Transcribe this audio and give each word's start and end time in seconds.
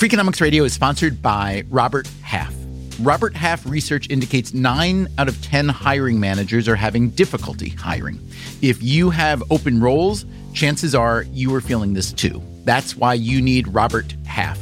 Freakonomics 0.00 0.40
Radio 0.40 0.64
is 0.64 0.72
sponsored 0.72 1.20
by 1.20 1.62
Robert 1.68 2.08
Half. 2.22 2.54
Robert 3.00 3.36
Half 3.36 3.66
research 3.66 4.08
indicates 4.08 4.54
nine 4.54 5.08
out 5.18 5.28
of 5.28 5.42
10 5.42 5.68
hiring 5.68 6.18
managers 6.18 6.68
are 6.68 6.74
having 6.74 7.10
difficulty 7.10 7.68
hiring. 7.68 8.18
If 8.62 8.82
you 8.82 9.10
have 9.10 9.42
open 9.50 9.78
roles, 9.78 10.24
chances 10.54 10.94
are 10.94 11.26
you 11.34 11.54
are 11.54 11.60
feeling 11.60 11.92
this 11.92 12.14
too. 12.14 12.42
That's 12.64 12.96
why 12.96 13.12
you 13.12 13.42
need 13.42 13.68
Robert 13.68 14.14
Half. 14.24 14.58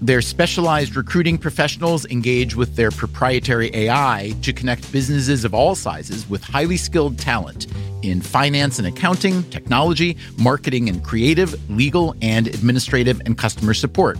Their 0.00 0.22
specialized 0.22 0.94
recruiting 0.94 1.38
professionals 1.38 2.06
engage 2.06 2.54
with 2.54 2.76
their 2.76 2.92
proprietary 2.92 3.70
AI 3.74 4.32
to 4.42 4.52
connect 4.52 4.90
businesses 4.92 5.44
of 5.44 5.54
all 5.54 5.74
sizes 5.74 6.28
with 6.30 6.42
highly 6.42 6.76
skilled 6.76 7.18
talent 7.18 7.66
in 8.02 8.22
finance 8.22 8.78
and 8.78 8.86
accounting, 8.86 9.42
technology, 9.50 10.16
marketing 10.38 10.88
and 10.88 11.02
creative, 11.02 11.68
legal 11.68 12.14
and 12.22 12.46
administrative, 12.46 13.20
and 13.26 13.36
customer 13.36 13.74
support. 13.74 14.18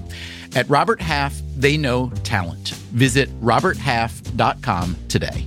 At 0.56 0.68
Robert 0.68 1.00
Half, 1.00 1.40
they 1.56 1.76
know 1.76 2.10
talent. 2.24 2.70
Visit 2.90 3.28
roberthalf.com 3.40 4.96
today. 5.08 5.46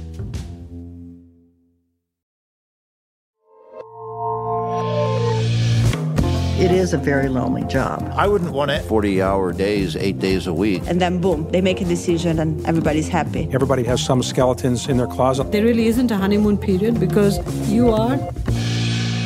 It 6.61 6.69
is 6.71 6.93
a 6.93 6.97
very 6.99 7.27
lonely 7.27 7.63
job. 7.63 8.07
I 8.15 8.27
wouldn't 8.27 8.51
want 8.51 8.69
it. 8.69 8.85
40 8.85 9.19
hour 9.19 9.51
days, 9.51 9.95
eight 9.95 10.19
days 10.19 10.45
a 10.45 10.53
week. 10.53 10.83
And 10.85 11.01
then, 11.01 11.19
boom, 11.19 11.49
they 11.49 11.59
make 11.59 11.81
a 11.81 11.85
decision 11.85 12.37
and 12.37 12.63
everybody's 12.67 13.07
happy. 13.07 13.49
Everybody 13.51 13.83
has 13.85 13.99
some 13.99 14.21
skeletons 14.21 14.87
in 14.87 14.97
their 14.97 15.07
closet. 15.07 15.51
There 15.51 15.63
really 15.63 15.87
isn't 15.87 16.11
a 16.11 16.17
honeymoon 16.17 16.59
period 16.59 16.99
because 16.99 17.39
you 17.67 17.89
are 17.89 18.15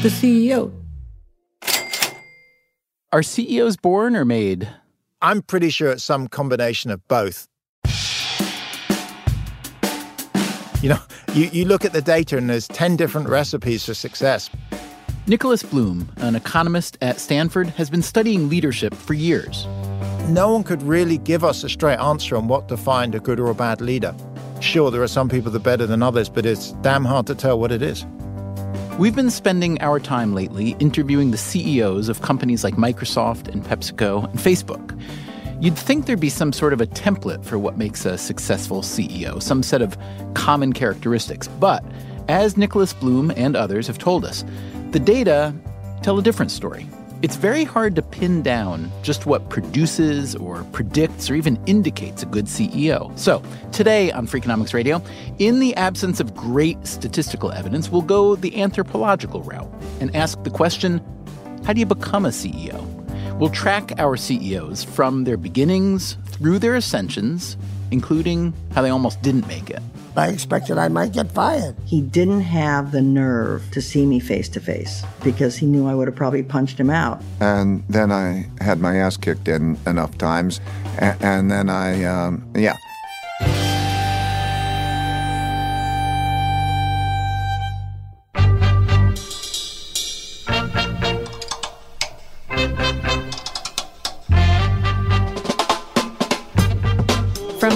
the 0.02 0.08
CEO. 0.08 0.72
Are 3.12 3.22
CEOs 3.22 3.76
born 3.76 4.16
or 4.16 4.24
made? 4.24 4.70
I'm 5.22 5.42
pretty 5.42 5.72
sure 5.72 5.92
it's 5.92 6.06
some 6.06 6.30
combination 6.30 6.90
of 6.90 7.06
both. 7.10 7.50
You 10.82 10.88
know, 10.88 11.00
you, 11.34 11.50
you 11.52 11.66
look 11.66 11.84
at 11.84 11.92
the 11.92 12.02
data 12.02 12.38
and 12.38 12.50
there's 12.50 12.70
10 12.70 12.96
different 12.96 13.28
recipes 13.28 13.86
for 13.86 13.94
success. 13.94 14.50
Nicholas 15.28 15.64
Bloom, 15.64 16.08
an 16.18 16.36
economist 16.36 17.00
at 17.02 17.20
Stanford, 17.20 17.70
has 17.70 17.90
been 17.90 18.04
studying 18.04 18.48
leadership 18.48 18.94
for 18.94 19.16
years. 19.16 19.66
No 20.30 20.54
one 20.54 20.64
could 20.64 20.84
really 20.84 21.18
give 21.18 21.44
us 21.44 21.64
a 21.64 21.70
straight 21.70 21.98
answer 21.98 22.38
on 22.38 22.48
what 22.48 22.68
defined 22.68 23.16
a 23.16 23.20
good 23.20 23.40
or 23.40 23.50
a 23.50 23.56
bad 23.56 23.82
leader. 23.82 24.14
Sure, 24.60 24.92
there 24.92 25.02
are 25.02 25.08
some 25.08 25.28
people 25.28 25.52
that 25.52 25.58
are 25.58 25.64
better 25.64 25.88
than 25.88 26.04
others, 26.04 26.30
but 26.30 26.46
it's 26.46 26.74
damn 26.84 27.06
hard 27.06 27.26
to 27.26 27.34
tell 27.34 27.60
what 27.60 27.72
it 27.72 27.82
is. 27.82 28.06
We've 29.00 29.16
been 29.16 29.32
spending 29.32 29.82
our 29.82 30.00
time 30.00 30.36
lately 30.36 30.76
interviewing 30.78 31.32
the 31.32 31.38
CEOs 31.38 32.08
of 32.08 32.22
companies 32.22 32.64
like 32.64 32.76
Microsoft 32.76 33.48
and 33.48 33.66
PepsiCo 33.66 34.30
and 34.30 34.38
Facebook. 34.38 34.96
You'd 35.60 35.76
think 35.76 36.06
there'd 36.06 36.20
be 36.20 36.30
some 36.30 36.54
sort 36.54 36.72
of 36.72 36.82
a 36.82 36.88
template 36.88 37.44
for 37.44 37.58
what 37.58 37.80
makes 37.80 38.06
a 38.06 38.20
successful 38.20 38.84
CEO, 38.84 39.42
some 39.42 39.64
set 39.64 39.82
of 39.82 39.98
common 40.36 40.72
characteristics. 40.72 41.48
But 41.48 41.84
as 42.28 42.58
Nicholas 42.58 42.94
Bloom 42.94 43.32
and 43.36 43.56
others 43.56 43.88
have 43.88 43.98
told 43.98 44.24
us, 44.24 44.44
the 44.96 45.00
data 45.02 45.54
tell 46.04 46.18
a 46.18 46.22
different 46.24 46.50
story. 46.50 46.88
It's 47.22 47.36
very 47.36 47.66
hard 47.66 47.98
to 47.98 48.02
pin 48.02 48.42
down 48.42 48.90
just 49.04 49.26
what 49.26 49.50
produces 49.50 50.38
or 50.38 50.64
predicts 50.72 51.30
or 51.30 51.36
even 51.36 51.62
indicates 51.66 52.24
a 52.24 52.26
good 52.26 52.46
CEO. 52.46 53.12
So, 53.20 53.44
today 53.74 54.14
on 54.14 54.26
Freakonomics 54.26 54.74
Radio, 54.74 55.04
in 55.38 55.60
the 55.60 55.76
absence 55.76 56.22
of 56.22 56.34
great 56.34 56.78
statistical 56.88 57.52
evidence, 57.52 57.90
we'll 57.90 58.04
go 58.04 58.38
the 58.38 58.62
anthropological 58.62 59.42
route 59.42 59.70
and 60.00 60.16
ask 60.16 60.42
the 60.46 60.50
question 60.50 61.02
how 61.66 61.74
do 61.74 61.82
you 61.82 61.86
become 61.86 62.24
a 62.24 62.30
CEO? 62.30 62.82
We'll 63.38 63.50
track 63.50 63.92
our 63.98 64.16
CEOs 64.16 64.86
from 64.86 65.26
their 65.26 65.36
beginnings 65.36 66.16
through 66.28 66.60
their 66.60 66.76
ascensions, 66.76 67.58
including 67.92 68.54
how 68.74 68.82
they 68.82 68.92
almost 68.92 69.22
didn't 69.22 69.46
make 69.46 69.70
it. 69.70 69.82
I 70.18 70.30
expected 70.30 70.78
I 70.78 70.88
might 70.88 71.12
get 71.12 71.32
fired. 71.32 71.76
He 71.86 72.02
didn't 72.02 72.42
have 72.42 72.92
the 72.92 73.02
nerve 73.02 73.70
to 73.72 73.82
see 73.82 74.06
me 74.06 74.20
face 74.20 74.50
to 74.50 74.60
face 74.60 75.04
because 75.24 75.58
he 75.58 75.66
knew 75.66 75.88
I 75.88 75.96
would 75.96 76.08
have 76.08 76.16
probably 76.16 76.44
punched 76.44 76.80
him 76.80 76.90
out. 76.90 77.22
And 77.40 77.84
then 77.90 78.12
I 78.12 78.48
had 78.62 78.80
my 78.80 78.98
ass 78.98 79.18
kicked 79.18 79.48
in 79.48 79.78
enough 79.86 80.18
times. 80.18 80.62
And, 81.00 81.22
and 81.22 81.52
then 81.52 81.70
I, 81.70 82.04
um, 82.06 82.46
yeah. 82.56 82.78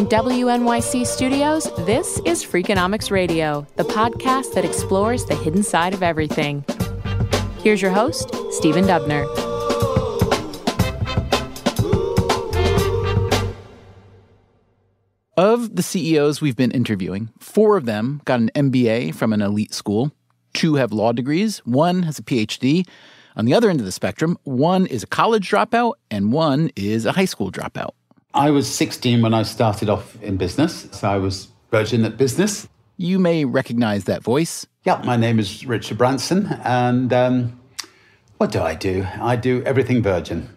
WNYC 0.09 1.06
Studios, 1.06 1.70
this 1.86 2.20
is 2.25 2.44
Freakonomics 2.44 3.12
Radio, 3.12 3.68
the 3.75 3.84
podcast 3.84 4.56
that 4.56 4.66
explores 4.66 5.24
the 5.24 5.36
hidden 5.36 5.62
side 5.62 5.94
of 5.94 6.02
everything. 6.02 6.66
Here's 7.59 7.80
your 7.80 7.92
host, 7.92 8.34
Stephen 8.50 8.86
Dubner. 8.86 9.28
Of 15.38 15.75
the 15.75 15.84
CEOs 15.84 16.41
we've 16.41 16.58
been 16.58 16.72
interviewing, 16.72 17.30
four 17.38 17.78
of 17.78 17.86
them 17.86 18.22
got 18.26 18.40
an 18.40 18.50
MBA 18.56 19.14
from 19.14 19.31
an 19.31 19.44
elite 19.44 19.76
school, 19.76 20.12
two 20.56 20.74
have 20.74 20.91
law 20.91 21.12
degrees, 21.12 21.59
one 21.66 22.02
has 22.02 22.18
a 22.18 22.24
PhD. 22.24 22.88
On 23.36 23.46
the 23.46 23.53
other 23.53 23.70
end 23.70 23.80
of 23.80 23.86
the 23.86 23.91
spectrum, 23.91 24.40
one 24.44 24.88
is 24.88 25.03
a 25.03 25.08
college 25.08 25.47
dropout 25.52 25.94
and 26.09 26.34
one 26.34 26.72
is 26.76 27.06
a 27.06 27.12
high 27.12 27.26
school 27.26 27.52
dropout. 27.52 27.91
I 28.34 28.51
was 28.51 28.72
16 28.72 29.23
when 29.23 29.34
I 29.34 29.41
started 29.41 29.90
off 29.90 30.22
in 30.22 30.38
business, 30.38 30.88
so 30.91 31.09
I 31.09 31.17
was 31.17 31.47
virgin 31.72 32.06
at 32.06 32.16
business. 32.16 32.67
You 32.95 33.17
may 33.17 33.44
recognize 33.44 34.03
that 34.03 34.22
voice. 34.22 34.67
Yeah, 34.85 35.01
my 35.03 35.17
name 35.17 35.40
is 35.40 35.66
Richard 35.66 35.97
Branson, 35.97 36.45
and 36.63 37.12
um, 37.12 37.59
what 38.38 38.51
do 38.51 38.62
I 38.62 38.75
do? 38.75 39.07
I 39.19 39.35
do 39.35 39.63
everything 39.63 40.03
virgin. 40.03 40.47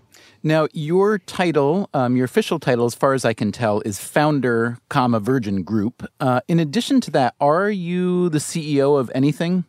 Now, 0.42 0.68
your 0.74 1.18
title, 1.18 1.88
um, 1.94 2.14
your 2.14 2.26
official 2.26 2.58
title, 2.58 2.84
as 2.84 2.94
far 2.94 3.14
as 3.14 3.24
I 3.24 3.32
can 3.32 3.52
tell, 3.52 3.80
is 3.86 3.98
founder, 3.98 4.76
comma 4.90 5.18
Virgin 5.18 5.62
Group. 5.62 6.06
Uh, 6.20 6.42
in 6.48 6.58
addition 6.60 7.00
to 7.02 7.10
that, 7.12 7.34
are 7.40 7.70
you 7.70 8.28
the 8.28 8.38
CEO 8.38 9.00
of 9.00 9.10
anything? 9.14 9.64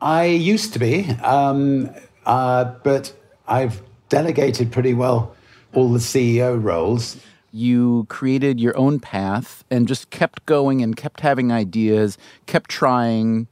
I 0.00 0.26
used 0.26 0.72
to 0.74 0.78
be, 0.78 1.10
um, 1.22 1.90
uh, 2.26 2.64
but 2.84 3.12
I've 3.48 3.82
delegated 4.08 4.70
pretty 4.70 4.94
well 4.94 5.34
all 5.74 5.92
the 5.92 5.98
CEO 5.98 6.62
roles. 6.62 7.16
You 7.52 8.06
created 8.08 8.58
your 8.58 8.76
own 8.76 8.98
path 8.98 9.64
and 9.70 9.86
just 9.86 10.10
kept 10.10 10.44
going 10.46 10.82
and 10.82 10.96
kept 10.96 11.20
having 11.20 11.52
ideas, 11.52 12.18
kept 12.46 12.68
trying, 12.68 13.46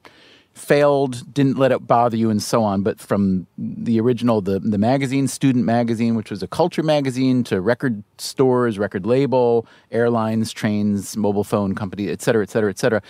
failed, 0.55 1.33
didn't 1.33 1.57
let 1.57 1.71
it 1.73 1.87
bother 1.87 2.17
you, 2.17 2.29
and 2.29 2.43
so 2.43 2.65
on. 2.65 2.83
But 2.83 2.99
from 2.99 3.47
the 3.57 4.01
original, 4.01 4.41
the, 4.41 4.59
the 4.59 4.79
magazine, 4.79 5.29
Student 5.29 5.65
Magazine, 5.65 6.15
which 6.15 6.31
was 6.31 6.43
a 6.43 6.49
culture 6.49 6.83
magazine, 6.83 7.45
to 7.45 7.61
record 7.61 8.03
stores, 8.19 8.79
record 8.79 9.07
label, 9.07 9.67
airlines, 9.91 10.53
trains, 10.53 11.17
mobile 11.17 11.45
phone 11.45 11.75
company, 11.75 12.09
et 12.09 12.23
cetera, 12.23 12.43
et 12.43 12.51
cetera, 12.51 12.71
et 12.71 12.79
cetera. 12.79 13.03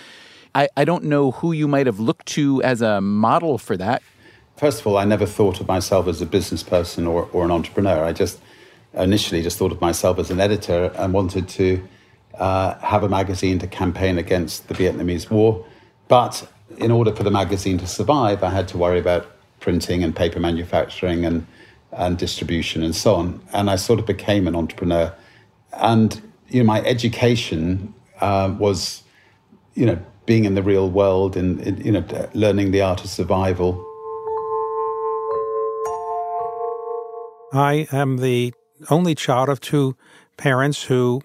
I, 0.55 0.69
I 0.77 0.85
don't 0.85 1.05
know 1.05 1.31
who 1.31 1.51
you 1.51 1.67
might 1.67 1.87
have 1.87 1.99
looked 1.99 2.27
to 2.27 2.61
as 2.61 2.81
a 2.81 3.01
model 3.01 3.57
for 3.57 3.75
that. 3.77 4.03
First 4.57 4.81
of 4.81 4.87
all, 4.87 4.97
I 4.97 5.05
never 5.05 5.25
thought 5.25 5.59
of 5.59 5.67
myself 5.67 6.07
as 6.07 6.21
a 6.21 6.27
business 6.27 6.61
person 6.61 7.07
or, 7.07 7.27
or 7.33 7.43
an 7.43 7.49
entrepreneur. 7.49 8.03
I 8.03 8.13
just 8.13 8.39
initially 8.93 9.41
just 9.41 9.57
thought 9.57 9.71
of 9.71 9.81
myself 9.81 10.19
as 10.19 10.29
an 10.31 10.39
editor 10.39 10.91
and 10.97 11.13
wanted 11.13 11.47
to 11.49 11.83
uh, 12.35 12.75
have 12.79 13.03
a 13.03 13.09
magazine 13.09 13.59
to 13.59 13.67
campaign 13.67 14.17
against 14.17 14.67
the 14.67 14.73
Vietnamese 14.73 15.29
War. 15.29 15.65
But 16.07 16.47
in 16.77 16.91
order 16.91 17.13
for 17.13 17.23
the 17.23 17.31
magazine 17.31 17.77
to 17.79 17.87
survive, 17.87 18.43
I 18.43 18.49
had 18.49 18.67
to 18.69 18.77
worry 18.77 18.99
about 18.99 19.27
printing 19.59 20.03
and 20.03 20.15
paper 20.15 20.39
manufacturing 20.39 21.25
and, 21.25 21.45
and 21.91 22.17
distribution 22.17 22.83
and 22.83 22.95
so 22.95 23.15
on. 23.15 23.41
And 23.53 23.69
I 23.69 23.75
sort 23.75 23.99
of 23.99 24.05
became 24.05 24.47
an 24.47 24.55
entrepreneur. 24.55 25.13
And 25.73 26.21
you 26.49 26.59
know, 26.59 26.65
my 26.65 26.81
education 26.81 27.93
uh, 28.21 28.53
was, 28.57 29.03
you 29.73 29.85
know, 29.85 29.97
being 30.25 30.45
in 30.45 30.55
the 30.55 30.63
real 30.63 30.89
world 30.89 31.35
and, 31.35 31.83
you 31.83 31.91
know, 31.91 32.29
learning 32.33 32.71
the 32.71 32.81
art 32.81 33.03
of 33.03 33.09
survival. 33.09 33.73
I 37.51 37.87
am 37.91 38.17
the 38.17 38.53
only 38.89 39.15
child 39.15 39.49
of 39.49 39.59
two 39.59 39.95
parents 40.37 40.83
who 40.83 41.21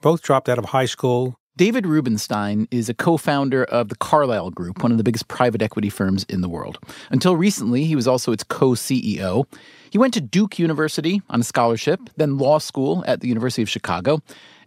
both 0.00 0.22
dropped 0.22 0.48
out 0.48 0.58
of 0.58 0.66
high 0.66 0.86
school. 0.86 1.36
David 1.56 1.86
Rubenstein 1.86 2.66
is 2.70 2.88
a 2.88 2.94
co 2.94 3.16
founder 3.16 3.64
of 3.64 3.88
the 3.88 3.94
Carlyle 3.96 4.50
Group, 4.50 4.82
one 4.82 4.90
of 4.90 4.98
the 4.98 5.04
biggest 5.04 5.28
private 5.28 5.60
equity 5.60 5.90
firms 5.90 6.24
in 6.24 6.40
the 6.40 6.48
world. 6.48 6.78
Until 7.10 7.36
recently, 7.36 7.84
he 7.84 7.94
was 7.94 8.08
also 8.08 8.32
its 8.32 8.42
co 8.42 8.70
CEO. 8.70 9.44
He 9.90 9.98
went 9.98 10.14
to 10.14 10.20
Duke 10.20 10.58
University 10.58 11.20
on 11.28 11.40
a 11.40 11.44
scholarship, 11.44 12.00
then 12.16 12.38
law 12.38 12.58
school 12.58 13.04
at 13.06 13.20
the 13.20 13.28
University 13.28 13.60
of 13.62 13.68
Chicago. 13.68 14.20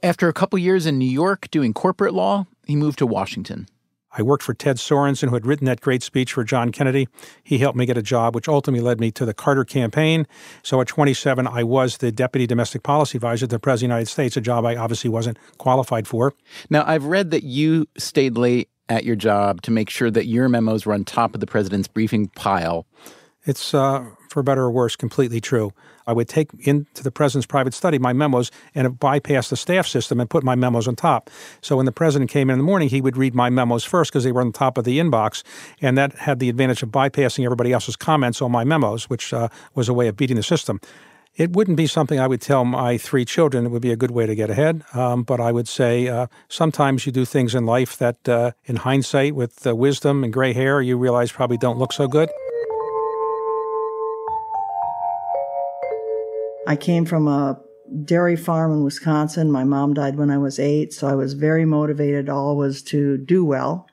After 0.03 0.27
a 0.29 0.33
couple 0.33 0.59
years 0.59 0.85
in 0.85 0.99
New 0.99 1.09
York 1.09 1.49
doing 1.49 1.73
corporate 1.73 2.13
law, 2.13 2.45
he 2.67 2.75
moved 2.75 2.99
to 2.99 3.07
Washington. 3.07 3.67
I 4.17 4.21
worked 4.21 4.43
for 4.43 4.53
Ted 4.53 4.77
Sorensen, 4.77 5.29
who 5.29 5.33
had 5.33 5.45
written 5.45 5.65
that 5.65 5.81
great 5.81 6.03
speech 6.03 6.33
for 6.33 6.43
John 6.43 6.71
Kennedy. 6.71 7.07
He 7.43 7.57
helped 7.57 7.77
me 7.77 7.85
get 7.85 7.97
a 7.97 8.01
job, 8.01 8.35
which 8.35 8.47
ultimately 8.47 8.85
led 8.85 8.99
me 8.99 9.11
to 9.11 9.25
the 9.25 9.33
Carter 9.33 9.65
campaign. 9.65 10.25
So 10.63 10.79
at 10.81 10.87
27, 10.87 11.47
I 11.47 11.63
was 11.63 11.97
the 11.97 12.11
deputy 12.11 12.47
domestic 12.47 12.83
policy 12.83 13.17
advisor 13.17 13.45
to 13.45 13.55
the 13.55 13.59
President 13.59 13.91
of 13.91 13.95
the 13.95 13.99
United 13.99 14.11
States, 14.11 14.37
a 14.37 14.41
job 14.41 14.65
I 14.65 14.75
obviously 14.75 15.09
wasn't 15.09 15.37
qualified 15.57 16.07
for. 16.07 16.33
Now, 16.69 16.83
I've 16.87 17.05
read 17.05 17.31
that 17.31 17.43
you 17.43 17.87
stayed 17.97 18.37
late 18.37 18.69
at 18.87 19.03
your 19.03 19.15
job 19.15 19.61
to 19.63 19.71
make 19.71 19.89
sure 19.89 20.11
that 20.11 20.27
your 20.27 20.47
memos 20.47 20.85
were 20.85 20.93
on 20.93 21.03
top 21.03 21.33
of 21.33 21.39
the 21.39 21.47
president's 21.47 21.87
briefing 21.87 22.27
pile. 22.29 22.85
It's, 23.45 23.73
uh, 23.73 24.05
for 24.35 24.43
better 24.43 24.63
or 24.63 24.69
worse, 24.69 24.97
completely 24.97 25.39
true. 25.39 25.71
I 26.05 26.11
would 26.11 26.27
take 26.27 26.49
into 26.67 27.01
the 27.03 27.09
president's 27.09 27.45
private 27.45 27.73
study 27.73 27.97
my 27.97 28.11
memos 28.11 28.51
and 28.75 28.99
bypass 28.99 29.49
the 29.49 29.55
staff 29.55 29.87
system 29.87 30.19
and 30.19 30.29
put 30.29 30.43
my 30.43 30.55
memos 30.55 30.89
on 30.89 30.97
top. 30.97 31.29
So 31.61 31.77
when 31.77 31.85
the 31.85 31.93
president 31.93 32.29
came 32.29 32.49
in 32.49 32.55
in 32.55 32.59
the 32.59 32.65
morning, 32.65 32.89
he 32.89 32.99
would 32.99 33.15
read 33.15 33.33
my 33.33 33.49
memos 33.49 33.85
first 33.85 34.11
because 34.11 34.25
they 34.25 34.33
were 34.33 34.41
on 34.41 34.47
the 34.47 34.59
top 34.59 34.77
of 34.77 34.83
the 34.83 34.99
inbox, 34.99 35.41
and 35.79 35.97
that 35.97 36.15
had 36.15 36.39
the 36.39 36.49
advantage 36.49 36.83
of 36.83 36.89
bypassing 36.89 37.45
everybody 37.45 37.71
else's 37.71 37.95
comments 37.95 38.41
on 38.41 38.51
my 38.51 38.65
memos, 38.65 39.09
which 39.09 39.31
uh, 39.31 39.47
was 39.73 39.87
a 39.87 39.93
way 39.93 40.09
of 40.09 40.17
beating 40.17 40.35
the 40.35 40.43
system. 40.43 40.81
It 41.37 41.53
wouldn't 41.53 41.77
be 41.77 41.87
something 41.87 42.19
I 42.19 42.27
would 42.27 42.41
tell 42.41 42.65
my 42.65 42.97
three 42.97 43.23
children. 43.23 43.65
It 43.65 43.69
would 43.69 43.81
be 43.81 43.93
a 43.93 43.95
good 43.95 44.11
way 44.11 44.25
to 44.25 44.35
get 44.35 44.49
ahead. 44.49 44.83
Um, 44.93 45.23
but 45.23 45.39
I 45.39 45.53
would 45.53 45.69
say 45.69 46.09
uh, 46.09 46.27
sometimes 46.49 47.05
you 47.05 47.13
do 47.13 47.23
things 47.23 47.55
in 47.55 47.65
life 47.65 47.97
that, 47.97 48.27
uh, 48.27 48.51
in 48.65 48.75
hindsight, 48.75 49.33
with 49.33 49.65
uh, 49.65 49.73
wisdom 49.73 50.25
and 50.25 50.33
gray 50.33 50.51
hair, 50.51 50.81
you 50.81 50.97
realize 50.97 51.31
probably 51.31 51.57
don't 51.57 51.77
look 51.77 51.93
so 51.93 52.09
good. 52.09 52.29
I 56.67 56.75
came 56.75 57.05
from 57.05 57.27
a 57.27 57.59
dairy 58.03 58.35
farm 58.35 58.71
in 58.71 58.83
Wisconsin. 58.83 59.51
My 59.51 59.63
mom 59.63 59.93
died 59.93 60.17
when 60.17 60.29
I 60.29 60.37
was 60.37 60.59
eight, 60.59 60.93
so 60.93 61.07
I 61.07 61.15
was 61.15 61.33
very 61.33 61.65
motivated 61.65 62.29
always 62.29 62.81
to 62.83 63.17
do 63.17 63.45
well, 63.45 63.87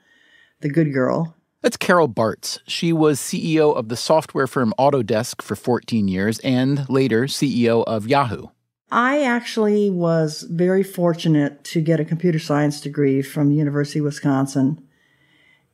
the 0.60 0.70
good 0.70 0.92
girl. 0.92 1.36
That's 1.60 1.76
Carol 1.76 2.08
Bartz. 2.08 2.58
She 2.66 2.92
was 2.92 3.20
CEO 3.20 3.76
of 3.76 3.88
the 3.88 3.96
software 3.96 4.46
firm 4.46 4.74
Autodesk 4.78 5.42
for 5.42 5.54
14 5.54 6.08
years 6.08 6.38
and 6.40 6.88
later 6.88 7.24
CEO 7.24 7.84
of 7.84 8.08
Yahoo. 8.08 8.48
I 8.90 9.22
actually 9.22 9.88
was 9.88 10.42
very 10.50 10.82
fortunate 10.82 11.64
to 11.64 11.80
get 11.80 12.00
a 12.00 12.04
computer 12.04 12.38
science 12.38 12.80
degree 12.80 13.22
from 13.22 13.48
the 13.48 13.54
University 13.54 14.00
of 14.00 14.06
Wisconsin 14.06 14.86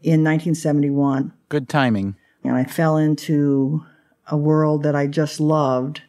in 0.03 0.23
1971. 0.23 1.33
Good 1.49 1.69
timing. 1.69 2.17
And 2.45 2.55
I 2.55 2.65
fell 2.65 2.97
into 2.97 3.85
a 4.29 4.37
world 4.37 4.83
that 4.83 4.95
I 4.95 5.07
just 5.07 5.41
loved 5.41 6.03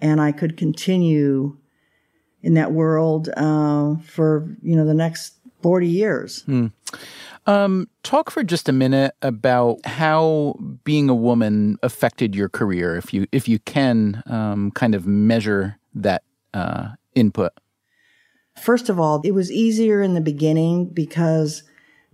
and 0.00 0.20
I 0.20 0.32
could 0.32 0.56
continue 0.56 1.56
in 2.42 2.54
that 2.54 2.72
world 2.72 3.28
uh, 3.36 3.96
for 4.04 4.56
you 4.62 4.76
know 4.76 4.84
the 4.84 4.94
next 4.94 5.34
forty 5.62 5.88
years. 5.88 6.42
Hmm. 6.42 6.68
Um, 7.46 7.88
talk 8.02 8.30
for 8.30 8.42
just 8.42 8.68
a 8.68 8.72
minute 8.72 9.14
about 9.22 9.84
how 9.86 10.56
being 10.84 11.08
a 11.08 11.14
woman 11.14 11.78
affected 11.82 12.36
your 12.36 12.48
career, 12.48 12.96
if 12.96 13.14
you 13.14 13.26
if 13.32 13.48
you 13.48 13.58
can 13.60 14.22
um, 14.26 14.70
kind 14.72 14.94
of 14.94 15.06
measure 15.06 15.78
that 15.94 16.22
uh, 16.54 16.90
input. 17.14 17.52
First 18.60 18.88
of 18.88 19.00
all, 19.00 19.20
it 19.24 19.32
was 19.32 19.50
easier 19.50 20.02
in 20.02 20.14
the 20.14 20.20
beginning 20.20 20.86
because 20.86 21.62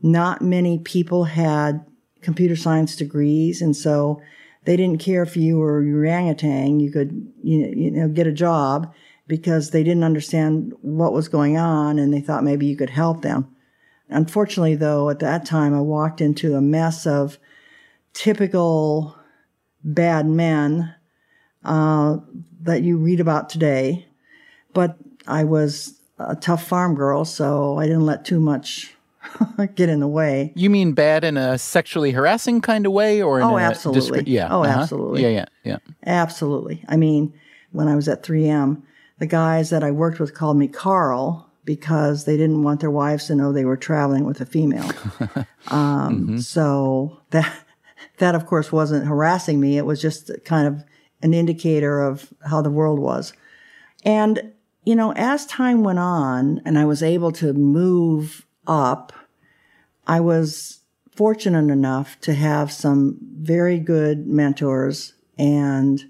not 0.02 0.42
many 0.42 0.78
people 0.78 1.24
had 1.24 1.84
computer 2.20 2.56
science 2.56 2.94
degrees, 2.94 3.60
and 3.60 3.76
so 3.76 4.20
they 4.66 4.76
didn't 4.76 5.00
care 5.00 5.22
if 5.22 5.36
you 5.36 5.58
were 5.58 5.78
orangutan, 5.78 6.80
you 6.80 6.90
could, 6.90 7.32
you 7.42 7.90
know, 7.92 8.08
get 8.08 8.26
a 8.26 8.32
job 8.32 8.92
because 9.28 9.70
they 9.70 9.82
didn't 9.82 10.04
understand 10.04 10.72
what 10.82 11.12
was 11.12 11.28
going 11.28 11.56
on 11.56 11.98
and 11.98 12.12
they 12.12 12.20
thought 12.20 12.44
maybe 12.44 12.66
you 12.66 12.76
could 12.76 12.90
help 12.90 13.22
them. 13.22 13.48
Unfortunately, 14.08 14.74
though, 14.74 15.08
at 15.08 15.20
that 15.20 15.46
time, 15.46 15.72
I 15.74 15.80
walked 15.80 16.20
into 16.20 16.54
a 16.54 16.60
mess 16.60 17.06
of 17.06 17.38
typical 18.12 19.16
bad 19.82 20.26
men 20.26 20.94
uh, 21.64 22.18
that 22.62 22.82
you 22.82 22.98
read 22.98 23.20
about 23.20 23.48
today. 23.48 24.06
But 24.74 24.96
I 25.28 25.44
was 25.44 26.00
a 26.18 26.34
tough 26.34 26.66
farm 26.66 26.94
girl, 26.96 27.24
so 27.24 27.78
I 27.78 27.86
didn't 27.86 28.06
let 28.06 28.24
too 28.24 28.40
much 28.40 28.95
get 29.75 29.88
in 29.88 30.00
the 30.00 30.08
way. 30.08 30.52
You 30.55 30.70
mean 30.70 30.93
bad 30.93 31.25
in 31.25 31.37
a 31.37 31.58
sexually 31.58 32.12
harassing 32.12 32.61
kind 32.61 32.87
of 32.87 32.93
way, 32.93 33.23
or 33.23 33.40
oh, 33.43 33.58
absolutely, 33.58 34.20
discre- 34.20 34.28
yeah, 34.28 34.49
oh, 34.50 34.62
uh-huh. 34.62 34.81
absolutely, 34.81 35.23
yeah, 35.23 35.28
yeah, 35.28 35.46
yeah, 35.64 35.78
absolutely. 36.06 36.84
I 36.88 36.96
mean, 36.96 37.32
when 37.73 37.88
I 37.88 37.96
was 37.96 38.08
at 38.08 38.23
3M, 38.23 38.82
the 39.19 39.26
guys 39.26 39.70
that 39.70 39.82
I 39.82 39.90
worked 39.90 40.19
with 40.19 40.34
called 40.34 40.56
me 40.56 40.69
Carl 40.69 41.50
because 41.64 42.25
they 42.25 42.37
didn't 42.37 42.62
want 42.62 42.81
their 42.81 42.90
wives 42.90 43.26
to 43.26 43.34
know 43.34 43.52
they 43.52 43.64
were 43.64 43.76
traveling 43.76 44.25
with 44.25 44.40
a 44.40 44.46
female. 44.46 44.84
um, 45.69 46.26
mm-hmm. 46.26 46.38
So 46.38 47.20
that 47.31 47.52
that 48.19 48.34
of 48.34 48.46
course 48.46 48.73
wasn't 48.73 49.06
harassing 49.06 49.61
me. 49.61 49.76
It 49.76 49.84
was 49.84 50.00
just 50.00 50.31
kind 50.44 50.69
of 50.69 50.84
an 51.23 51.34
indicator 51.34 52.00
of 52.00 52.32
how 52.49 52.62
the 52.62 52.70
world 52.70 52.99
was. 52.99 53.32
And 54.05 54.52
you 54.84 54.94
know, 54.94 55.12
as 55.14 55.44
time 55.46 55.82
went 55.82 55.99
on, 55.99 56.62
and 56.64 56.78
I 56.78 56.84
was 56.84 57.02
able 57.02 57.32
to 57.32 57.52
move 57.52 58.45
up, 58.66 59.12
I 60.06 60.20
was 60.20 60.80
fortunate 61.14 61.73
enough 61.73 62.20
to 62.20 62.35
have 62.35 62.70
some 62.70 63.18
very 63.20 63.78
good 63.78 64.26
mentors 64.26 65.14
and 65.38 66.02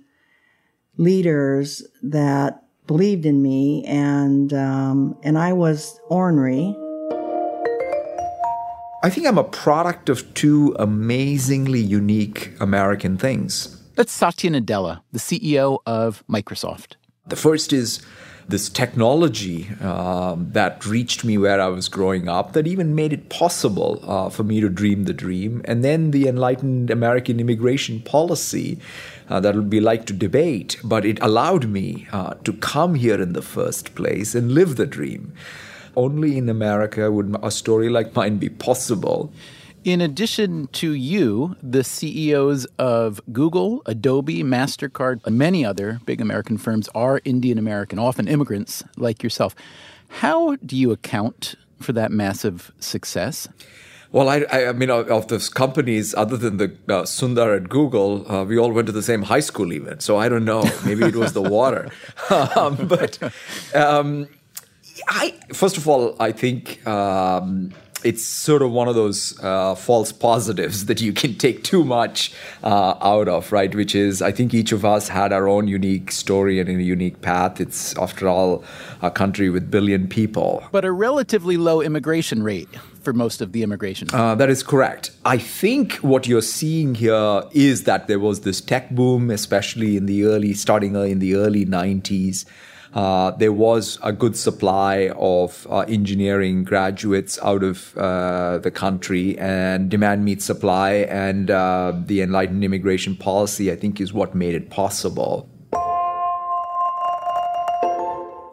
leaders 0.97 1.83
that 2.03 2.63
believed 2.87 3.27
in 3.27 3.43
me, 3.43 3.85
and 3.85 4.53
um, 4.53 5.17
and 5.23 5.39
I 5.39 5.53
was 5.53 6.01
ornery. 6.09 6.77
I 9.03 9.11
think 9.11 9.27
I'm 9.27 9.39
a 9.39 9.45
product 9.45 10.09
of 10.09 10.35
two 10.35 10.75
amazingly 10.79 11.81
unique 11.81 12.53
American 12.61 13.17
things. 13.17 13.81
That's 13.95 14.13
Satya 14.13 14.51
Nadella, 14.51 15.01
the 15.13 15.19
CEO 15.19 15.79
of 15.87 16.25
Microsoft. 16.29 16.97
The 17.29 17.37
first 17.37 17.73
is 17.73 18.05
this 18.49 18.69
technology 18.69 19.69
um, 19.81 20.51
that 20.53 20.87
reached 20.87 21.25
me 21.25 21.37
where 21.37 21.61
I 21.61 21.67
was 21.67 21.89
growing 21.89 22.29
up 22.29 22.53
that 22.53 22.67
even 22.67 22.95
made 22.95 23.13
it 23.13 23.29
possible 23.29 24.01
uh, 24.07 24.29
for 24.31 24.45
me 24.45 24.61
to 24.61 24.69
dream 24.69 25.05
the 25.05 25.13
dream. 25.13 25.63
And 25.65 25.83
then 25.83 26.13
the 26.13 26.29
enlightened 26.29 26.91
American 26.91 27.41
immigration 27.41 28.01
policy 28.01 28.79
uh, 29.29 29.41
that 29.41 29.57
would 29.57 29.69
be 29.69 29.81
like 29.81 30.07
to 30.07 30.13
debate, 30.13 30.77
but 30.85 31.05
it 31.05 31.19
allowed 31.21 31.69
me 31.69 32.07
uh, 32.13 32.35
to 32.45 32.53
come 32.53 32.95
here 32.95 33.21
in 33.21 33.33
the 33.33 33.43
first 33.43 33.97
place 33.97 34.35
and 34.35 34.53
live 34.53 34.77
the 34.77 34.87
dream. 34.87 35.33
Only 35.97 36.39
in 36.39 36.49
America 36.49 37.11
would 37.11 37.37
a 37.43 37.51
story 37.51 37.89
like 37.89 38.15
mine 38.15 38.39
be 38.39 38.49
possible. 38.49 39.33
In 39.87 40.01
addition 40.01 40.67
to 40.73 40.95
you, 40.95 41.55
the 41.63 41.85
CEOs 41.85 42.65
of 42.77 43.21
Google, 43.33 43.83
Adobe, 43.87 44.43
MasterCard, 44.43 45.25
and 45.25 45.39
many 45.39 45.65
other 45.65 46.01
big 46.05 46.21
American 46.21 46.59
firms 46.59 46.89
are 46.93 47.21
Indian 47.25 47.57
American, 47.57 47.97
often 47.97 48.27
immigrants 48.27 48.83
like 48.97 49.23
yourself. 49.23 49.55
How 50.09 50.57
do 50.57 50.77
you 50.77 50.91
account 50.91 51.55
for 51.79 51.93
that 51.93 52.11
massive 52.11 52.73
success? 52.81 53.47
Well, 54.11 54.29
I, 54.29 54.45
I, 54.51 54.73
mean, 54.73 54.91
of, 54.91 55.09
of 55.09 55.29
those 55.29 55.49
companies, 55.49 56.17
other 56.17 56.37
than 56.37 56.57
the 56.57 56.77
uh, 56.89 57.05
Sundar 57.05 57.57
at 57.57 57.69
Google, 57.69 58.29
uh, 58.29 58.43
we 58.43 58.59
all 58.59 58.73
went 58.73 58.87
to 58.87 58.93
the 58.93 59.05
same 59.05 59.23
high 59.23 59.39
school, 59.39 59.73
even. 59.73 60.01
So 60.01 60.17
I 60.17 60.29
don't 60.29 60.45
know. 60.45 60.69
Maybe 60.85 61.05
it 61.05 61.15
was 61.15 61.33
the 61.33 61.43
water. 61.59 61.93
um, 62.57 62.89
but 62.89 63.21
um, 63.73 64.27
I, 65.07 65.33
first 65.53 65.77
of 65.77 65.87
all, 65.87 66.17
I 66.19 66.33
think 66.33 66.85
um, 66.89 67.73
it's 68.07 68.25
sort 68.25 68.63
of 68.63 68.71
one 68.71 68.87
of 68.87 68.95
those 68.95 69.37
uh, 69.43 69.75
false 69.75 70.13
positives 70.13 70.87
that 70.87 71.01
you 71.01 71.13
can 71.13 71.35
take 71.35 71.65
too 71.65 71.83
much 71.83 72.33
uh, 72.63 72.95
out 73.01 73.27
of, 73.27 73.51
right? 73.51 73.75
Which 73.75 73.97
is, 73.97 74.23
I 74.23 74.31
think 74.31 74.55
each 74.55 74.71
of 74.71 74.85
us 74.85 75.09
had 75.09 75.33
our 75.33 75.49
own 75.49 75.67
unique 75.67 76.13
story 76.13 76.61
and 76.61 76.69
a 76.71 76.83
unique 76.83 77.21
path. 77.21 77.61
It's, 77.61 77.99
after 77.99 78.29
all, 78.29 78.63
a 79.03 79.11
country 79.11 79.51
with 79.51 79.73
billion 79.73 80.07
people. 80.07 80.63
But 80.71 80.85
a 80.85 80.93
relatively 80.93 81.57
low 81.57 81.83
immigration 81.83 82.45
rate 82.45 82.69
for 83.03 83.13
most 83.13 83.41
of 83.41 83.51
the 83.51 83.65
immigration. 83.65 84.09
Uh, 84.13 84.37
that 84.37 84.51
is 84.51 84.63
correct. 84.63 85.11
I 85.25 85.39
think 85.39 85.95
what 85.95 86.29
you're 86.29 86.43
seeing 86.43 86.95
here 86.95 87.43
is 87.51 87.85
that 87.85 88.07
there 88.07 88.21
was 88.21 88.43
this 88.43 88.61
tech 88.61 88.91
boom, 88.91 89.31
especially 89.31 89.97
in 89.97 90.07
the 90.07 90.25
early, 90.25 90.55
starting 90.55 90.95
in 90.95 91.19
the 91.19 91.35
early 91.35 91.67
90s. 91.67 92.45
Uh, 92.97 93.31
there 93.33 93.53
was 93.53 93.99
a 94.03 94.11
good 94.11 94.35
supply 94.35 95.11
of 95.19 95.67
uh, 95.69 95.81
engineering 95.81 96.65
graduates 96.65 97.39
out 97.43 97.63
of 97.63 97.95
uh, 97.99 98.57
the 98.57 98.71
country, 98.71 99.39
and 99.39 99.91
demand 99.91 100.25
meets 100.25 100.47
supply, 100.47 100.93
and 101.11 101.51
uh, 101.51 101.93
the 102.07 102.23
enlightened 102.23 102.65
immigration 102.65 103.15
policy, 103.15 103.71
I 103.71 103.77
think, 103.77 104.01
is 104.01 104.15
what 104.15 104.35
made 104.35 104.55
it 104.55 104.71
possible. 104.71 105.47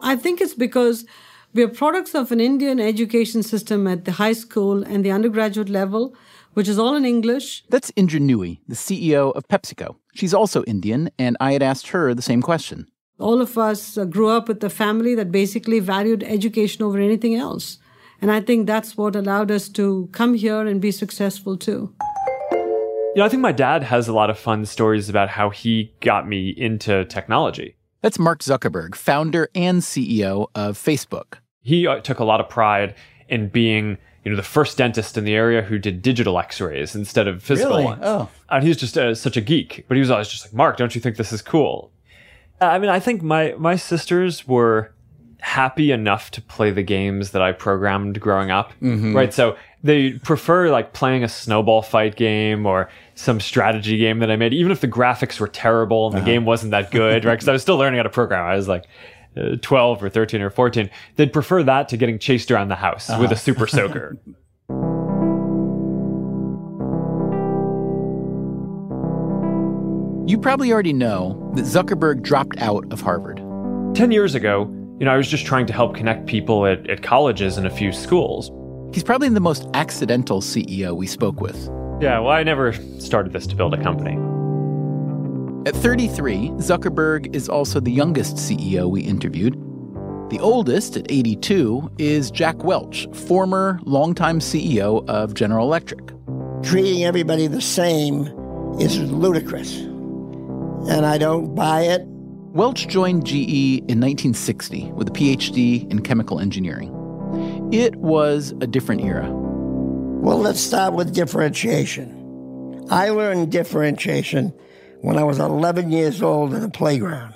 I 0.02 0.14
think 0.14 0.42
it's 0.42 0.52
because 0.52 1.06
we 1.54 1.62
are 1.62 1.68
products 1.68 2.14
of 2.14 2.30
an 2.30 2.38
Indian 2.38 2.78
education 2.80 3.42
system 3.42 3.86
at 3.86 4.04
the 4.04 4.12
high 4.12 4.34
school 4.34 4.82
and 4.82 5.02
the 5.06 5.10
undergraduate 5.10 5.70
level, 5.70 6.14
which 6.52 6.68
is 6.68 6.78
all 6.78 6.94
in 6.94 7.06
English. 7.06 7.64
That's 7.70 7.90
Indra 7.96 8.20
Nooyi, 8.20 8.58
the 8.68 8.74
CEO 8.74 9.34
of 9.34 9.48
PepsiCo. 9.48 9.96
She's 10.12 10.34
also 10.34 10.64
Indian, 10.64 11.08
and 11.18 11.34
I 11.40 11.54
had 11.54 11.62
asked 11.62 11.88
her 11.88 12.12
the 12.12 12.20
same 12.20 12.42
question. 12.42 12.88
All 13.18 13.40
of 13.40 13.56
us 13.56 13.96
uh, 13.96 14.04
grew 14.04 14.28
up 14.28 14.48
with 14.48 14.62
a 14.64 14.70
family 14.70 15.14
that 15.14 15.30
basically 15.30 15.78
valued 15.78 16.22
education 16.24 16.82
over 16.82 16.98
anything 16.98 17.34
else. 17.36 17.78
And 18.20 18.30
I 18.30 18.40
think 18.40 18.66
that's 18.66 18.96
what 18.96 19.14
allowed 19.14 19.50
us 19.50 19.68
to 19.70 20.08
come 20.12 20.34
here 20.34 20.66
and 20.66 20.80
be 20.80 20.90
successful 20.90 21.56
too. 21.56 21.94
You 22.52 23.20
know, 23.20 23.24
I 23.24 23.28
think 23.28 23.42
my 23.42 23.52
dad 23.52 23.84
has 23.84 24.08
a 24.08 24.12
lot 24.12 24.30
of 24.30 24.38
fun 24.38 24.66
stories 24.66 25.08
about 25.08 25.28
how 25.28 25.50
he 25.50 25.92
got 26.00 26.26
me 26.28 26.48
into 26.48 27.04
technology. 27.04 27.76
That's 28.02 28.18
Mark 28.18 28.40
Zuckerberg, 28.40 28.96
founder 28.96 29.48
and 29.54 29.80
CEO 29.82 30.48
of 30.54 30.76
Facebook. 30.76 31.34
He 31.60 31.86
uh, 31.86 32.00
took 32.00 32.18
a 32.18 32.24
lot 32.24 32.40
of 32.40 32.48
pride 32.48 32.96
in 33.28 33.48
being, 33.48 33.96
you 34.24 34.30
know, 34.32 34.36
the 34.36 34.42
first 34.42 34.76
dentist 34.76 35.16
in 35.16 35.24
the 35.24 35.34
area 35.34 35.62
who 35.62 35.78
did 35.78 36.02
digital 36.02 36.38
X-rays 36.38 36.96
instead 36.96 37.28
of 37.28 37.42
physical 37.42 37.74
Really? 37.76 37.84
ones. 37.84 38.02
Oh. 38.04 38.28
And 38.50 38.64
he's 38.64 38.76
just 38.76 38.98
uh, 38.98 39.14
such 39.14 39.36
a 39.36 39.40
geek, 39.40 39.84
but 39.86 39.94
he 39.94 40.00
was 40.00 40.10
always 40.10 40.28
just 40.28 40.44
like, 40.46 40.52
"Mark, 40.54 40.76
don't 40.76 40.94
you 40.94 41.00
think 41.00 41.16
this 41.16 41.32
is 41.32 41.40
cool?" 41.40 41.92
I 42.60 42.78
mean, 42.78 42.90
I 42.90 43.00
think 43.00 43.22
my 43.22 43.54
my 43.58 43.76
sisters 43.76 44.46
were 44.46 44.92
happy 45.40 45.92
enough 45.92 46.30
to 46.30 46.40
play 46.40 46.70
the 46.70 46.82
games 46.82 47.32
that 47.32 47.42
I 47.42 47.52
programmed 47.52 48.18
growing 48.18 48.50
up, 48.50 48.72
Mhm. 48.80 49.14
right? 49.14 49.32
So 49.34 49.56
they 49.82 50.12
prefer 50.12 50.70
like 50.70 50.94
playing 50.94 51.22
a 51.22 51.28
snowball 51.28 51.82
fight 51.82 52.16
game 52.16 52.64
or 52.64 52.88
some 53.14 53.40
strategy 53.40 53.98
game 53.98 54.20
that 54.20 54.30
I 54.30 54.36
made, 54.36 54.54
even 54.54 54.72
if 54.72 54.80
the 54.80 54.88
graphics 54.88 55.38
were 55.38 55.48
terrible 55.48 56.06
and 56.06 56.14
the 56.16 56.20
Uh-huh. 56.20 56.26
game 56.26 56.44
wasn't 56.46 56.70
that 56.70 56.90
good, 56.90 57.26
right? 57.26 57.32
Because 57.34 57.48
I 57.48 57.52
was 57.52 57.60
still 57.60 57.76
learning 57.76 57.98
how 57.98 58.04
to 58.04 58.08
program. 58.08 58.46
I 58.46 58.56
was 58.56 58.68
like 58.68 58.84
uh, 59.36 59.56
12 59.60 60.02
or 60.02 60.08
13 60.08 60.40
or 60.40 60.48
14. 60.48 60.88
They'd 61.16 61.32
prefer 61.32 61.62
that 61.64 61.88
to 61.90 61.96
getting 61.98 62.18
chased 62.20 62.50
around 62.52 62.68
the 62.68 62.76
house 62.76 63.08
with 63.10 63.18
a 63.18 63.24
Uh-huh. 63.24 63.34
super 63.34 63.66
soaker. 63.66 64.16
You 70.26 70.38
probably 70.38 70.72
already 70.72 70.94
know 70.94 71.52
that 71.54 71.66
Zuckerberg 71.66 72.22
dropped 72.22 72.56
out 72.56 72.90
of 72.90 73.02
Harvard. 73.02 73.42
10 73.94 74.10
years 74.10 74.34
ago, 74.34 74.62
you 74.98 75.04
know, 75.04 75.12
I 75.12 75.18
was 75.18 75.28
just 75.28 75.44
trying 75.44 75.66
to 75.66 75.74
help 75.74 75.94
connect 75.94 76.24
people 76.24 76.64
at, 76.64 76.88
at 76.88 77.02
colleges 77.02 77.58
and 77.58 77.66
a 77.66 77.70
few 77.70 77.92
schools. 77.92 78.50
He's 78.94 79.04
probably 79.04 79.28
the 79.28 79.40
most 79.40 79.68
accidental 79.74 80.40
CEO 80.40 80.96
we 80.96 81.06
spoke 81.06 81.42
with. 81.42 81.68
Yeah, 82.00 82.20
well, 82.20 82.30
I 82.30 82.42
never 82.42 82.72
started 83.00 83.34
this 83.34 83.46
to 83.48 83.54
build 83.54 83.74
a 83.74 83.82
company. 83.82 84.12
At 85.68 85.76
33, 85.76 86.48
Zuckerberg 86.52 87.36
is 87.36 87.50
also 87.50 87.78
the 87.78 87.92
youngest 87.92 88.36
CEO 88.36 88.88
we 88.90 89.02
interviewed. 89.02 89.54
The 90.30 90.38
oldest, 90.40 90.96
at 90.96 91.10
82, 91.10 91.90
is 91.98 92.30
Jack 92.30 92.64
Welch, 92.64 93.06
former 93.12 93.78
longtime 93.82 94.40
CEO 94.40 95.06
of 95.06 95.34
General 95.34 95.66
Electric. 95.66 96.12
Treating 96.62 97.04
everybody 97.04 97.46
the 97.46 97.60
same 97.60 98.22
is 98.80 98.98
ludicrous. 98.98 99.86
And 100.88 101.06
I 101.06 101.18
don't 101.18 101.54
buy 101.54 101.82
it. 101.82 102.02
Welch 102.06 102.88
joined 102.88 103.26
GE 103.26 103.78
in 103.88 104.00
1960 104.00 104.92
with 104.92 105.08
a 105.08 105.10
PhD 105.10 105.90
in 105.90 106.02
chemical 106.02 106.40
engineering. 106.40 106.90
It 107.72 107.96
was 107.96 108.52
a 108.60 108.66
different 108.66 109.00
era. 109.02 109.28
Well, 109.30 110.38
let's 110.38 110.60
start 110.60 110.94
with 110.94 111.14
differentiation. 111.14 112.86
I 112.90 113.08
learned 113.08 113.50
differentiation 113.50 114.52
when 115.00 115.18
I 115.18 115.24
was 115.24 115.38
11 115.38 115.90
years 115.90 116.22
old 116.22 116.54
in 116.54 116.62
a 116.62 116.70
playground. 116.70 117.34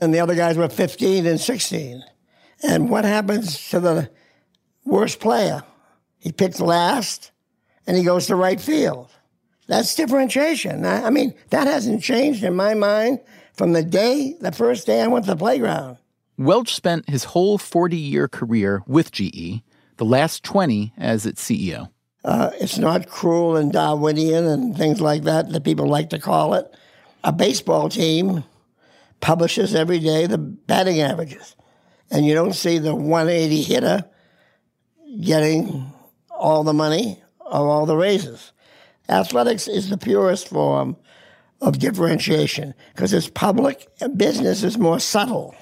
And 0.00 0.14
the 0.14 0.20
other 0.20 0.34
guys 0.34 0.56
were 0.56 0.68
15 0.68 1.26
and 1.26 1.40
16. 1.40 2.04
And 2.62 2.88
what 2.88 3.04
happens 3.04 3.68
to 3.70 3.80
the 3.80 4.10
worst 4.84 5.20
player? 5.20 5.64
He 6.18 6.32
picks 6.32 6.60
last 6.60 7.32
and 7.86 7.96
he 7.96 8.04
goes 8.04 8.26
to 8.28 8.36
right 8.36 8.60
field. 8.60 9.10
That's 9.68 9.94
differentiation. 9.94 10.84
I, 10.84 11.04
I 11.04 11.10
mean, 11.10 11.34
that 11.50 11.66
hasn't 11.66 12.02
changed 12.02 12.42
in 12.42 12.56
my 12.56 12.74
mind 12.74 13.20
from 13.52 13.74
the 13.74 13.82
day, 13.82 14.34
the 14.40 14.50
first 14.50 14.86
day 14.86 15.02
I 15.02 15.06
went 15.06 15.26
to 15.26 15.32
the 15.32 15.36
playground. 15.36 15.98
Welch 16.38 16.74
spent 16.74 17.08
his 17.08 17.24
whole 17.24 17.58
40 17.58 17.96
year 17.96 18.28
career 18.28 18.82
with 18.86 19.12
GE, 19.12 19.62
the 19.98 20.04
last 20.04 20.42
20 20.44 20.92
as 20.96 21.26
its 21.26 21.44
CEO. 21.44 21.90
Uh, 22.24 22.50
it's 22.60 22.78
not 22.78 23.08
cruel 23.08 23.56
and 23.56 23.72
Darwinian 23.72 24.46
and 24.46 24.76
things 24.76 25.00
like 25.00 25.22
that 25.24 25.50
that 25.50 25.64
people 25.64 25.86
like 25.86 26.10
to 26.10 26.18
call 26.18 26.54
it. 26.54 26.72
A 27.24 27.32
baseball 27.32 27.88
team 27.88 28.44
publishes 29.20 29.74
every 29.74 29.98
day 29.98 30.26
the 30.26 30.38
batting 30.38 31.00
averages, 31.00 31.56
and 32.10 32.24
you 32.24 32.34
don't 32.34 32.54
see 32.54 32.78
the 32.78 32.94
180 32.94 33.62
hitter 33.62 34.04
getting 35.20 35.92
all 36.30 36.64
the 36.64 36.72
money 36.72 37.20
or 37.40 37.68
all 37.68 37.86
the 37.86 37.96
raises. 37.96 38.52
Athletics 39.08 39.68
is 39.68 39.88
the 39.88 39.98
purest 39.98 40.48
form 40.48 40.96
of 41.60 41.78
differentiation 41.78 42.74
because 42.94 43.12
it's 43.12 43.28
public 43.28 43.88
and 44.00 44.18
business 44.18 44.62
is 44.62 44.78
more 44.78 45.00
subtle 45.00 45.54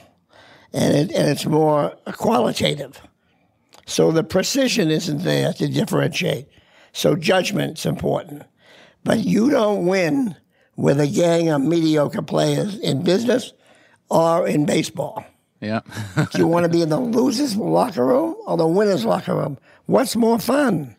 and, 0.72 0.94
it, 0.94 1.12
and 1.12 1.28
it's 1.28 1.46
more 1.46 1.90
qualitative. 2.12 3.00
So 3.86 4.10
the 4.10 4.24
precision 4.24 4.90
isn't 4.90 5.22
there 5.22 5.52
to 5.54 5.68
differentiate. 5.68 6.48
So 6.92 7.14
judgment's 7.14 7.86
important. 7.86 8.42
But 9.04 9.20
you 9.20 9.50
don't 9.50 9.86
win 9.86 10.36
with 10.76 11.00
a 11.00 11.06
gang 11.06 11.48
of 11.48 11.62
mediocre 11.62 12.22
players 12.22 12.76
in 12.78 13.04
business 13.04 13.52
or 14.10 14.46
in 14.46 14.66
baseball. 14.66 15.24
Yeah. 15.60 15.80
Do 16.16 16.26
you 16.38 16.46
want 16.46 16.64
to 16.64 16.68
be 16.68 16.82
in 16.82 16.88
the 16.88 17.00
losers' 17.00 17.56
locker 17.56 18.04
room 18.04 18.36
or 18.46 18.56
the 18.56 18.66
winners' 18.66 19.04
locker 19.04 19.34
room? 19.34 19.58
What's 19.86 20.16
more 20.16 20.38
fun? 20.38 20.96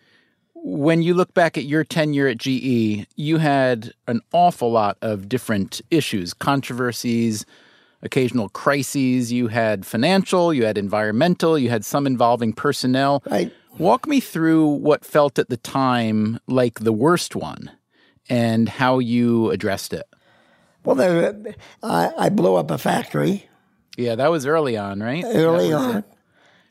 When 0.70 1.02
you 1.02 1.14
look 1.14 1.34
back 1.34 1.58
at 1.58 1.64
your 1.64 1.86
tenure 1.86 2.28
at 2.28 2.38
GE, 2.40 3.08
you 3.16 3.38
had 3.38 3.94
an 4.08 4.20
awful 4.34 4.70
lot 4.70 4.98
of 5.02 5.30
different 5.30 5.80
issues, 5.90 6.34
controversies, 6.34 7.46
occasional 8.02 8.50
crises. 8.50 9.32
You 9.32 9.48
had 9.48 9.86
financial, 9.86 10.54
you 10.54 10.66
had 10.66 10.78
environmental, 10.78 11.58
you 11.58 11.70
had 11.70 11.86
some 11.86 12.06
involving 12.06 12.52
personnel. 12.52 13.24
Right. 13.32 13.52
Walk 13.78 14.08
me 14.08 14.20
through 14.20 14.66
what 14.68 15.06
felt 15.06 15.40
at 15.40 15.48
the 15.50 15.56
time 15.58 16.38
like 16.48 16.80
the 16.80 16.92
worst 16.92 17.34
one 17.36 17.72
and 18.30 18.68
how 18.68 19.00
you 19.00 19.50
addressed 19.52 19.94
it. 19.94 20.06
Well, 20.84 20.96
there, 20.98 21.56
I, 21.82 22.12
I 22.18 22.30
blew 22.30 22.56
up 22.56 22.72
a 22.72 22.78
factory 22.78 23.48
Yeah, 23.98 24.16
that 24.16 24.30
was 24.32 24.46
early 24.46 24.76
on, 24.76 25.00
right? 25.00 25.24
early 25.26 25.72
on. 25.72 25.98
it. 25.98 26.06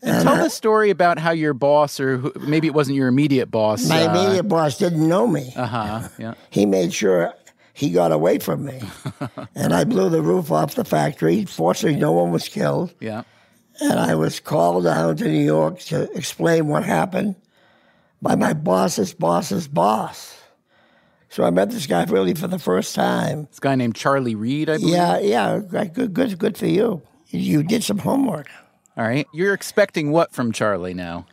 And 0.03 0.23
tell 0.23 0.37
the 0.37 0.51
story 0.51 0.91
about 0.91 1.19
how 1.19 1.33
your 1.33 1.55
boss, 1.55 1.99
or 1.99 2.19
who, 2.19 2.33
maybe 2.41 2.67
it 2.67 2.75
wasn't 2.75 2.97
your 2.97 3.09
immediate 3.09 3.51
boss. 3.51 3.89
My 3.89 4.03
immediate 4.03 4.45
boss 4.45 4.79
didn't 4.79 5.07
know 5.09 5.27
me. 5.27 5.53
Uh 5.57 5.67
huh. 5.67 6.09
Yeah. 6.19 6.35
He 6.51 6.67
made 6.67 6.93
sure 6.93 7.35
he 7.73 7.91
got 7.91 8.13
away 8.13 8.39
from 8.39 8.65
me. 8.65 8.81
and 9.55 9.75
I 9.75 9.85
blew 9.85 10.09
the 10.09 10.23
roof 10.23 10.51
off 10.51 10.75
the 10.75 10.85
factory. 10.85 11.45
Fortunately, 11.45 11.99
no 11.99 12.13
one 12.13 12.31
was 12.31 12.49
killed. 12.49 12.95
Yeah. 13.01 13.23
And 13.81 13.99
I 13.99 14.15
was 14.15 14.41
called 14.41 14.85
down 14.85 15.17
to 15.19 15.25
New 15.25 15.45
York 15.45 15.81
to 15.81 16.11
explain 16.13 16.69
what 16.69 16.85
happened 16.85 17.37
by 18.23 18.35
my 18.35 18.55
boss's 18.55 19.13
boss's 19.13 19.69
boss. 19.69 20.39
So 21.29 21.45
I 21.45 21.51
met 21.51 21.71
this 21.71 21.87
guy 21.87 22.05
really 22.05 22.33
for 22.33 22.49
the 22.49 22.59
first 22.59 22.95
time. 22.95 23.47
This 23.51 23.61
guy 23.61 23.75
named 23.75 23.95
Charlie 23.95 24.35
Reed, 24.35 24.71
I 24.71 24.79
believe. 24.79 24.95
Yeah, 24.95 25.19
yeah, 25.19 25.59
good, 25.59 26.15
good, 26.15 26.39
good 26.39 26.57
for 26.57 26.67
you. 26.67 27.03
You 27.29 27.63
did 27.63 27.85
some 27.85 27.99
homework. 27.99 28.49
All 28.97 29.05
right. 29.05 29.27
You're 29.33 29.55
expecting 29.55 30.11
what 30.11 30.33
from 30.33 30.53
Charlie 30.53 30.95
now? 30.95 31.27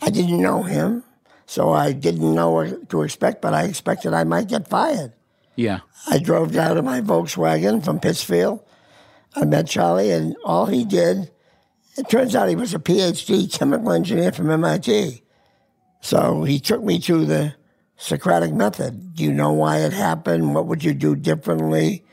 I 0.00 0.10
didn't 0.10 0.40
know 0.40 0.62
him, 0.62 1.02
so 1.46 1.72
I 1.72 1.92
didn't 1.92 2.34
know 2.34 2.50
what 2.50 2.88
to 2.90 3.02
expect, 3.02 3.42
but 3.42 3.54
I 3.54 3.64
expected 3.64 4.12
I 4.12 4.24
might 4.24 4.48
get 4.48 4.68
fired. 4.68 5.12
Yeah. 5.56 5.80
I 6.08 6.18
drove 6.18 6.52
down 6.52 6.78
in 6.78 6.84
my 6.84 7.00
Volkswagen 7.00 7.84
from 7.84 8.00
Pittsfield. 8.00 8.60
I 9.34 9.44
met 9.44 9.66
Charlie, 9.66 10.10
and 10.10 10.36
all 10.44 10.66
he 10.66 10.84
did, 10.84 11.30
it 11.96 12.08
turns 12.08 12.36
out 12.36 12.48
he 12.48 12.56
was 12.56 12.74
a 12.74 12.78
PhD 12.78 13.52
chemical 13.52 13.92
engineer 13.92 14.32
from 14.32 14.50
MIT. 14.50 15.22
So 16.00 16.44
he 16.44 16.60
took 16.60 16.82
me 16.82 16.98
to 17.00 17.24
the 17.24 17.54
Socratic 17.96 18.52
method. 18.52 19.14
Do 19.14 19.24
you 19.24 19.32
know 19.32 19.52
why 19.52 19.78
it 19.78 19.92
happened? 19.92 20.54
What 20.54 20.66
would 20.66 20.82
you 20.84 20.92
do 20.94 21.14
differently? 21.14 22.04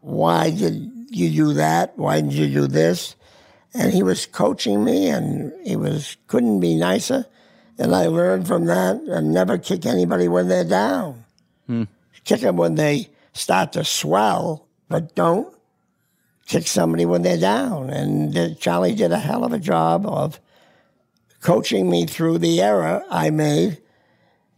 Why 0.00 0.50
did 0.50 0.90
you 1.10 1.30
do 1.30 1.52
that? 1.54 1.96
Why 1.98 2.20
did 2.20 2.32
you 2.32 2.48
do 2.48 2.66
this? 2.66 3.14
And 3.76 3.92
he 3.92 4.02
was 4.02 4.26
coaching 4.26 4.84
me 4.84 5.08
and 5.08 5.52
he 5.66 5.76
was 5.76 6.16
couldn't 6.26 6.60
be 6.60 6.74
nicer. 6.74 7.26
And 7.78 7.94
I 7.94 8.06
learned 8.06 8.46
from 8.46 8.64
that 8.66 8.96
and 8.96 9.32
never 9.32 9.58
kick 9.58 9.84
anybody 9.84 10.28
when 10.28 10.48
they're 10.48 10.64
down. 10.64 11.24
Hmm. 11.66 11.84
Kick 12.24 12.40
them 12.40 12.56
when 12.56 12.74
they 12.74 13.10
start 13.34 13.72
to 13.72 13.84
swell, 13.84 14.66
but 14.88 15.14
don't 15.14 15.54
kick 16.46 16.66
somebody 16.66 17.04
when 17.04 17.22
they're 17.22 17.38
down. 17.38 17.90
And 17.90 18.58
Charlie 18.58 18.94
did 18.94 19.12
a 19.12 19.18
hell 19.18 19.44
of 19.44 19.52
a 19.52 19.58
job 19.58 20.06
of 20.06 20.40
coaching 21.40 21.90
me 21.90 22.06
through 22.06 22.38
the 22.38 22.60
error 22.60 23.04
I 23.10 23.30
made 23.30 23.78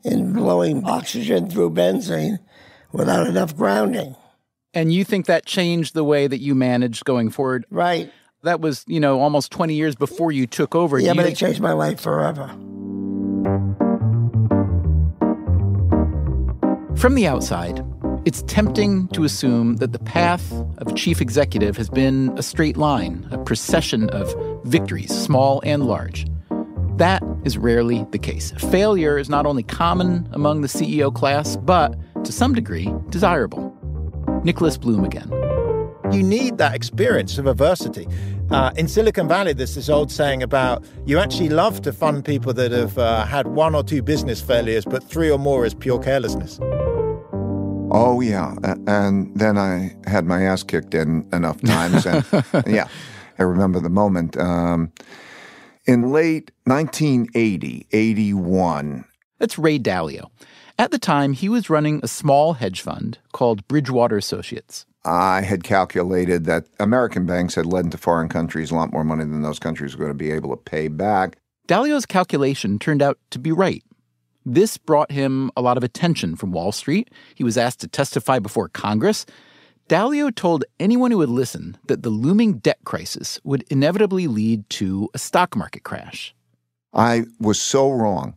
in 0.04 0.32
blowing 0.32 0.84
oxygen 0.84 1.50
through 1.50 1.70
benzene 1.70 2.38
without 2.92 3.26
enough 3.26 3.56
grounding. 3.56 4.14
And 4.74 4.92
you 4.92 5.04
think 5.04 5.26
that 5.26 5.44
changed 5.44 5.94
the 5.94 6.04
way 6.04 6.26
that 6.26 6.38
you 6.38 6.54
managed 6.54 7.04
going 7.04 7.30
forward? 7.30 7.66
Right. 7.70 8.12
That 8.42 8.60
was, 8.60 8.84
you 8.86 9.00
know, 9.00 9.20
almost 9.20 9.50
20 9.50 9.74
years 9.74 9.96
before 9.96 10.30
you 10.30 10.46
took 10.46 10.74
over. 10.74 10.98
Yeah, 10.98 11.12
Do 11.12 11.18
but 11.18 11.26
it 11.26 11.36
changed 11.36 11.60
my 11.60 11.72
life 11.72 12.00
forever. 12.00 12.46
From 16.96 17.14
the 17.14 17.26
outside, 17.26 17.84
it's 18.24 18.42
tempting 18.42 19.08
to 19.08 19.24
assume 19.24 19.76
that 19.76 19.92
the 19.92 19.98
path 19.98 20.52
of 20.78 20.94
chief 20.94 21.20
executive 21.20 21.76
has 21.76 21.88
been 21.88 22.32
a 22.36 22.42
straight 22.42 22.76
line, 22.76 23.26
a 23.32 23.38
procession 23.38 24.08
of 24.10 24.32
victories, 24.64 25.10
small 25.10 25.60
and 25.64 25.86
large. 25.86 26.26
That 26.96 27.22
is 27.44 27.58
rarely 27.58 28.04
the 28.10 28.18
case. 28.18 28.52
Failure 28.70 29.18
is 29.18 29.28
not 29.28 29.46
only 29.46 29.62
common 29.62 30.28
among 30.32 30.62
the 30.62 30.68
CEO 30.68 31.12
class, 31.12 31.56
but 31.56 31.96
to 32.24 32.32
some 32.32 32.52
degree, 32.52 32.92
desirable. 33.10 33.74
Nicholas 34.44 34.76
Bloom 34.76 35.04
again. 35.04 35.47
You 36.12 36.22
need 36.22 36.58
that 36.58 36.74
experience 36.74 37.36
of 37.38 37.46
adversity. 37.46 38.08
Uh, 38.50 38.70
in 38.76 38.88
Silicon 38.88 39.28
Valley, 39.28 39.52
there's 39.52 39.74
this 39.74 39.88
old 39.90 40.10
saying 40.10 40.42
about 40.42 40.82
you 41.04 41.18
actually 41.18 41.50
love 41.50 41.82
to 41.82 41.92
fund 41.92 42.24
people 42.24 42.54
that 42.54 42.72
have 42.72 42.96
uh, 42.96 43.26
had 43.26 43.48
one 43.48 43.74
or 43.74 43.82
two 43.84 44.02
business 44.02 44.40
failures, 44.40 44.84
but 44.86 45.04
three 45.04 45.30
or 45.30 45.38
more 45.38 45.66
is 45.66 45.74
pure 45.74 45.98
carelessness. 45.98 46.58
Oh 47.90 48.20
yeah, 48.22 48.54
A- 48.64 48.78
and 48.86 49.34
then 49.38 49.58
I 49.58 49.94
had 50.06 50.24
my 50.24 50.42
ass 50.42 50.62
kicked 50.62 50.94
in 50.94 51.28
enough 51.32 51.60
times, 51.60 52.06
and 52.06 52.24
yeah, 52.66 52.88
I 53.38 53.42
remember 53.42 53.78
the 53.80 53.90
moment. 53.90 54.36
Um, 54.38 54.90
in 55.86 56.10
late 56.10 56.50
1980, 56.64 57.86
81, 57.92 59.04
That's 59.38 59.58
Ray 59.58 59.78
Dalio. 59.78 60.30
At 60.78 60.90
the 60.90 60.98
time, 60.98 61.32
he 61.32 61.48
was 61.48 61.68
running 61.70 62.00
a 62.02 62.08
small 62.08 62.54
hedge 62.54 62.80
fund 62.80 63.18
called 63.32 63.66
Bridgewater 63.68 64.16
Associates. 64.16 64.86
I 65.04 65.42
had 65.42 65.64
calculated 65.64 66.44
that 66.44 66.66
American 66.80 67.24
banks 67.24 67.54
had 67.54 67.66
lent 67.66 67.92
to 67.92 67.98
foreign 67.98 68.28
countries 68.28 68.70
a 68.70 68.74
lot 68.74 68.92
more 68.92 69.04
money 69.04 69.24
than 69.24 69.42
those 69.42 69.58
countries 69.58 69.96
were 69.96 70.04
going 70.04 70.10
to 70.10 70.24
be 70.24 70.30
able 70.30 70.50
to 70.50 70.56
pay 70.56 70.88
back. 70.88 71.36
Dalio's 71.68 72.06
calculation 72.06 72.78
turned 72.78 73.02
out 73.02 73.18
to 73.30 73.38
be 73.38 73.52
right. 73.52 73.82
This 74.44 74.78
brought 74.78 75.12
him 75.12 75.50
a 75.56 75.62
lot 75.62 75.76
of 75.76 75.84
attention 75.84 76.34
from 76.34 76.52
Wall 76.52 76.72
Street. 76.72 77.10
He 77.34 77.44
was 77.44 77.58
asked 77.58 77.80
to 77.80 77.88
testify 77.88 78.38
before 78.38 78.68
Congress. 78.68 79.26
Dalio 79.88 80.34
told 80.34 80.64
anyone 80.80 81.10
who 81.10 81.18
would 81.18 81.28
listen 81.28 81.76
that 81.86 82.02
the 82.02 82.10
looming 82.10 82.58
debt 82.58 82.78
crisis 82.84 83.40
would 83.44 83.64
inevitably 83.70 84.26
lead 84.26 84.68
to 84.70 85.08
a 85.14 85.18
stock 85.18 85.56
market 85.56 85.84
crash. 85.84 86.34
I 86.92 87.24
was 87.38 87.60
so 87.60 87.90
wrong. 87.90 88.34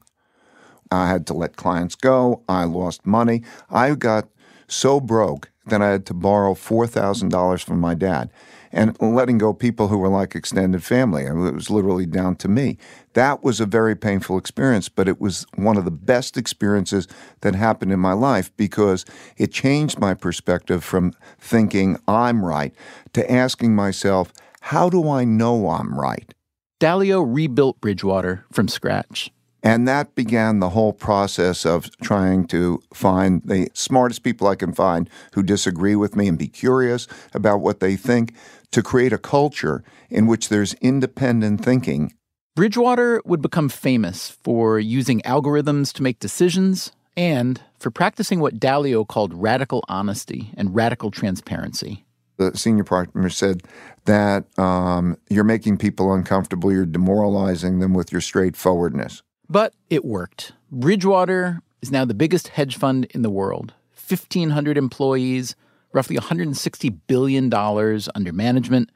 I 0.92 1.08
had 1.08 1.26
to 1.28 1.34
let 1.34 1.56
clients 1.56 1.96
go. 1.96 2.44
I 2.50 2.66
lost 2.66 3.06
money. 3.06 3.44
I 3.70 3.96
got 3.96 4.28
so 4.72 5.00
broke 5.00 5.52
that 5.68 5.82
I 5.82 5.90
had 5.90 6.06
to 6.08 6.14
borrow 6.14 6.54
$4,000 6.54 7.64
from 7.64 7.80
my 7.80 7.94
dad 7.94 8.32
and 8.72 9.00
letting 9.00 9.38
go 9.38 9.54
people 9.54 9.90
who 9.90 9.98
were 9.98 10.10
like 10.10 10.34
extended 10.34 10.84
family. 10.84 11.26
It 11.26 11.34
was 11.34 11.70
literally 11.70 12.06
down 12.06 12.36
to 12.38 12.48
me. 12.48 12.78
That 13.14 13.44
was 13.44 13.60
a 13.60 13.66
very 13.66 13.96
painful 13.96 14.38
experience, 14.38 14.90
but 14.90 15.08
it 15.08 15.20
was 15.20 15.46
one 15.56 15.78
of 15.78 15.86
the 15.86 15.92
best 15.92 16.38
experiences 16.38 17.08
that 17.42 17.54
happened 17.54 17.92
in 17.92 18.00
my 18.00 18.14
life 18.14 18.56
because 18.58 19.06
it 19.38 19.52
changed 19.52 20.00
my 20.00 20.14
perspective 20.14 20.84
from 20.84 21.14
thinking 21.38 21.98
I'm 22.08 22.44
right 22.46 22.74
to 23.14 23.30
asking 23.32 23.76
myself, 23.76 24.32
how 24.62 24.90
do 24.90 25.10
I 25.10 25.26
know 25.26 25.70
I'm 25.70 26.00
right? 26.00 26.34
Dalio 26.80 27.24
rebuilt 27.28 27.82
Bridgewater 27.82 28.46
from 28.52 28.68
scratch. 28.68 29.32
And 29.64 29.88
that 29.88 30.16
began 30.16 30.60
the 30.60 30.70
whole 30.70 30.94
process 30.94 31.66
of 31.66 31.96
trying 32.00 32.48
to 32.48 32.82
find 32.94 33.42
the 33.46 33.70
smartest 33.74 34.24
people 34.24 34.48
I 34.48 34.56
can 34.56 34.74
find 34.74 35.10
who 35.34 35.44
disagree 35.44 35.96
with 35.96 36.16
me 36.16 36.28
and 36.28 36.38
be 36.38 36.48
curious 36.48 37.08
about 37.34 37.62
what 37.62 37.80
they 37.80 37.96
think 37.96 38.34
to 38.72 38.82
create 38.82 39.14
a 39.14 39.18
culture 39.18 39.84
in 40.10 40.26
which 40.26 40.50
there's 40.50 40.74
independent 40.76 41.64
thinking. 41.64 42.14
Bridgewater 42.56 43.22
would 43.24 43.42
become 43.42 43.70
famous 43.70 44.30
for 44.30 44.80
using 44.80 45.22
algorithms 45.22 45.94
to 45.94 46.04
make 46.04 46.20
decisions 46.20 46.92
and 47.16 47.62
for 47.78 47.92
practicing 47.92 48.40
what 48.40 48.60
Dalio 48.60 49.08
called 49.08 49.34
radical 49.34 49.84
honesty 49.88 50.52
and 50.58 50.74
radical 50.74 51.12
transparency. 51.12 52.06
The 52.38 52.58
senior 52.58 52.84
partner 52.84 53.30
said 53.30 53.64
that 54.06 54.58
um, 54.58 55.18
you're 55.30 55.44
making 55.44 55.78
people 55.78 56.14
uncomfortable, 56.14 56.74
you're 56.74 56.86
demoralizing 56.86 57.80
them 57.80 57.94
with 57.94 58.12
your 58.12 58.22
straightforwardness. 58.22 59.22
But 59.52 59.74
it 59.90 60.06
worked. 60.06 60.54
Bridgewater 60.72 61.62
is 61.82 61.92
now 61.92 62.06
the 62.06 62.14
biggest 62.14 62.48
hedge 62.48 62.78
fund 62.78 63.04
in 63.10 63.22
the 63.22 63.30
world 63.30 63.74
1,500 64.08 64.78
employees, 64.78 65.58
roughly 65.92 66.16
$160 66.16 66.98
billion 67.08 67.54
under 67.54 68.32
management. 68.32 68.90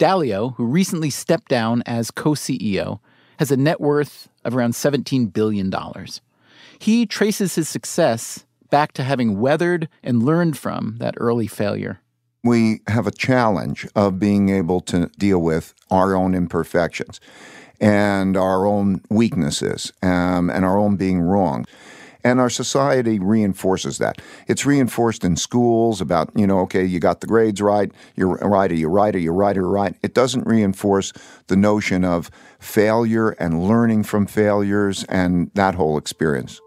Dalio, 0.00 0.56
who 0.56 0.64
recently 0.64 1.10
stepped 1.10 1.48
down 1.48 1.84
as 1.86 2.10
co 2.10 2.30
CEO, 2.30 2.98
has 3.38 3.52
a 3.52 3.56
net 3.56 3.80
worth 3.80 4.28
of 4.44 4.56
around 4.56 4.72
$17 4.72 5.32
billion. 5.32 5.72
He 6.80 7.06
traces 7.06 7.54
his 7.54 7.68
success 7.68 8.44
back 8.70 8.94
to 8.94 9.04
having 9.04 9.38
weathered 9.38 9.88
and 10.02 10.24
learned 10.24 10.58
from 10.58 10.96
that 10.98 11.14
early 11.18 11.46
failure. 11.46 12.00
we 12.42 12.80
have 12.88 13.06
a 13.06 13.12
challenge 13.12 13.86
of 13.94 14.18
being 14.18 14.48
able 14.48 14.80
to 14.80 15.06
deal 15.18 15.40
with 15.40 15.72
our 15.88 16.16
own 16.16 16.34
imperfections 16.34 17.20
and 17.84 18.34
our 18.34 18.66
own 18.66 19.02
weaknesses 19.10 19.92
um, 20.02 20.48
and 20.48 20.64
our 20.64 20.78
own 20.78 20.96
being 20.96 21.20
wrong. 21.20 21.66
And 22.26 22.40
our 22.40 22.48
society 22.48 23.18
reinforces 23.18 23.98
that. 23.98 24.22
It's 24.48 24.64
reinforced 24.64 25.22
in 25.22 25.36
schools 25.36 26.00
about, 26.00 26.30
you 26.34 26.46
know, 26.46 26.60
okay, 26.60 26.82
you 26.82 26.98
got 26.98 27.20
the 27.20 27.26
grades 27.26 27.60
right, 27.60 27.92
you're 28.16 28.36
right, 28.36 28.72
or 28.72 28.74
you're 28.74 28.88
right, 28.88 29.14
or 29.14 29.18
you're 29.18 29.34
right, 29.34 29.54
or 29.54 29.60
you're 29.60 29.68
right. 29.68 29.94
It 30.02 30.14
doesn't 30.14 30.46
reinforce 30.46 31.12
the 31.48 31.56
notion 31.56 32.06
of 32.06 32.30
failure 32.58 33.32
and 33.32 33.68
learning 33.68 34.04
from 34.04 34.24
failures 34.24 35.04
and 35.10 35.50
that 35.52 35.74
whole 35.74 35.98
experience. 35.98 36.62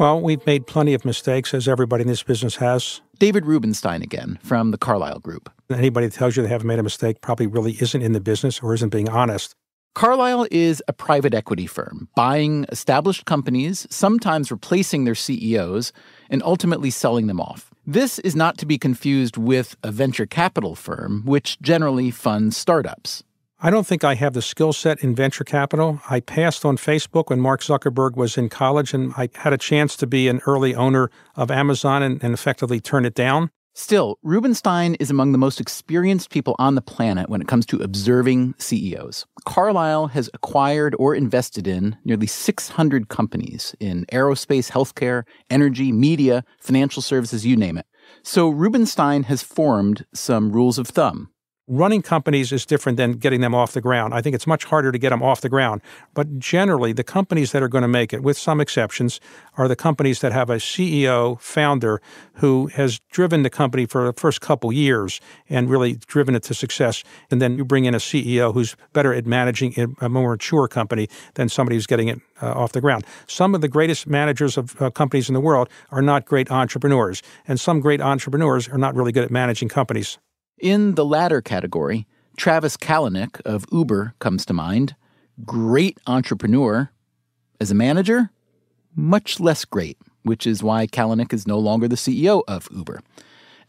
Well, 0.00 0.20
we've 0.20 0.44
made 0.44 0.66
plenty 0.66 0.94
of 0.94 1.04
mistakes, 1.04 1.54
as 1.54 1.68
everybody 1.68 2.02
in 2.02 2.08
this 2.08 2.24
business 2.24 2.56
has. 2.56 3.00
David 3.18 3.46
Rubenstein 3.46 4.02
again 4.02 4.38
from 4.42 4.70
the 4.70 4.78
Carlyle 4.78 5.20
Group. 5.20 5.50
Anybody 5.70 6.06
that 6.06 6.14
tells 6.14 6.36
you 6.36 6.42
they 6.42 6.48
haven't 6.48 6.66
made 6.66 6.78
a 6.78 6.82
mistake 6.82 7.20
probably 7.20 7.46
really 7.46 7.72
isn't 7.80 8.02
in 8.02 8.12
the 8.12 8.20
business 8.20 8.62
or 8.62 8.74
isn't 8.74 8.90
being 8.90 9.08
honest. 9.08 9.54
Carlyle 9.94 10.46
is 10.50 10.82
a 10.88 10.92
private 10.92 11.32
equity 11.32 11.66
firm 11.66 12.08
buying 12.14 12.66
established 12.70 13.24
companies, 13.24 13.86
sometimes 13.88 14.50
replacing 14.50 15.04
their 15.04 15.14
CEOs, 15.14 15.90
and 16.28 16.42
ultimately 16.42 16.90
selling 16.90 17.28
them 17.28 17.40
off. 17.40 17.70
This 17.86 18.18
is 18.18 18.36
not 18.36 18.58
to 18.58 18.66
be 18.66 18.76
confused 18.76 19.38
with 19.38 19.74
a 19.82 19.90
venture 19.90 20.26
capital 20.26 20.74
firm, 20.74 21.22
which 21.24 21.58
generally 21.62 22.10
funds 22.10 22.58
startups. 22.58 23.22
I 23.58 23.70
don't 23.70 23.86
think 23.86 24.04
I 24.04 24.16
have 24.16 24.34
the 24.34 24.42
skill 24.42 24.74
set 24.74 25.02
in 25.02 25.14
venture 25.14 25.42
capital. 25.44 26.02
I 26.10 26.20
passed 26.20 26.66
on 26.66 26.76
Facebook 26.76 27.30
when 27.30 27.40
Mark 27.40 27.62
Zuckerberg 27.62 28.14
was 28.14 28.36
in 28.36 28.50
college, 28.50 28.92
and 28.92 29.14
I 29.16 29.30
had 29.34 29.54
a 29.54 29.58
chance 29.58 29.96
to 29.96 30.06
be 30.06 30.28
an 30.28 30.40
early 30.46 30.74
owner 30.74 31.10
of 31.36 31.50
Amazon 31.50 32.02
and, 32.02 32.22
and 32.22 32.34
effectively 32.34 32.80
turn 32.80 33.06
it 33.06 33.14
down. 33.14 33.50
Still, 33.72 34.18
Rubenstein 34.22 34.94
is 34.96 35.10
among 35.10 35.32
the 35.32 35.38
most 35.38 35.58
experienced 35.58 36.28
people 36.28 36.54
on 36.58 36.74
the 36.74 36.82
planet 36.82 37.30
when 37.30 37.40
it 37.40 37.48
comes 37.48 37.64
to 37.66 37.78
observing 37.82 38.54
CEOs. 38.58 39.24
Carlyle 39.46 40.08
has 40.08 40.28
acquired 40.34 40.94
or 40.98 41.14
invested 41.14 41.66
in 41.66 41.96
nearly 42.04 42.26
600 42.26 43.08
companies 43.08 43.74
in 43.80 44.04
aerospace, 44.12 44.70
healthcare, 44.70 45.24
energy, 45.48 45.92
media, 45.92 46.44
financial 46.60 47.00
services, 47.00 47.46
you 47.46 47.56
name 47.56 47.78
it. 47.78 47.86
So 48.22 48.50
Rubenstein 48.50 49.24
has 49.24 49.42
formed 49.42 50.04
some 50.14 50.52
rules 50.52 50.78
of 50.78 50.88
thumb. 50.88 51.30
Running 51.68 52.00
companies 52.00 52.52
is 52.52 52.64
different 52.64 52.96
than 52.96 53.14
getting 53.14 53.40
them 53.40 53.52
off 53.52 53.72
the 53.72 53.80
ground. 53.80 54.14
I 54.14 54.22
think 54.22 54.36
it's 54.36 54.46
much 54.46 54.66
harder 54.66 54.92
to 54.92 54.98
get 54.98 55.10
them 55.10 55.20
off 55.20 55.40
the 55.40 55.48
ground. 55.48 55.82
But 56.14 56.38
generally, 56.38 56.92
the 56.92 57.02
companies 57.02 57.50
that 57.50 57.60
are 57.60 57.66
going 57.68 57.82
to 57.82 57.88
make 57.88 58.12
it, 58.12 58.22
with 58.22 58.38
some 58.38 58.60
exceptions, 58.60 59.20
are 59.56 59.66
the 59.66 59.74
companies 59.74 60.20
that 60.20 60.30
have 60.30 60.48
a 60.48 60.58
CEO, 60.58 61.40
founder, 61.40 62.00
who 62.34 62.68
has 62.68 63.00
driven 63.10 63.42
the 63.42 63.50
company 63.50 63.84
for 63.84 64.06
the 64.06 64.12
first 64.12 64.40
couple 64.40 64.72
years 64.72 65.20
and 65.48 65.68
really 65.68 65.94
driven 66.06 66.36
it 66.36 66.44
to 66.44 66.54
success. 66.54 67.02
And 67.32 67.42
then 67.42 67.58
you 67.58 67.64
bring 67.64 67.84
in 67.84 67.94
a 67.94 67.98
CEO 67.98 68.54
who's 68.54 68.76
better 68.92 69.12
at 69.12 69.26
managing 69.26 69.96
a 70.00 70.08
more 70.08 70.30
mature 70.30 70.68
company 70.68 71.08
than 71.34 71.48
somebody 71.48 71.74
who's 71.74 71.88
getting 71.88 72.06
it 72.06 72.20
uh, 72.40 72.52
off 72.52 72.70
the 72.70 72.80
ground. 72.80 73.04
Some 73.26 73.56
of 73.56 73.60
the 73.60 73.68
greatest 73.68 74.06
managers 74.06 74.56
of 74.56 74.80
uh, 74.80 74.90
companies 74.90 75.28
in 75.28 75.34
the 75.34 75.40
world 75.40 75.68
are 75.90 76.02
not 76.02 76.26
great 76.26 76.48
entrepreneurs, 76.48 77.24
and 77.48 77.58
some 77.58 77.80
great 77.80 78.00
entrepreneurs 78.00 78.68
are 78.68 78.78
not 78.78 78.94
really 78.94 79.10
good 79.10 79.24
at 79.24 79.32
managing 79.32 79.68
companies. 79.68 80.18
In 80.58 80.94
the 80.94 81.04
latter 81.04 81.42
category, 81.42 82.06
Travis 82.38 82.78
Kalanick 82.78 83.42
of 83.44 83.66
Uber 83.70 84.14
comes 84.20 84.46
to 84.46 84.54
mind. 84.54 84.96
Great 85.44 85.98
entrepreneur. 86.06 86.90
As 87.60 87.70
a 87.70 87.74
manager, 87.74 88.30
much 88.94 89.38
less 89.38 89.66
great, 89.66 89.98
which 90.22 90.46
is 90.46 90.62
why 90.62 90.86
Kalanick 90.86 91.34
is 91.34 91.46
no 91.46 91.58
longer 91.58 91.88
the 91.88 91.96
CEO 91.96 92.42
of 92.48 92.70
Uber. 92.74 93.02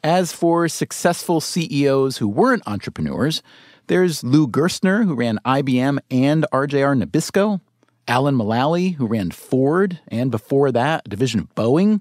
As 0.02 0.32
for 0.32 0.70
successful 0.70 1.42
CEOs 1.42 2.20
who 2.20 2.28
weren't 2.30 2.66
entrepreneurs, 2.66 3.44
there's 3.88 4.24
Lou 4.24 4.48
Gerstner, 4.48 5.04
who 5.04 5.14
ran 5.14 5.40
IBM 5.44 6.00
and 6.10 6.46
RJR 6.54 7.04
Nabisco, 7.04 7.60
Alan 8.08 8.36
Mulally, 8.36 8.96
who 8.96 9.08
ran 9.08 9.32
Ford, 9.32 10.00
and 10.08 10.32
before 10.32 10.72
that, 10.72 11.02
a 11.06 11.10
division 11.10 11.42
of 11.42 11.54
Boeing. 11.54 12.00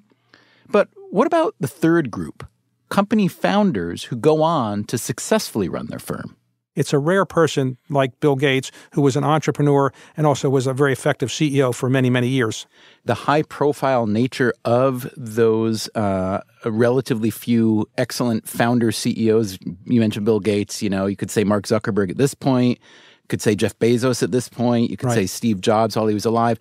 But 0.68 0.90
what 1.10 1.26
about 1.26 1.56
the 1.58 1.66
third 1.66 2.12
group? 2.12 2.46
Company 2.88 3.28
founders 3.28 4.04
who 4.04 4.16
go 4.16 4.42
on 4.42 4.84
to 4.84 4.98
successfully 4.98 5.68
run 5.68 5.86
their 5.86 5.98
firm. 5.98 6.36
It's 6.76 6.92
a 6.92 6.98
rare 6.98 7.24
person 7.24 7.78
like 7.88 8.20
Bill 8.20 8.36
Gates, 8.36 8.70
who 8.92 9.00
was 9.00 9.16
an 9.16 9.24
entrepreneur 9.24 9.92
and 10.16 10.26
also 10.26 10.50
was 10.50 10.66
a 10.66 10.74
very 10.74 10.92
effective 10.92 11.30
CEO 11.30 11.74
for 11.74 11.88
many, 11.88 12.10
many 12.10 12.28
years. 12.28 12.66
The 13.06 13.14
high 13.14 13.42
profile 13.42 14.06
nature 14.06 14.52
of 14.64 15.10
those 15.16 15.88
uh, 15.94 16.42
relatively 16.66 17.30
few 17.30 17.88
excellent 17.96 18.46
founder 18.46 18.92
CEOs, 18.92 19.58
you 19.86 20.00
mentioned 20.00 20.26
Bill 20.26 20.40
Gates, 20.40 20.82
you 20.82 20.90
know, 20.90 21.06
you 21.06 21.16
could 21.16 21.30
say 21.30 21.44
Mark 21.44 21.64
Zuckerberg 21.64 22.10
at 22.10 22.18
this 22.18 22.34
point, 22.34 22.78
could 23.26 23.42
say 23.42 23.54
Jeff 23.54 23.78
Bezos 23.78 24.22
at 24.22 24.30
this 24.30 24.48
point. 24.48 24.90
You 24.90 24.96
could 24.96 25.08
right. 25.08 25.14
say 25.14 25.26
Steve 25.26 25.60
Jobs 25.60 25.96
while 25.96 26.06
he 26.06 26.14
was 26.14 26.24
alive. 26.24 26.58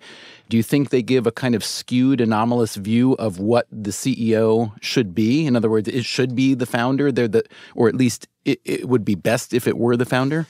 Do 0.48 0.56
you 0.56 0.62
think 0.62 0.90
they 0.90 1.02
give 1.02 1.26
a 1.26 1.32
kind 1.32 1.54
of 1.54 1.64
skewed, 1.64 2.20
anomalous 2.20 2.76
view 2.76 3.14
of 3.14 3.38
what 3.38 3.66
the 3.70 3.90
CEO 3.90 4.72
should 4.82 5.14
be? 5.14 5.46
In 5.46 5.56
other 5.56 5.70
words, 5.70 5.88
it 5.88 6.04
should 6.04 6.36
be 6.36 6.54
the 6.54 6.66
founder. 6.66 7.10
They're 7.10 7.28
the, 7.28 7.44
or 7.74 7.88
at 7.88 7.94
least 7.94 8.28
it, 8.44 8.60
it 8.64 8.88
would 8.88 9.04
be 9.04 9.14
best 9.14 9.52
if 9.52 9.66
it 9.66 9.76
were 9.76 9.96
the 9.96 10.04
founder. 10.04 10.46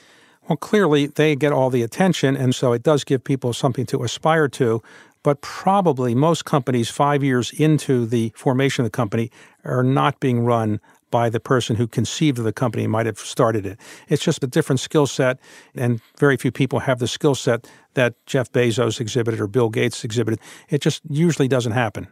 Well, 0.48 0.57
clearly 0.57 1.07
they 1.07 1.35
get 1.35 1.52
all 1.52 1.70
the 1.70 1.83
attention, 1.83 2.37
and 2.37 2.55
so 2.55 2.72
it 2.72 2.83
does 2.83 3.02
give 3.02 3.24
people 3.24 3.52
something 3.52 3.87
to 3.87 4.05
aspire 4.05 4.48
to. 4.48 4.83
But 5.24 5.40
probably 5.40 6.14
most 6.14 6.44
companies, 6.44 6.88
five 6.88 7.24
years 7.24 7.50
into 7.50 8.07
the 8.07 8.33
formation 8.37 8.85
of 8.85 8.92
the 8.92 8.96
company, 8.96 9.33
are 9.64 9.83
not 9.83 10.20
being 10.20 10.44
run 10.44 10.81
by 11.11 11.31
the 11.31 11.40
person 11.40 11.77
who 11.77 11.87
conceived 11.87 12.38
of 12.38 12.45
the 12.45 12.53
company 12.53 12.87
might 12.87 13.07
have 13.07 13.19
started 13.19 13.66
it. 13.66 13.79
It's 14.09 14.23
just 14.23 14.42
a 14.42 14.47
different 14.47 14.81
skill 14.81 15.07
set, 15.07 15.38
and 15.75 16.01
very 16.19 16.37
few 16.37 16.53
people 16.53 16.81
have 16.81 16.99
the 16.99 17.09
skill 17.09 17.35
set 17.35 17.69
that 17.95 18.14
Jeff 18.27 18.51
Bezos 18.53 19.01
exhibited 19.01 19.40
or 19.40 19.47
Bill 19.47 19.69
Gates 19.69 20.05
exhibited. 20.05 20.40
It 20.69 20.81
just 20.81 21.03
usually 21.09 21.49
doesn't 21.49 21.73
happen. 21.73 22.09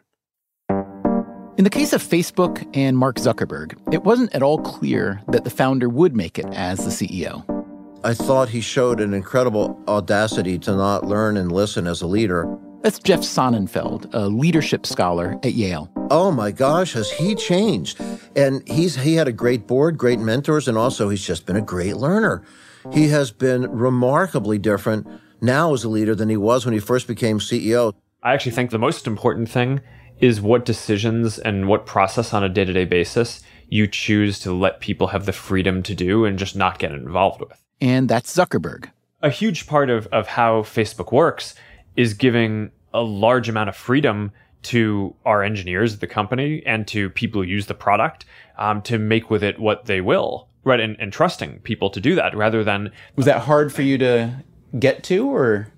In 1.56 1.62
the 1.62 1.70
case 1.70 1.92
of 1.92 2.02
Facebook 2.02 2.68
and 2.74 2.98
Mark 2.98 3.16
Zuckerberg, 3.16 3.78
it 3.92 4.02
wasn't 4.02 4.34
at 4.34 4.42
all 4.42 4.58
clear 4.58 5.20
that 5.28 5.44
the 5.44 5.50
founder 5.50 5.88
would 5.88 6.16
make 6.16 6.38
it 6.38 6.46
as 6.46 6.78
the 6.78 6.90
CEO. 6.90 7.44
I 8.02 8.12
thought 8.12 8.48
he 8.48 8.60
showed 8.60 9.00
an 9.00 9.14
incredible 9.14 9.80
audacity 9.86 10.58
to 10.58 10.74
not 10.74 11.06
learn 11.06 11.36
and 11.36 11.52
listen 11.52 11.86
as 11.86 12.02
a 12.02 12.06
leader 12.06 12.44
that's 12.84 12.98
Jeff 12.98 13.20
Sonnenfeld, 13.20 14.12
a 14.12 14.28
leadership 14.28 14.84
scholar 14.84 15.40
at 15.42 15.54
Yale. 15.54 15.90
Oh 16.10 16.30
my 16.30 16.50
gosh, 16.50 16.92
has 16.92 17.10
he 17.10 17.34
changed? 17.34 17.98
And 18.36 18.62
he's 18.68 18.94
he 18.96 19.14
had 19.14 19.26
a 19.26 19.32
great 19.32 19.66
board, 19.66 19.96
great 19.96 20.20
mentors, 20.20 20.68
and 20.68 20.76
also 20.76 21.08
he's 21.08 21.26
just 21.26 21.46
been 21.46 21.56
a 21.56 21.62
great 21.62 21.96
learner. 21.96 22.44
He 22.92 23.08
has 23.08 23.30
been 23.30 23.70
remarkably 23.70 24.58
different 24.58 25.08
now 25.40 25.72
as 25.72 25.84
a 25.84 25.88
leader 25.88 26.14
than 26.14 26.28
he 26.28 26.36
was 26.36 26.66
when 26.66 26.74
he 26.74 26.78
first 26.78 27.08
became 27.08 27.38
CEO. 27.38 27.94
I 28.22 28.34
actually 28.34 28.52
think 28.52 28.70
the 28.70 28.78
most 28.78 29.06
important 29.06 29.48
thing 29.48 29.80
is 30.20 30.42
what 30.42 30.66
decisions 30.66 31.38
and 31.38 31.66
what 31.66 31.86
process 31.86 32.34
on 32.34 32.44
a 32.44 32.50
day 32.50 32.66
to 32.66 32.72
day 32.74 32.84
basis 32.84 33.40
you 33.66 33.86
choose 33.86 34.38
to 34.40 34.52
let 34.52 34.80
people 34.80 35.06
have 35.06 35.24
the 35.24 35.32
freedom 35.32 35.82
to 35.84 35.94
do 35.94 36.26
and 36.26 36.38
just 36.38 36.54
not 36.54 36.78
get 36.78 36.92
involved 36.92 37.40
with. 37.40 37.58
And 37.80 38.10
that's 38.10 38.36
Zuckerberg. 38.36 38.90
A 39.22 39.30
huge 39.30 39.66
part 39.66 39.88
of, 39.88 40.06
of 40.08 40.26
how 40.26 40.60
Facebook 40.60 41.12
works 41.12 41.54
is 41.96 42.14
giving 42.14 42.70
a 42.92 43.02
large 43.02 43.48
amount 43.48 43.68
of 43.68 43.76
freedom 43.76 44.32
to 44.62 45.14
our 45.24 45.42
engineers 45.42 45.94
at 45.94 46.00
the 46.00 46.06
company 46.06 46.62
and 46.64 46.86
to 46.88 47.10
people 47.10 47.42
who 47.42 47.48
use 47.48 47.66
the 47.66 47.74
product 47.74 48.24
um, 48.56 48.80
to 48.82 48.98
make 48.98 49.30
with 49.30 49.42
it 49.42 49.58
what 49.58 49.86
they 49.86 50.00
will 50.00 50.48
right? 50.64 50.80
And, 50.80 50.96
and 50.98 51.12
trusting 51.12 51.60
people 51.60 51.90
to 51.90 52.00
do 52.00 52.14
that 52.14 52.34
rather 52.36 52.64
than 52.64 52.90
was 53.16 53.26
that 53.26 53.42
hard 53.42 53.72
for 53.72 53.82
you 53.82 53.98
to 53.98 54.42
get 54.78 55.04
to 55.04 55.28
or? 55.28 55.68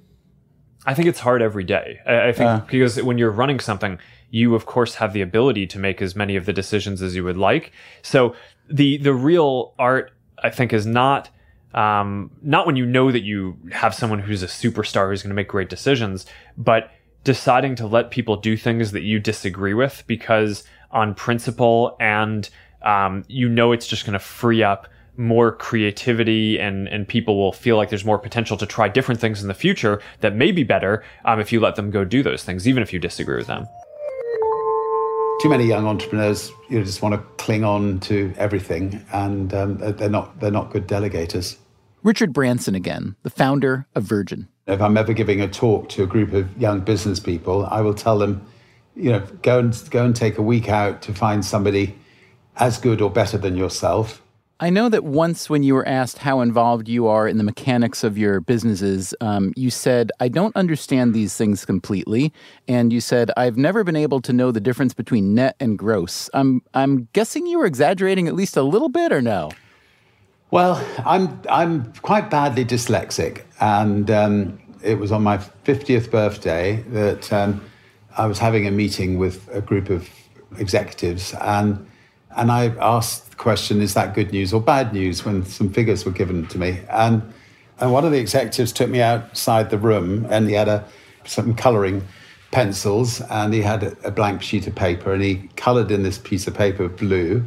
I 0.86 0.94
think 0.94 1.08
it's 1.08 1.18
hard 1.18 1.42
every 1.42 1.64
day. 1.64 1.98
I, 2.06 2.28
I 2.28 2.32
think 2.32 2.48
uh. 2.48 2.60
because 2.60 3.02
when 3.02 3.18
you're 3.18 3.30
running 3.30 3.60
something 3.60 3.98
you 4.30 4.54
of 4.54 4.66
course 4.66 4.96
have 4.96 5.12
the 5.12 5.22
ability 5.22 5.66
to 5.68 5.78
make 5.78 6.02
as 6.02 6.16
many 6.16 6.36
of 6.36 6.46
the 6.46 6.52
decisions 6.52 7.02
as 7.02 7.14
you 7.14 7.24
would 7.24 7.36
like. 7.36 7.72
So 8.02 8.34
the 8.68 8.96
the 8.98 9.14
real 9.14 9.74
art 9.78 10.12
i 10.42 10.50
think 10.50 10.72
is 10.72 10.84
not 10.84 11.30
um, 11.76 12.30
not 12.42 12.66
when 12.66 12.74
you 12.74 12.86
know 12.86 13.12
that 13.12 13.22
you 13.22 13.56
have 13.70 13.94
someone 13.94 14.18
who's 14.18 14.42
a 14.42 14.46
superstar 14.46 15.10
who's 15.10 15.22
going 15.22 15.30
to 15.30 15.34
make 15.34 15.48
great 15.48 15.68
decisions, 15.68 16.26
but 16.56 16.90
deciding 17.22 17.76
to 17.76 17.86
let 17.86 18.10
people 18.10 18.36
do 18.36 18.56
things 18.56 18.92
that 18.92 19.02
you 19.02 19.20
disagree 19.20 19.74
with 19.74 20.02
because 20.06 20.64
on 20.90 21.14
principle 21.14 21.96
and 22.00 22.48
um, 22.82 23.24
you 23.28 23.48
know 23.48 23.72
it's 23.72 23.86
just 23.86 24.06
going 24.06 24.14
to 24.14 24.18
free 24.18 24.62
up 24.62 24.88
more 25.18 25.50
creativity 25.50 26.58
and 26.58 26.88
and 26.88 27.08
people 27.08 27.36
will 27.36 27.52
feel 27.52 27.76
like 27.76 27.88
there's 27.88 28.04
more 28.04 28.18
potential 28.18 28.56
to 28.56 28.66
try 28.66 28.88
different 28.88 29.20
things 29.20 29.42
in 29.42 29.48
the 29.48 29.54
future 29.54 30.00
that 30.20 30.34
may 30.34 30.52
be 30.52 30.62
better 30.62 31.04
um, 31.24 31.40
if 31.40 31.52
you 31.52 31.60
let 31.60 31.74
them 31.76 31.90
go 31.90 32.04
do 32.04 32.22
those 32.22 32.44
things, 32.44 32.68
even 32.68 32.82
if 32.82 32.92
you 32.92 32.98
disagree 32.98 33.36
with 33.36 33.46
them. 33.46 33.66
Too 35.40 35.48
many 35.50 35.66
young 35.66 35.86
entrepreneurs, 35.86 36.50
you 36.70 36.78
know, 36.78 36.84
just 36.84 37.02
want 37.02 37.14
to 37.14 37.18
cling 37.42 37.64
on 37.64 38.00
to 38.00 38.32
everything, 38.38 39.04
and 39.12 39.52
um, 39.52 39.76
they're 39.78 40.08
not 40.08 40.38
they're 40.40 40.50
not 40.50 40.70
good 40.70 40.86
delegators. 40.86 41.56
Richard 42.06 42.32
Branson 42.32 42.76
again, 42.76 43.16
the 43.24 43.30
founder 43.30 43.84
of 43.96 44.04
Virgin. 44.04 44.46
If 44.68 44.80
I'm 44.80 44.96
ever 44.96 45.12
giving 45.12 45.40
a 45.40 45.48
talk 45.48 45.88
to 45.88 46.04
a 46.04 46.06
group 46.06 46.32
of 46.34 46.56
young 46.56 46.78
business 46.82 47.18
people, 47.18 47.66
I 47.66 47.80
will 47.80 47.94
tell 47.94 48.16
them, 48.16 48.46
you 48.94 49.10
know, 49.10 49.26
go 49.42 49.58
and 49.58 49.88
go 49.90 50.04
and 50.04 50.14
take 50.14 50.38
a 50.38 50.42
week 50.42 50.68
out 50.68 51.02
to 51.02 51.12
find 51.12 51.44
somebody 51.44 51.98
as 52.58 52.78
good 52.78 53.00
or 53.00 53.10
better 53.10 53.38
than 53.38 53.56
yourself. 53.56 54.22
I 54.60 54.70
know 54.70 54.88
that 54.88 55.02
once, 55.02 55.50
when 55.50 55.64
you 55.64 55.74
were 55.74 55.86
asked 55.86 56.18
how 56.18 56.42
involved 56.42 56.88
you 56.88 57.08
are 57.08 57.26
in 57.26 57.38
the 57.38 57.44
mechanics 57.44 58.04
of 58.04 58.16
your 58.16 58.40
businesses, 58.40 59.12
um, 59.20 59.52
you 59.56 59.70
said, 59.70 60.12
I 60.20 60.28
don't 60.28 60.54
understand 60.54 61.12
these 61.12 61.36
things 61.36 61.64
completely. 61.64 62.32
And 62.68 62.92
you 62.92 63.00
said, 63.00 63.32
I've 63.36 63.56
never 63.56 63.82
been 63.82 63.96
able 63.96 64.20
to 64.20 64.32
know 64.32 64.52
the 64.52 64.60
difference 64.60 64.94
between 64.94 65.34
net 65.34 65.56
and 65.58 65.76
gross. 65.76 66.30
I'm, 66.32 66.62
I'm 66.72 67.08
guessing 67.14 67.48
you 67.48 67.58
were 67.58 67.66
exaggerating 67.66 68.28
at 68.28 68.36
least 68.36 68.56
a 68.56 68.62
little 68.62 68.90
bit, 68.90 69.12
or 69.12 69.20
no? 69.20 69.50
Well, 70.52 70.84
I'm 71.04 71.40
I'm 71.48 71.92
quite 72.02 72.30
badly 72.30 72.64
dyslexic, 72.64 73.42
and 73.60 74.08
um, 74.10 74.60
it 74.80 74.96
was 74.96 75.10
on 75.10 75.24
my 75.24 75.38
fiftieth 75.38 76.10
birthday 76.10 76.84
that 76.90 77.32
um, 77.32 77.64
I 78.16 78.26
was 78.26 78.38
having 78.38 78.64
a 78.66 78.70
meeting 78.70 79.18
with 79.18 79.48
a 79.52 79.60
group 79.60 79.90
of 79.90 80.08
executives, 80.56 81.34
and 81.40 81.84
and 82.36 82.52
I 82.52 82.66
asked 82.80 83.30
the 83.30 83.36
question: 83.36 83.80
Is 83.80 83.94
that 83.94 84.14
good 84.14 84.30
news 84.30 84.52
or 84.52 84.60
bad 84.60 84.92
news? 84.92 85.24
When 85.24 85.44
some 85.44 85.68
figures 85.68 86.04
were 86.04 86.12
given 86.12 86.46
to 86.46 86.58
me, 86.58 86.78
and 86.90 87.22
and 87.80 87.92
one 87.92 88.04
of 88.04 88.12
the 88.12 88.18
executives 88.18 88.72
took 88.72 88.88
me 88.88 89.02
outside 89.02 89.70
the 89.70 89.78
room, 89.78 90.26
and 90.30 90.48
he 90.48 90.54
had 90.54 90.68
a 90.68 90.86
some 91.24 91.56
colouring 91.56 92.06
pencils, 92.52 93.20
and 93.20 93.52
he 93.52 93.62
had 93.62 93.82
a, 93.82 93.96
a 94.04 94.10
blank 94.12 94.42
sheet 94.42 94.68
of 94.68 94.76
paper, 94.76 95.12
and 95.12 95.24
he 95.24 95.50
coloured 95.56 95.90
in 95.90 96.04
this 96.04 96.18
piece 96.18 96.46
of 96.46 96.54
paper 96.54 96.88
blue, 96.88 97.44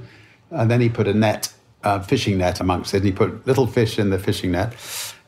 and 0.52 0.70
then 0.70 0.82
he 0.82 0.90
put 0.90 1.08
a 1.08 1.14
net 1.14 1.54
uh, 1.84 2.00
fishing 2.00 2.38
net 2.38 2.60
amongst 2.60 2.94
it. 2.94 3.04
He 3.04 3.12
put 3.12 3.46
little 3.48 3.68
fish 3.68 4.00
in 4.00 4.10
the 4.10 4.20
fishing 4.20 4.52
net. 4.52 4.76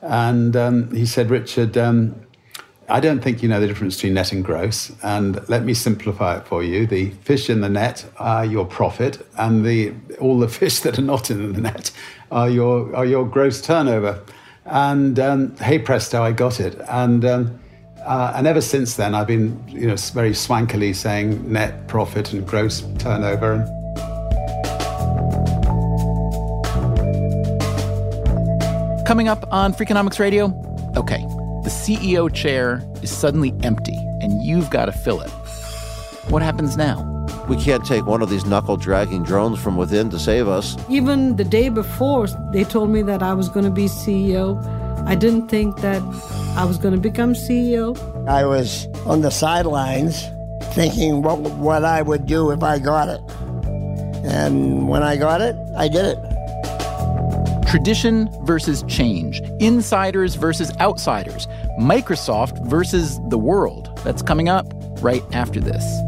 And 0.01 0.55
um, 0.55 0.93
he 0.95 1.05
said, 1.05 1.29
Richard, 1.29 1.77
um, 1.77 2.15
I 2.89 2.99
don't 2.99 3.21
think 3.21 3.41
you 3.41 3.47
know 3.47 3.59
the 3.59 3.67
difference 3.67 3.95
between 3.95 4.15
net 4.15 4.31
and 4.31 4.43
gross. 4.43 4.91
And 5.01 5.47
let 5.47 5.63
me 5.63 5.73
simplify 5.73 6.37
it 6.37 6.47
for 6.47 6.63
you. 6.63 6.85
The 6.85 7.11
fish 7.11 7.49
in 7.49 7.61
the 7.61 7.69
net 7.69 8.05
are 8.17 8.45
your 8.45 8.65
profit, 8.65 9.25
and 9.37 9.65
the, 9.65 9.93
all 10.19 10.39
the 10.39 10.47
fish 10.59 10.79
that 10.81 10.99
are 10.99 11.03
not 11.03 11.31
in 11.31 11.53
the 11.53 11.61
net 11.61 11.91
are 12.31 12.49
your, 12.49 12.93
are 12.95 13.05
your 13.05 13.25
gross 13.25 13.61
turnover. 13.61 14.21
And 14.65 15.19
um, 15.19 15.55
hey 15.57 15.79
presto, 15.79 16.21
I 16.21 16.33
got 16.33 16.59
it. 16.59 16.79
And, 16.89 17.25
um, 17.25 17.59
uh, 18.05 18.33
and 18.35 18.47
ever 18.47 18.61
since 18.61 18.95
then, 18.95 19.15
I've 19.15 19.27
been 19.27 19.63
you 19.67 19.87
know, 19.87 19.95
very 19.95 20.31
swankily 20.31 20.95
saying 20.95 21.51
net 21.51 21.87
profit 21.87 22.33
and 22.33 22.45
gross 22.45 22.81
turnover. 22.99 23.80
Coming 29.11 29.27
up 29.27 29.45
on 29.51 29.73
Freakonomics 29.73 30.19
Radio, 30.19 30.45
okay, 30.95 31.19
the 31.63 31.69
CEO 31.69 32.33
chair 32.33 32.81
is 33.01 33.11
suddenly 33.11 33.53
empty 33.61 33.97
and 34.21 34.41
you've 34.41 34.69
got 34.69 34.85
to 34.85 34.93
fill 34.93 35.19
it. 35.19 35.29
What 36.29 36.41
happens 36.41 36.77
now? 36.77 37.03
We 37.49 37.61
can't 37.61 37.85
take 37.85 38.05
one 38.05 38.21
of 38.21 38.29
these 38.29 38.45
knuckle 38.45 38.77
dragging 38.77 39.23
drones 39.23 39.61
from 39.61 39.75
within 39.75 40.09
to 40.11 40.17
save 40.17 40.47
us. 40.47 40.77
Even 40.87 41.35
the 41.35 41.43
day 41.43 41.67
before 41.67 42.27
they 42.53 42.63
told 42.63 42.89
me 42.89 43.01
that 43.01 43.21
I 43.21 43.33
was 43.33 43.49
going 43.49 43.65
to 43.65 43.69
be 43.69 43.87
CEO, 43.87 44.65
I 45.05 45.15
didn't 45.15 45.49
think 45.49 45.81
that 45.81 46.01
I 46.55 46.63
was 46.63 46.77
going 46.77 46.93
to 46.93 47.01
become 47.01 47.33
CEO. 47.33 47.97
I 48.29 48.45
was 48.45 48.87
on 49.05 49.19
the 49.23 49.29
sidelines 49.29 50.25
thinking 50.73 51.21
what, 51.21 51.37
what 51.37 51.83
I 51.83 52.01
would 52.01 52.27
do 52.27 52.51
if 52.51 52.63
I 52.63 52.79
got 52.79 53.09
it. 53.09 53.19
And 54.23 54.87
when 54.87 55.03
I 55.03 55.17
got 55.17 55.41
it, 55.41 55.57
I 55.75 55.89
did 55.89 56.05
it. 56.05 56.30
Tradition 57.71 58.27
versus 58.43 58.83
change, 58.89 59.39
insiders 59.61 60.35
versus 60.35 60.73
outsiders, 60.81 61.47
Microsoft 61.79 62.61
versus 62.65 63.17
the 63.29 63.37
world. 63.37 63.97
That's 64.03 64.21
coming 64.21 64.49
up 64.49 64.65
right 65.01 65.23
after 65.31 65.61
this. 65.61 66.00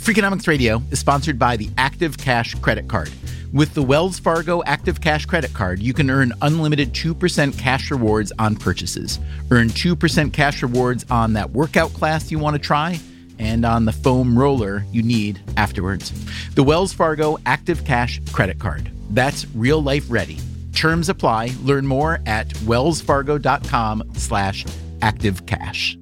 Freakonomics 0.00 0.48
Radio 0.48 0.82
is 0.90 0.98
sponsored 0.98 1.38
by 1.38 1.56
the 1.56 1.70
Active 1.78 2.18
Cash 2.18 2.56
Credit 2.56 2.88
Card. 2.88 3.12
With 3.52 3.72
the 3.74 3.84
Wells 3.84 4.18
Fargo 4.18 4.64
Active 4.64 5.00
Cash 5.00 5.26
Credit 5.26 5.54
Card, 5.54 5.78
you 5.78 5.94
can 5.94 6.10
earn 6.10 6.32
unlimited 6.42 6.92
2% 6.92 7.56
cash 7.56 7.92
rewards 7.92 8.32
on 8.40 8.56
purchases. 8.56 9.20
Earn 9.52 9.68
2% 9.68 10.32
cash 10.32 10.60
rewards 10.60 11.06
on 11.08 11.34
that 11.34 11.52
workout 11.52 11.92
class 11.92 12.32
you 12.32 12.40
want 12.40 12.56
to 12.56 12.60
try 12.60 12.98
and 13.38 13.64
on 13.64 13.84
the 13.84 13.92
foam 13.92 14.36
roller 14.36 14.84
you 14.90 15.04
need 15.04 15.40
afterwards. 15.56 16.12
The 16.56 16.64
Wells 16.64 16.92
Fargo 16.92 17.38
Active 17.46 17.84
Cash 17.84 18.20
Credit 18.32 18.58
Card. 18.58 18.90
That's 19.10 19.46
real 19.54 19.80
life 19.80 20.04
ready. 20.08 20.38
Terms 20.78 21.08
apply. 21.08 21.50
Learn 21.64 21.88
more 21.88 22.20
at 22.24 22.46
wellsfargo.com 22.50 24.12
slash 24.14 24.64
activecash. 25.00 26.00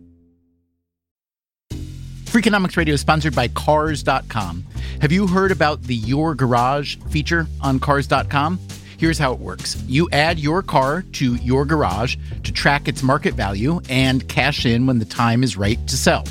Freakonomics 2.26 2.76
Radio 2.76 2.92
is 2.92 3.00
sponsored 3.00 3.34
by 3.34 3.48
Cars.com. 3.48 4.66
Have 5.00 5.12
you 5.12 5.26
heard 5.26 5.50
about 5.50 5.82
the 5.84 5.94
Your 5.94 6.34
Garage 6.34 6.96
feature 7.08 7.46
on 7.62 7.78
Cars.com? 7.78 8.60
Here's 8.98 9.18
how 9.18 9.32
it 9.32 9.38
works. 9.38 9.82
You 9.86 10.10
add 10.12 10.38
your 10.38 10.62
car 10.62 11.00
to 11.12 11.36
your 11.36 11.64
garage 11.64 12.16
to 12.44 12.52
track 12.52 12.86
its 12.86 13.02
market 13.02 13.32
value 13.32 13.80
and 13.88 14.28
cash 14.28 14.66
in 14.66 14.86
when 14.86 14.98
the 14.98 15.06
time 15.06 15.42
is 15.42 15.56
right 15.56 15.78
to 15.86 15.96
sell. 15.96 16.24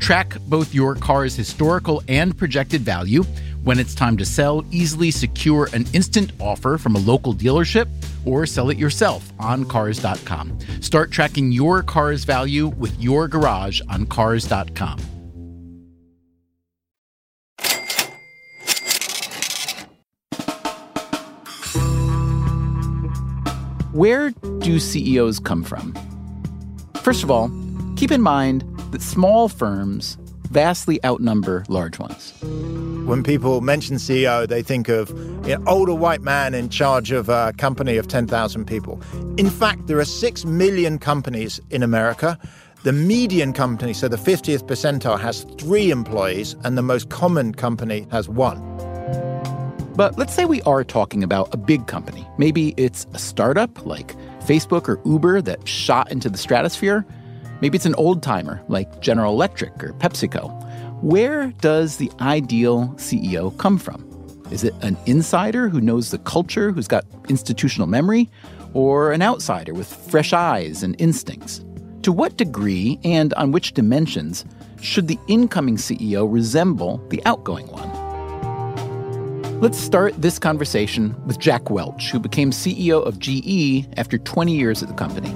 Track 0.00 0.36
both 0.48 0.74
your 0.74 0.96
car's 0.96 1.36
historical 1.36 2.02
and 2.08 2.36
projected 2.36 2.80
value. 2.80 3.22
When 3.64 3.78
it's 3.78 3.94
time 3.94 4.16
to 4.16 4.24
sell, 4.24 4.64
easily 4.72 5.12
secure 5.12 5.68
an 5.72 5.86
instant 5.92 6.32
offer 6.40 6.78
from 6.78 6.96
a 6.96 6.98
local 6.98 7.32
dealership 7.32 7.86
or 8.24 8.44
sell 8.44 8.70
it 8.70 8.76
yourself 8.76 9.32
on 9.38 9.64
cars.com. 9.66 10.58
Start 10.80 11.12
tracking 11.12 11.52
your 11.52 11.84
car's 11.84 12.24
value 12.24 12.66
with 12.68 13.00
your 13.00 13.28
garage 13.28 13.80
on 13.88 14.06
cars.com. 14.06 14.98
Where 23.92 24.30
do 24.30 24.80
CEOs 24.80 25.38
come 25.38 25.62
from? 25.62 25.94
First 26.96 27.22
of 27.22 27.30
all, 27.30 27.48
keep 27.96 28.10
in 28.10 28.22
mind 28.22 28.64
that 28.90 29.02
small 29.02 29.48
firms 29.48 30.16
vastly 30.52 31.02
outnumber 31.04 31.64
large 31.68 31.98
ones. 31.98 32.32
When 33.06 33.22
people 33.22 33.62
mention 33.62 33.96
CEO, 33.96 34.46
they 34.46 34.62
think 34.62 34.88
of 34.88 35.10
an 35.46 35.66
older 35.66 35.94
white 35.94 36.20
man 36.20 36.54
in 36.54 36.68
charge 36.68 37.10
of 37.10 37.28
a 37.28 37.52
company 37.56 37.96
of 37.96 38.06
10,000 38.06 38.66
people. 38.66 39.00
In 39.38 39.48
fact, 39.48 39.86
there 39.86 39.98
are 39.98 40.04
6 40.04 40.44
million 40.44 40.98
companies 40.98 41.60
in 41.70 41.82
America. 41.82 42.38
The 42.84 42.92
median 42.92 43.52
company, 43.52 43.94
so 43.94 44.08
the 44.08 44.16
50th 44.16 44.64
percentile, 44.64 45.18
has 45.18 45.44
three 45.58 45.90
employees, 45.90 46.54
and 46.64 46.76
the 46.76 46.82
most 46.82 47.08
common 47.08 47.54
company 47.54 48.06
has 48.10 48.28
one. 48.28 48.60
But 49.96 50.18
let's 50.18 50.34
say 50.34 50.44
we 50.44 50.62
are 50.62 50.84
talking 50.84 51.22
about 51.22 51.52
a 51.54 51.56
big 51.56 51.86
company. 51.86 52.26
Maybe 52.38 52.74
it's 52.76 53.06
a 53.14 53.18
startup 53.18 53.84
like 53.86 54.14
Facebook 54.40 54.88
or 54.88 55.00
Uber 55.04 55.42
that 55.42 55.66
shot 55.66 56.10
into 56.10 56.28
the 56.28 56.38
stratosphere. 56.38 57.06
Maybe 57.62 57.76
it's 57.76 57.86
an 57.86 57.94
old 57.94 58.24
timer 58.24 58.60
like 58.66 59.00
General 59.00 59.32
Electric 59.32 59.84
or 59.84 59.92
PepsiCo. 59.92 61.00
Where 61.00 61.52
does 61.60 61.96
the 61.96 62.10
ideal 62.20 62.88
CEO 62.96 63.56
come 63.56 63.78
from? 63.78 64.04
Is 64.50 64.64
it 64.64 64.74
an 64.82 64.96
insider 65.06 65.68
who 65.68 65.80
knows 65.80 66.10
the 66.10 66.18
culture, 66.18 66.72
who's 66.72 66.88
got 66.88 67.04
institutional 67.28 67.86
memory, 67.86 68.28
or 68.74 69.12
an 69.12 69.22
outsider 69.22 69.74
with 69.74 69.86
fresh 69.86 70.32
eyes 70.32 70.82
and 70.82 71.00
instincts? 71.00 71.64
To 72.02 72.10
what 72.10 72.36
degree 72.36 72.98
and 73.04 73.32
on 73.34 73.52
which 73.52 73.74
dimensions 73.74 74.44
should 74.80 75.06
the 75.06 75.20
incoming 75.28 75.76
CEO 75.76 76.26
resemble 76.28 76.98
the 77.10 77.24
outgoing 77.26 77.68
one? 77.68 77.90
Let's 79.60 79.78
start 79.78 80.20
this 80.20 80.36
conversation 80.36 81.14
with 81.26 81.38
Jack 81.38 81.70
Welch, 81.70 82.10
who 82.10 82.18
became 82.18 82.50
CEO 82.50 83.06
of 83.06 83.20
GE 83.20 83.86
after 83.96 84.18
20 84.18 84.52
years 84.52 84.82
at 84.82 84.88
the 84.88 84.96
company. 84.96 85.32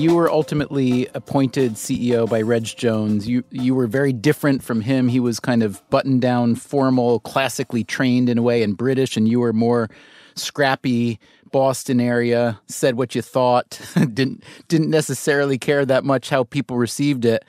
You 0.00 0.14
were 0.14 0.30
ultimately 0.30 1.08
appointed 1.12 1.74
CEO 1.74 2.26
by 2.26 2.40
Reg 2.40 2.64
Jones. 2.64 3.28
You 3.28 3.44
you 3.50 3.74
were 3.74 3.86
very 3.86 4.14
different 4.14 4.62
from 4.62 4.80
him. 4.80 5.08
He 5.08 5.20
was 5.20 5.38
kind 5.40 5.62
of 5.62 5.82
buttoned 5.90 6.22
down, 6.22 6.54
formal, 6.54 7.20
classically 7.20 7.84
trained 7.84 8.30
in 8.30 8.38
a 8.38 8.42
way 8.42 8.62
and 8.62 8.78
British, 8.78 9.18
and 9.18 9.28
you 9.28 9.40
were 9.40 9.52
more 9.52 9.90
scrappy, 10.36 11.20
Boston 11.52 12.00
area, 12.00 12.58
said 12.66 12.96
what 12.96 13.14
you 13.14 13.20
thought, 13.20 13.78
didn't 13.94 14.42
didn't 14.68 14.88
necessarily 14.88 15.58
care 15.58 15.84
that 15.84 16.02
much 16.02 16.30
how 16.30 16.44
people 16.44 16.78
received 16.78 17.26
it. 17.26 17.44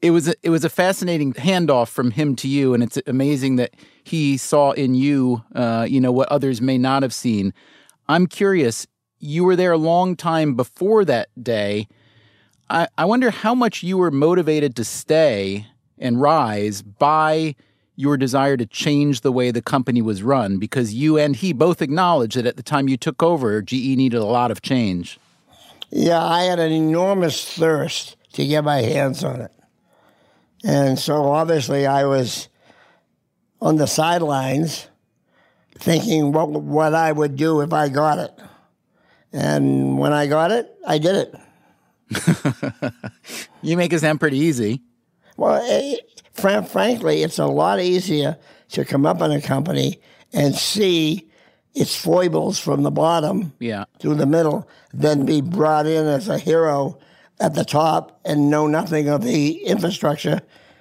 It 0.00 0.12
was 0.12 0.26
a, 0.26 0.34
it 0.42 0.48
was 0.48 0.64
a 0.64 0.70
fascinating 0.70 1.34
handoff 1.34 1.88
from 1.88 2.12
him 2.12 2.34
to 2.36 2.48
you, 2.48 2.72
and 2.72 2.82
it's 2.82 2.98
amazing 3.06 3.56
that 3.56 3.74
he 4.04 4.38
saw 4.38 4.70
in 4.70 4.94
you, 4.94 5.44
uh, 5.54 5.86
you 5.86 6.00
know, 6.00 6.12
what 6.12 6.30
others 6.30 6.62
may 6.62 6.78
not 6.78 7.02
have 7.02 7.12
seen. 7.12 7.52
I'm 8.08 8.26
curious 8.26 8.86
you 9.18 9.44
were 9.44 9.56
there 9.56 9.72
a 9.72 9.78
long 9.78 10.16
time 10.16 10.54
before 10.54 11.04
that 11.04 11.28
day. 11.42 11.88
I, 12.70 12.88
I 12.96 13.04
wonder 13.04 13.30
how 13.30 13.54
much 13.54 13.82
you 13.82 13.98
were 13.98 14.10
motivated 14.10 14.76
to 14.76 14.84
stay 14.84 15.66
and 15.98 16.20
rise 16.20 16.82
by 16.82 17.54
your 17.96 18.16
desire 18.16 18.56
to 18.56 18.64
change 18.64 19.22
the 19.22 19.32
way 19.32 19.50
the 19.50 19.60
company 19.60 20.00
was 20.00 20.22
run 20.22 20.58
because 20.58 20.94
you 20.94 21.18
and 21.18 21.34
he 21.34 21.52
both 21.52 21.82
acknowledged 21.82 22.36
that 22.36 22.46
at 22.46 22.56
the 22.56 22.62
time 22.62 22.88
you 22.88 22.96
took 22.96 23.22
over, 23.22 23.60
GE 23.60 23.72
needed 23.72 24.18
a 24.18 24.24
lot 24.24 24.52
of 24.52 24.62
change. 24.62 25.18
Yeah, 25.90 26.24
I 26.24 26.44
had 26.44 26.60
an 26.60 26.70
enormous 26.70 27.44
thirst 27.44 28.16
to 28.34 28.46
get 28.46 28.62
my 28.62 28.82
hands 28.82 29.24
on 29.24 29.40
it. 29.40 29.50
And 30.62 30.98
so 30.98 31.24
obviously 31.32 31.86
I 31.86 32.04
was 32.04 32.48
on 33.60 33.76
the 33.76 33.86
sidelines 33.86 34.86
thinking 35.76 36.32
what, 36.32 36.50
what 36.50 36.94
I 36.94 37.10
would 37.10 37.36
do 37.36 37.60
if 37.62 37.72
I 37.72 37.88
got 37.88 38.18
it. 38.18 38.32
And 39.32 39.98
when 39.98 40.12
I 40.12 40.26
got 40.26 40.50
it, 40.50 40.74
I 40.86 40.98
did 40.98 41.16
it. 41.16 41.34
you 43.62 43.76
make 43.76 43.92
it 43.92 44.00
sound 44.00 44.20
pretty 44.20 44.38
easy. 44.38 44.82
Well, 45.36 45.62
eh, 45.62 45.96
it, 45.96 46.22
fr- 46.32 46.62
frankly, 46.62 47.22
it's 47.22 47.38
a 47.38 47.46
lot 47.46 47.80
easier 47.80 48.38
to 48.70 48.84
come 48.84 49.06
up 49.06 49.20
in 49.20 49.30
a 49.30 49.40
company 49.40 50.00
and 50.32 50.54
see 50.54 51.28
its 51.74 51.94
foibles 51.94 52.58
from 52.58 52.82
the 52.82 52.90
bottom 52.90 53.52
yeah. 53.60 53.84
through 54.00 54.16
the 54.16 54.26
middle, 54.26 54.68
then 54.92 55.24
be 55.24 55.40
brought 55.40 55.86
in 55.86 56.06
as 56.06 56.28
a 56.28 56.38
hero 56.38 56.98
at 57.40 57.54
the 57.54 57.64
top 57.64 58.20
and 58.24 58.50
know 58.50 58.66
nothing 58.66 59.08
of 59.08 59.22
the 59.22 59.64
infrastructure 59.64 60.40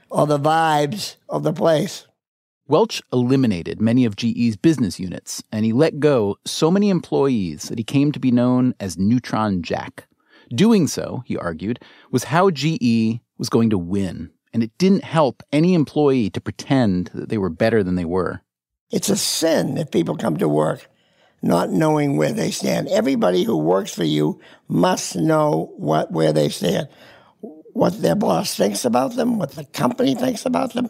or 0.10 0.26
the 0.26 0.40
vibes 0.40 1.16
of 1.30 1.44
the 1.44 1.54
place. 1.54 2.07
Welch 2.70 3.02
eliminated 3.14 3.80
many 3.80 4.04
of 4.04 4.18
GE's 4.18 4.58
business 4.58 5.00
units, 5.00 5.42
and 5.52 5.64
he 5.64 5.72
let 5.72 6.00
go 6.00 6.38
so 6.46 6.70
many 6.70 6.90
employees 6.90 7.70
that 7.70 7.78
he 7.78 7.84
came 7.84 8.12
to 8.12 8.20
be 8.20 8.32
known 8.32 8.74
as 8.80 8.98
Neutron 8.98 9.62
Jack. 9.64 10.08
Doing 10.50 10.88
so, 10.88 11.24
he 11.26 11.38
argued, 11.38 11.80
was 12.12 12.26
how 12.26 12.52
GE 12.52 13.22
was 13.38 13.50
going 13.50 13.70
to 13.70 13.78
win, 13.78 14.32
and 14.54 14.64
it 14.64 14.78
didn't 14.78 15.06
help 15.06 15.44
any 15.54 15.74
employee 15.74 16.30
to 16.32 16.42
pretend 16.42 17.10
that 17.14 17.30
they 17.30 17.38
were 17.38 17.50
better 17.50 17.84
than 17.84 17.96
they 17.96 18.06
were. 18.06 18.42
It's 18.92 19.10
a 19.10 19.18
sin 19.18 19.78
if 19.78 19.90
people 19.90 20.18
come 20.18 20.38
to 20.38 20.50
work 20.50 20.90
not 21.42 21.70
knowing 21.70 22.18
where 22.18 22.34
they 22.34 22.52
stand. 22.52 22.88
Everybody 22.90 23.44
who 23.44 23.58
works 23.58 23.94
for 23.94 24.04
you 24.04 24.42
must 24.68 25.16
know 25.16 25.72
what 25.78 26.12
where 26.12 26.34
they 26.34 26.50
stand, 26.50 26.88
what 27.74 28.02
their 28.02 28.16
boss 28.16 28.56
thinks 28.56 28.86
about 28.86 29.16
them, 29.16 29.38
what 29.38 29.52
the 29.52 29.66
company 29.66 30.16
thinks 30.16 30.46
about 30.46 30.74
them. 30.74 30.90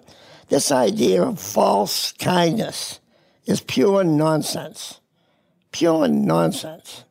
This 0.49 0.71
idea 0.71 1.23
of 1.23 1.41
false 1.41 2.13
kindness 2.13 3.01
is 3.45 3.59
pure 3.59 4.05
nonsense. 4.05 5.01
Pure 5.73 6.07
nonsense. 6.07 7.03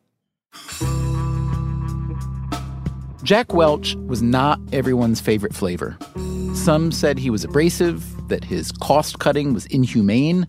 Jack 3.22 3.53
Welch 3.53 3.94
was 4.07 4.22
not 4.22 4.59
everyone's 4.72 5.20
favorite 5.20 5.55
flavor. 5.55 5.99
Some 6.55 6.90
said 6.90 7.18
he 7.18 7.29
was 7.29 7.44
abrasive, 7.44 8.05
that 8.29 8.42
his 8.42 8.72
cost 8.72 9.18
cutting 9.18 9.53
was 9.53 9.66
inhumane. 9.66 10.46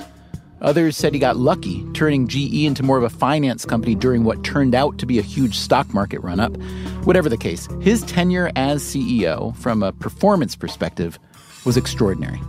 Others 0.62 0.96
said 0.96 1.14
he 1.14 1.20
got 1.20 1.36
lucky, 1.36 1.84
turning 1.94 2.28
GE 2.28 2.64
into 2.64 2.84
more 2.84 2.98
of 2.98 3.04
a 3.04 3.10
finance 3.10 3.66
company 3.66 3.96
during 3.96 4.24
what 4.24 4.46
turned 4.46 4.74
out 4.74 4.98
to 5.00 5.06
be 5.06 5.20
a 5.20 5.24
huge 5.24 5.56
stock 5.56 5.94
market 5.94 6.20
run 6.22 6.40
up. 6.40 6.56
Whatever 7.04 7.28
the 7.28 7.38
case, 7.38 7.68
his 7.82 8.04
tenure 8.04 8.50
as 8.56 8.82
CEO, 8.82 9.56
from 9.58 9.84
a 9.84 9.92
performance 9.92 10.56
perspective, 10.56 11.20
was 11.66 11.76
extraordinary. 11.76 12.40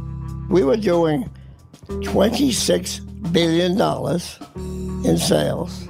We 0.48 0.64
were 0.64 0.76
doing 0.76 1.28
$26 1.88 3.32
billion 3.32 3.72
in 5.04 5.18
sales 5.18 5.86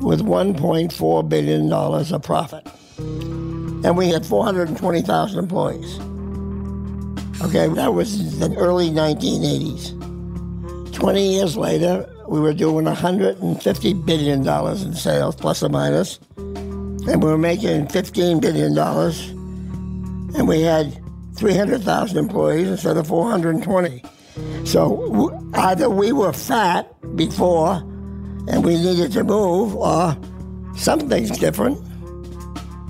with 0.00 0.20
$1.4 0.20 1.28
billion 1.28 1.72
of 1.72 2.22
profit 2.22 2.66
and 3.84 3.96
we 3.96 4.08
had 4.08 4.26
420,000 4.26 5.38
employees. 5.38 5.98
Okay, 7.40 7.68
that 7.68 7.94
was 7.94 8.38
the 8.40 8.52
early 8.56 8.90
1980s. 8.90 9.94
20 10.92 11.32
years 11.34 11.56
later, 11.56 12.12
we 12.26 12.40
were 12.40 12.52
doing 12.52 12.84
$150 12.84 14.04
billion 14.04 14.46
in 14.46 14.94
sales, 14.94 15.36
plus 15.36 15.62
or 15.62 15.68
minus, 15.68 16.18
and 16.36 17.22
we 17.22 17.30
were 17.30 17.38
making 17.38 17.86
$15 17.86 18.40
billion, 18.40 18.76
and 20.36 20.48
we 20.48 20.62
had 20.62 21.00
300,000 21.38 22.18
employees 22.18 22.68
instead 22.68 22.96
of 22.96 23.06
420. 23.06 24.02
So 24.64 25.50
either 25.54 25.88
we 25.88 26.12
were 26.12 26.32
fat 26.32 26.92
before 27.16 27.76
and 28.48 28.64
we 28.64 28.76
needed 28.76 29.12
to 29.12 29.24
move, 29.24 29.74
or 29.74 30.16
something's 30.76 31.38
different. 31.38 31.78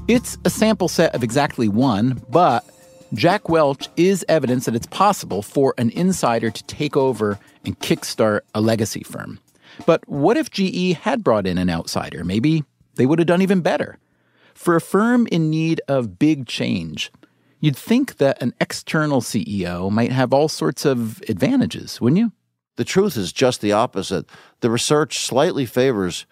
It's 0.06 0.38
a 0.44 0.50
sample 0.50 0.88
set 0.88 1.14
of 1.14 1.22
exactly 1.22 1.68
one, 1.68 2.22
but 2.30 2.64
Jack 3.12 3.48
Welch 3.48 3.88
is 3.96 4.24
evidence 4.28 4.66
that 4.66 4.74
it's 4.76 4.86
possible 4.86 5.42
for 5.42 5.74
an 5.78 5.90
insider 5.90 6.50
to 6.50 6.62
take 6.64 6.96
over 6.96 7.38
and 7.64 7.78
kickstart 7.80 8.40
a 8.54 8.60
legacy 8.60 9.02
firm. 9.02 9.40
But 9.84 10.06
what 10.08 10.36
if 10.36 10.50
GE 10.50 10.94
had 10.94 11.24
brought 11.24 11.46
in 11.46 11.58
an 11.58 11.70
outsider? 11.70 12.24
Maybe 12.24 12.64
they 12.94 13.06
would 13.06 13.18
have 13.18 13.26
done 13.26 13.42
even 13.42 13.60
better. 13.60 13.98
For 14.54 14.76
a 14.76 14.80
firm 14.80 15.26
in 15.30 15.50
need 15.50 15.80
of 15.88 16.18
big 16.18 16.46
change, 16.46 17.10
you'd 17.60 17.76
think 17.76 18.16
that 18.16 18.40
an 18.42 18.54
external 18.60 19.20
CEO 19.20 19.90
might 19.90 20.12
have 20.12 20.32
all 20.32 20.48
sorts 20.48 20.84
of 20.84 21.22
advantages, 21.28 22.00
wouldn't 22.00 22.18
you? 22.18 22.32
The 22.76 22.84
truth 22.84 23.16
is 23.16 23.32
just 23.32 23.60
the 23.60 23.72
opposite. 23.72 24.26
The 24.60 24.70
research 24.70 25.18
slightly 25.18 25.66
favors 25.66 26.26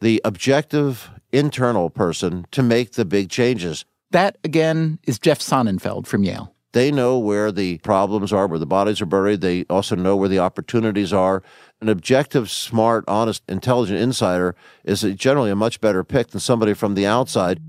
the 0.00 0.20
objective 0.24 1.10
internal 1.32 1.90
person 1.90 2.46
to 2.52 2.62
make 2.62 2.92
the 2.92 3.04
big 3.04 3.28
changes. 3.28 3.84
That, 4.10 4.38
again, 4.44 4.98
is 5.04 5.18
Jeff 5.18 5.40
Sonnenfeld 5.40 6.06
from 6.06 6.24
Yale. 6.24 6.54
They 6.72 6.90
know 6.90 7.18
where 7.18 7.52
the 7.52 7.78
problems 7.78 8.32
are, 8.32 8.46
where 8.46 8.58
the 8.58 8.66
bodies 8.66 9.00
are 9.00 9.06
buried. 9.06 9.40
They 9.40 9.64
also 9.70 9.94
know 9.94 10.16
where 10.16 10.28
the 10.28 10.40
opportunities 10.40 11.12
are. 11.12 11.42
An 11.80 11.88
objective, 11.88 12.50
smart, 12.50 13.04
honest, 13.06 13.42
intelligent 13.48 14.00
insider 14.00 14.56
is 14.84 15.02
generally 15.02 15.50
a 15.50 15.56
much 15.56 15.80
better 15.80 16.02
pick 16.02 16.28
than 16.28 16.40
somebody 16.40 16.74
from 16.74 16.94
the 16.94 17.06
outside. 17.06 17.60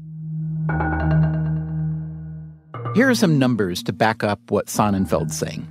Here 2.95 3.09
are 3.09 3.15
some 3.15 3.37
numbers 3.37 3.83
to 3.83 3.91
back 3.91 4.23
up 4.23 4.39
what 4.49 4.67
Sonnenfeld's 4.67 5.37
saying. 5.37 5.67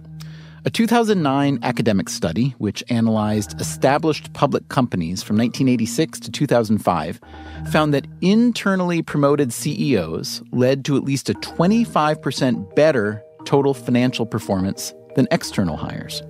A 0.67 0.71
2009 0.71 1.59
academic 1.63 2.11
study, 2.11 2.55
which 2.59 2.85
analyzed 2.91 3.59
established 3.59 4.35
public 4.35 4.69
companies 4.69 5.23
from 5.23 5.39
1986 5.39 6.21
to 6.21 6.31
2005, 6.31 7.23
found 7.71 7.95
that 7.95 8.07
internally 8.21 9.01
promoted 9.01 9.55
CEOs 9.55 10.43
led 10.53 10.85
to 10.85 10.99
at 10.99 11.05
least 11.05 11.31
a 11.31 11.35
25% 11.35 12.75
better 12.75 13.23
total 13.47 13.73
financial 13.73 14.27
performance 14.27 14.93
than 15.17 15.27
external 15.31 15.79
hires. 15.79 16.23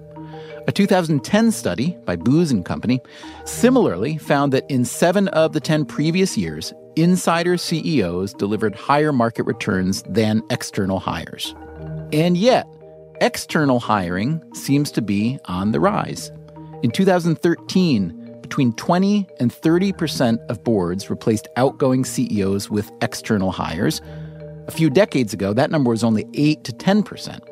A 0.68 0.72
2010 0.72 1.50
study 1.50 1.98
by 2.04 2.14
Booz 2.14 2.52
and 2.52 2.64
Company 2.64 3.00
similarly 3.46 4.16
found 4.16 4.52
that 4.52 4.64
in 4.70 4.84
7 4.84 5.26
of 5.28 5.54
the 5.54 5.60
10 5.60 5.86
previous 5.86 6.38
years, 6.38 6.72
insider 6.96 7.56
CEOs 7.56 8.34
delivered 8.34 8.74
higher 8.74 9.12
market 9.12 9.44
returns 9.44 10.02
than 10.04 10.42
external 10.50 10.98
hires. 10.98 11.54
And 12.12 12.36
yet, 12.36 12.66
External 13.20 13.78
hiring 13.78 14.42
seems 14.54 14.90
to 14.90 15.00
be 15.00 15.38
on 15.44 15.70
the 15.70 15.78
rise. 15.78 16.32
In 16.82 16.90
2013, 16.90 18.40
between 18.42 18.72
20 18.72 19.26
and 19.38 19.52
30 19.52 19.92
percent 19.92 20.40
of 20.48 20.64
boards 20.64 21.08
replaced 21.08 21.46
outgoing 21.56 22.04
CEOs 22.04 22.70
with 22.70 22.90
external 23.02 23.52
hires. 23.52 24.00
A 24.66 24.72
few 24.72 24.90
decades 24.90 25.32
ago, 25.32 25.52
that 25.52 25.70
number 25.70 25.90
was 25.90 26.02
only 26.02 26.26
8 26.34 26.64
to 26.64 26.72
10 26.72 27.02
percent. 27.04 27.42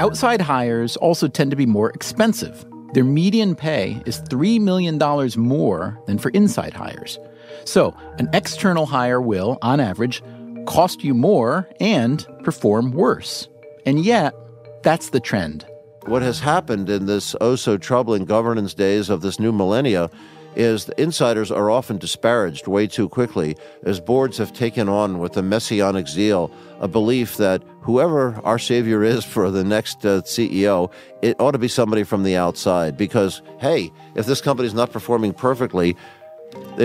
Outside 0.00 0.40
hires 0.40 0.96
also 0.96 1.28
tend 1.28 1.52
to 1.52 1.56
be 1.56 1.66
more 1.66 1.90
expensive. 1.90 2.66
Their 2.92 3.04
median 3.04 3.54
pay 3.54 4.02
is 4.04 4.20
$3 4.22 4.60
million 4.60 4.98
more 5.38 5.98
than 6.06 6.18
for 6.18 6.30
inside 6.30 6.72
hires. 6.72 7.18
So, 7.68 7.94
an 8.16 8.30
external 8.32 8.86
hire 8.86 9.20
will, 9.20 9.58
on 9.60 9.78
average, 9.78 10.22
cost 10.64 11.04
you 11.04 11.12
more 11.12 11.68
and 11.80 12.26
perform 12.42 12.92
worse. 12.92 13.46
And 13.84 14.02
yet, 14.02 14.34
that's 14.82 15.10
the 15.10 15.20
trend. 15.20 15.66
What 16.06 16.22
has 16.22 16.40
happened 16.40 16.88
in 16.88 17.04
this 17.04 17.36
oh 17.42 17.56
so 17.56 17.76
troubling 17.76 18.24
governance 18.24 18.72
days 18.72 19.10
of 19.10 19.20
this 19.20 19.38
new 19.38 19.52
millennia 19.52 20.10
is 20.56 20.86
the 20.86 20.98
insiders 20.98 21.50
are 21.50 21.70
often 21.70 21.98
disparaged 21.98 22.66
way 22.66 22.86
too 22.86 23.06
quickly 23.06 23.54
as 23.82 24.00
boards 24.00 24.38
have 24.38 24.54
taken 24.54 24.88
on 24.88 25.18
with 25.18 25.36
a 25.36 25.42
messianic 25.42 26.08
zeal 26.08 26.50
a 26.80 26.88
belief 26.88 27.36
that 27.36 27.62
whoever 27.82 28.40
our 28.44 28.58
savior 28.58 29.02
is 29.02 29.24
for 29.24 29.50
the 29.50 29.64
next 29.64 30.04
uh, 30.04 30.20
CEO, 30.22 30.92
it 31.22 31.36
ought 31.40 31.52
to 31.52 31.58
be 31.58 31.68
somebody 31.68 32.04
from 32.04 32.22
the 32.22 32.36
outside 32.36 32.96
because, 32.96 33.42
hey, 33.58 33.90
if 34.14 34.26
this 34.26 34.40
company 34.40 34.66
is 34.66 34.74
not 34.74 34.92
performing 34.92 35.32
perfectly, 35.32 35.96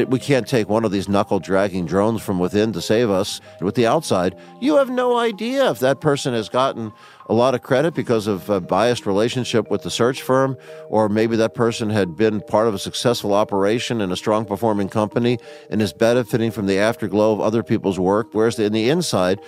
we 0.08 0.18
can't 0.18 0.48
take 0.48 0.70
one 0.70 0.86
of 0.86 0.92
these 0.92 1.08
knuckle 1.08 1.40
dragging 1.40 1.86
drones 1.86 2.22
from 2.22 2.40
within 2.40 2.74
to 2.74 2.82
save 2.82 3.10
us. 3.10 3.40
With 3.62 3.76
the 3.76 3.86
outside, 3.86 4.36
you 4.60 4.78
have 4.78 4.90
no 4.90 5.18
idea 5.18 5.70
if 5.70 5.80
that 5.80 6.02
person 6.02 6.34
has 6.34 6.50
gotten 6.50 6.92
a 7.28 7.34
lot 7.34 7.54
of 7.54 7.62
credit 7.62 7.94
because 7.94 8.26
of 8.26 8.50
a 8.50 8.60
biased 8.60 9.06
relationship 9.06 9.70
with 9.70 9.84
the 9.84 9.92
search 9.92 10.22
firm, 10.22 10.58
or 10.90 11.10
maybe 11.10 11.36
that 11.36 11.54
person 11.54 11.90
had 11.90 12.18
been 12.18 12.42
part 12.42 12.68
of 12.68 12.74
a 12.74 12.80
successful 12.80 13.34
operation 13.34 14.02
in 14.02 14.12
a 14.12 14.16
strong 14.16 14.46
performing 14.46 14.90
company 14.90 15.38
and 15.70 15.82
is 15.82 15.94
benefiting 15.94 16.52
from 16.52 16.66
the 16.66 16.80
afterglow 16.80 17.32
of 17.32 17.40
other 17.40 17.62
people's 17.62 18.00
work. 18.00 18.28
Whereas 18.32 18.58
in 18.58 18.74
the 18.74 18.90
inside, 18.90 19.40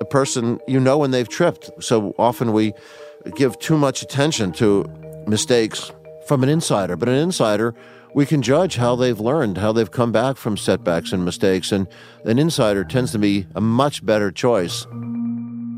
a 0.00 0.04
person, 0.04 0.60
you 0.68 0.78
know 0.78 0.98
when 0.98 1.10
they've 1.10 1.28
tripped. 1.28 1.70
So 1.82 2.14
often 2.18 2.52
we 2.52 2.74
give 3.34 3.58
too 3.58 3.78
much 3.78 4.02
attention 4.02 4.52
to 4.52 4.84
mistakes 5.26 5.90
from 6.26 6.42
an 6.42 6.48
insider, 6.48 6.96
but 6.96 7.08
an 7.08 7.14
insider 7.14 7.74
we 8.16 8.24
can 8.24 8.40
judge 8.40 8.76
how 8.76 8.96
they've 8.96 9.20
learned, 9.20 9.58
how 9.58 9.72
they've 9.72 9.90
come 9.90 10.10
back 10.10 10.38
from 10.38 10.56
setbacks 10.56 11.12
and 11.12 11.22
mistakes, 11.22 11.70
and 11.70 11.86
an 12.24 12.38
insider 12.38 12.82
tends 12.82 13.12
to 13.12 13.18
be 13.18 13.46
a 13.54 13.60
much 13.60 14.04
better 14.06 14.32
choice. 14.32 14.86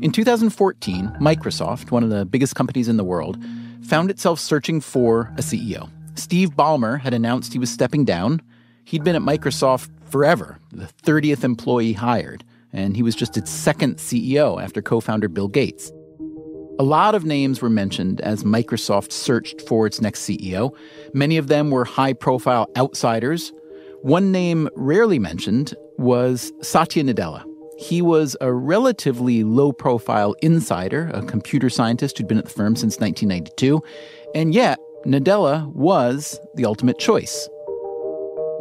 In 0.01 0.09
2014, 0.13 1.17
Microsoft, 1.19 1.91
one 1.91 2.01
of 2.01 2.09
the 2.09 2.23
biggest 2.23 2.55
companies 2.55 2.87
in 2.87 2.95
the 2.95 3.03
world, 3.03 3.37
found 3.83 4.09
itself 4.09 4.39
searching 4.39 4.79
for 4.79 5.33
a 5.37 5.41
CEO. 5.41 5.89
Steve 6.15 6.51
Ballmer 6.51 7.01
had 7.01 7.13
announced 7.13 7.51
he 7.51 7.59
was 7.59 7.69
stepping 7.69 8.05
down. 8.05 8.41
He'd 8.85 9.03
been 9.03 9.17
at 9.17 9.21
Microsoft 9.21 9.89
forever, 10.05 10.59
the 10.71 10.87
30th 11.03 11.43
employee 11.43 11.91
hired, 11.91 12.45
and 12.71 12.95
he 12.95 13.03
was 13.03 13.15
just 13.15 13.35
its 13.35 13.51
second 13.51 13.97
CEO 13.97 14.63
after 14.63 14.81
co 14.81 15.01
founder 15.01 15.27
Bill 15.27 15.49
Gates. 15.49 15.91
A 16.79 16.83
lot 16.83 17.13
of 17.13 17.25
names 17.25 17.61
were 17.61 17.69
mentioned 17.69 18.21
as 18.21 18.45
Microsoft 18.45 19.11
searched 19.11 19.59
for 19.67 19.85
its 19.85 19.99
next 19.99 20.21
CEO. 20.21 20.73
Many 21.13 21.35
of 21.35 21.47
them 21.47 21.71
were 21.71 21.83
high 21.83 22.13
profile 22.13 22.69
outsiders. 22.77 23.51
One 24.01 24.31
name 24.31 24.69
rarely 24.77 25.19
mentioned 25.19 25.73
was 25.97 26.53
Satya 26.61 27.03
Nadella. 27.03 27.43
He 27.77 28.01
was 28.01 28.37
a 28.39 28.53
relatively 28.53 29.43
low 29.43 29.73
profile 29.73 30.35
insider, 30.41 31.11
a 31.13 31.21
computer 31.21 31.69
scientist 31.69 32.17
who'd 32.17 32.29
been 32.29 32.37
at 32.37 32.45
the 32.45 32.49
firm 32.49 32.77
since 32.77 32.97
1992, 32.97 33.83
and 34.33 34.53
yet 34.53 34.79
Nadella 35.05 35.67
was 35.73 36.39
the 36.55 36.63
ultimate 36.63 36.97
choice. 36.97 37.49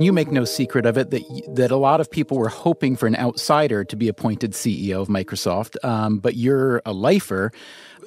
You 0.00 0.12
make 0.12 0.32
no 0.32 0.44
secret 0.44 0.86
of 0.86 0.98
it 0.98 1.10
that 1.10 1.22
that 1.54 1.70
a 1.70 1.76
lot 1.76 2.00
of 2.00 2.10
people 2.10 2.36
were 2.36 2.48
hoping 2.48 2.96
for 2.96 3.06
an 3.06 3.16
outsider 3.16 3.84
to 3.84 3.96
be 3.96 4.08
appointed 4.08 4.52
CEO 4.52 5.00
of 5.00 5.08
Microsoft, 5.08 5.76
um, 5.84 6.18
but 6.18 6.36
you're 6.36 6.82
a 6.84 6.92
lifer. 6.92 7.52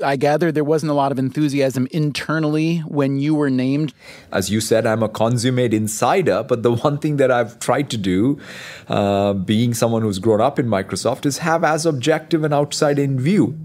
I 0.03 0.15
gather 0.15 0.51
there 0.51 0.63
wasn't 0.63 0.91
a 0.91 0.95
lot 0.95 1.11
of 1.11 1.19
enthusiasm 1.19 1.87
internally 1.91 2.79
when 2.79 3.19
you 3.19 3.35
were 3.35 3.49
named. 3.49 3.93
As 4.31 4.49
you 4.49 4.61
said, 4.61 4.85
I'm 4.85 5.03
a 5.03 5.09
consummate 5.09 5.73
insider, 5.73 6.43
but 6.43 6.63
the 6.63 6.73
one 6.73 6.97
thing 6.97 7.17
that 7.17 7.31
I've 7.31 7.59
tried 7.59 7.89
to 7.91 7.97
do, 7.97 8.39
uh, 8.87 9.33
being 9.33 9.73
someone 9.73 10.01
who's 10.01 10.19
grown 10.19 10.41
up 10.41 10.59
in 10.59 10.67
Microsoft, 10.67 11.25
is 11.25 11.39
have 11.39 11.63
as 11.63 11.85
objective 11.85 12.43
an 12.43 12.53
outside 12.53 12.99
in 12.99 13.19
view. 13.19 13.57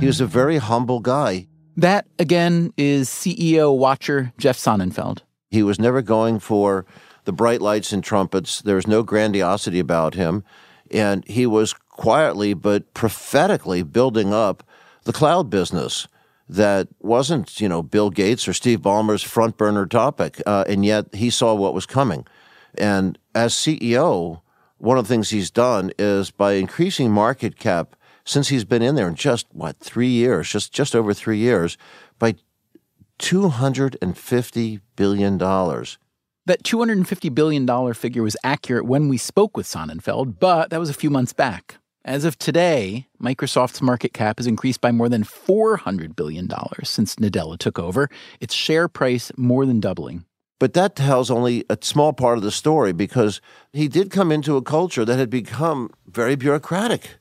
He 0.00 0.06
was 0.06 0.20
a 0.20 0.26
very 0.26 0.58
humble 0.58 1.00
guy. 1.00 1.46
That, 1.76 2.06
again, 2.18 2.72
is 2.76 3.08
CEO 3.08 3.76
watcher 3.76 4.32
Jeff 4.38 4.56
Sonnenfeld. 4.56 5.20
He 5.50 5.62
was 5.62 5.78
never 5.78 6.02
going 6.02 6.38
for 6.38 6.86
the 7.24 7.32
bright 7.32 7.60
lights 7.60 7.92
and 7.92 8.02
trumpets. 8.02 8.62
There 8.62 8.76
was 8.76 8.86
no 8.86 9.02
grandiosity 9.02 9.78
about 9.78 10.14
him. 10.14 10.44
And 10.90 11.26
he 11.26 11.46
was 11.46 11.72
quietly 11.72 12.54
but 12.54 12.92
prophetically 12.94 13.82
building 13.82 14.32
up 14.32 14.62
the 15.04 15.12
cloud 15.12 15.50
business 15.50 16.08
that 16.48 16.88
wasn't, 17.00 17.60
you 17.60 17.68
know, 17.68 17.82
Bill 17.82 18.10
Gates 18.10 18.46
or 18.46 18.52
Steve 18.52 18.80
Ballmer's 18.80 19.22
front 19.22 19.56
burner 19.56 19.86
topic. 19.86 20.42
Uh, 20.44 20.64
and 20.66 20.84
yet 20.84 21.14
he 21.14 21.30
saw 21.30 21.54
what 21.54 21.74
was 21.74 21.86
coming. 21.86 22.26
And 22.76 23.18
as 23.34 23.54
CEO, 23.54 24.42
one 24.78 24.98
of 24.98 25.08
the 25.08 25.14
things 25.14 25.30
he's 25.30 25.50
done 25.50 25.92
is 25.98 26.30
by 26.30 26.54
increasing 26.54 27.10
market 27.10 27.58
cap 27.58 27.96
since 28.24 28.48
he's 28.48 28.64
been 28.64 28.82
in 28.82 28.94
there 28.94 29.08
in 29.08 29.14
just 29.14 29.46
what 29.52 29.78
three 29.78 30.08
years, 30.08 30.48
just 30.50 30.72
just 30.72 30.96
over 30.96 31.14
three 31.14 31.38
years, 31.38 31.76
by 32.18 32.34
two 33.18 33.48
hundred 33.48 33.96
and 34.02 34.16
fifty 34.16 34.80
billion 34.96 35.38
dollars. 35.38 35.98
That 36.46 36.62
$250 36.62 37.34
billion 37.34 37.94
figure 37.94 38.22
was 38.22 38.36
accurate 38.44 38.84
when 38.84 39.08
we 39.08 39.16
spoke 39.16 39.56
with 39.56 39.66
Sonnenfeld, 39.66 40.38
but 40.38 40.68
that 40.68 40.78
was 40.78 40.90
a 40.90 40.94
few 40.94 41.08
months 41.08 41.32
back. 41.32 41.78
As 42.06 42.26
of 42.26 42.38
today, 42.38 43.06
Microsoft's 43.18 43.80
market 43.80 44.12
cap 44.12 44.38
has 44.38 44.46
increased 44.46 44.82
by 44.82 44.92
more 44.92 45.08
than 45.08 45.24
$400 45.24 46.14
billion 46.14 46.50
since 46.82 47.14
Nadella 47.16 47.56
took 47.56 47.78
over, 47.78 48.10
its 48.40 48.52
share 48.52 48.88
price 48.88 49.32
more 49.38 49.64
than 49.64 49.80
doubling. 49.80 50.26
But 50.60 50.74
that 50.74 50.96
tells 50.96 51.30
only 51.30 51.64
a 51.70 51.78
small 51.80 52.12
part 52.12 52.36
of 52.36 52.44
the 52.44 52.50
story 52.50 52.92
because 52.92 53.40
he 53.72 53.88
did 53.88 54.10
come 54.10 54.30
into 54.30 54.56
a 54.56 54.62
culture 54.62 55.06
that 55.06 55.18
had 55.18 55.30
become 55.30 55.90
very 56.06 56.36
bureaucratic. 56.36 57.16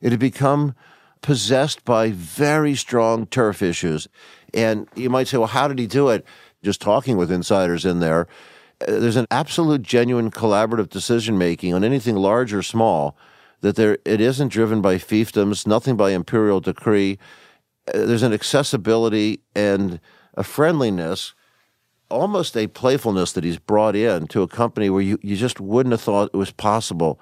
It 0.00 0.10
had 0.10 0.20
become 0.20 0.74
possessed 1.22 1.84
by 1.84 2.10
very 2.10 2.74
strong 2.74 3.26
turf 3.26 3.62
issues. 3.62 4.08
And 4.52 4.88
you 4.96 5.10
might 5.10 5.28
say, 5.28 5.38
well, 5.38 5.46
how 5.46 5.68
did 5.68 5.78
he 5.78 5.86
do 5.86 6.08
it? 6.08 6.26
Just 6.64 6.80
talking 6.80 7.16
with 7.16 7.30
insiders 7.30 7.84
in 7.84 8.00
there, 8.00 8.26
uh, 8.80 8.98
there's 8.98 9.16
an 9.16 9.26
absolute 9.30 9.82
genuine 9.82 10.32
collaborative 10.32 10.88
decision 10.88 11.38
making 11.38 11.72
on 11.72 11.84
anything 11.84 12.16
large 12.16 12.52
or 12.52 12.64
small 12.64 13.16
that 13.64 13.76
there 13.76 13.96
it 14.04 14.20
isn't 14.20 14.48
driven 14.48 14.82
by 14.82 14.96
fiefdoms 14.96 15.66
nothing 15.66 15.96
by 15.96 16.10
imperial 16.10 16.60
decree 16.60 17.18
uh, 17.88 18.04
there's 18.04 18.22
an 18.22 18.34
accessibility 18.34 19.40
and 19.56 20.00
a 20.34 20.44
friendliness 20.44 21.34
almost 22.10 22.56
a 22.56 22.66
playfulness 22.66 23.32
that 23.32 23.42
he's 23.42 23.58
brought 23.58 23.96
in 23.96 24.26
to 24.26 24.42
a 24.42 24.46
company 24.46 24.90
where 24.90 25.00
you, 25.00 25.18
you 25.22 25.34
just 25.34 25.60
wouldn't 25.60 25.92
have 25.92 26.02
thought 26.02 26.30
it 26.34 26.36
was 26.36 26.50
possible 26.50 27.18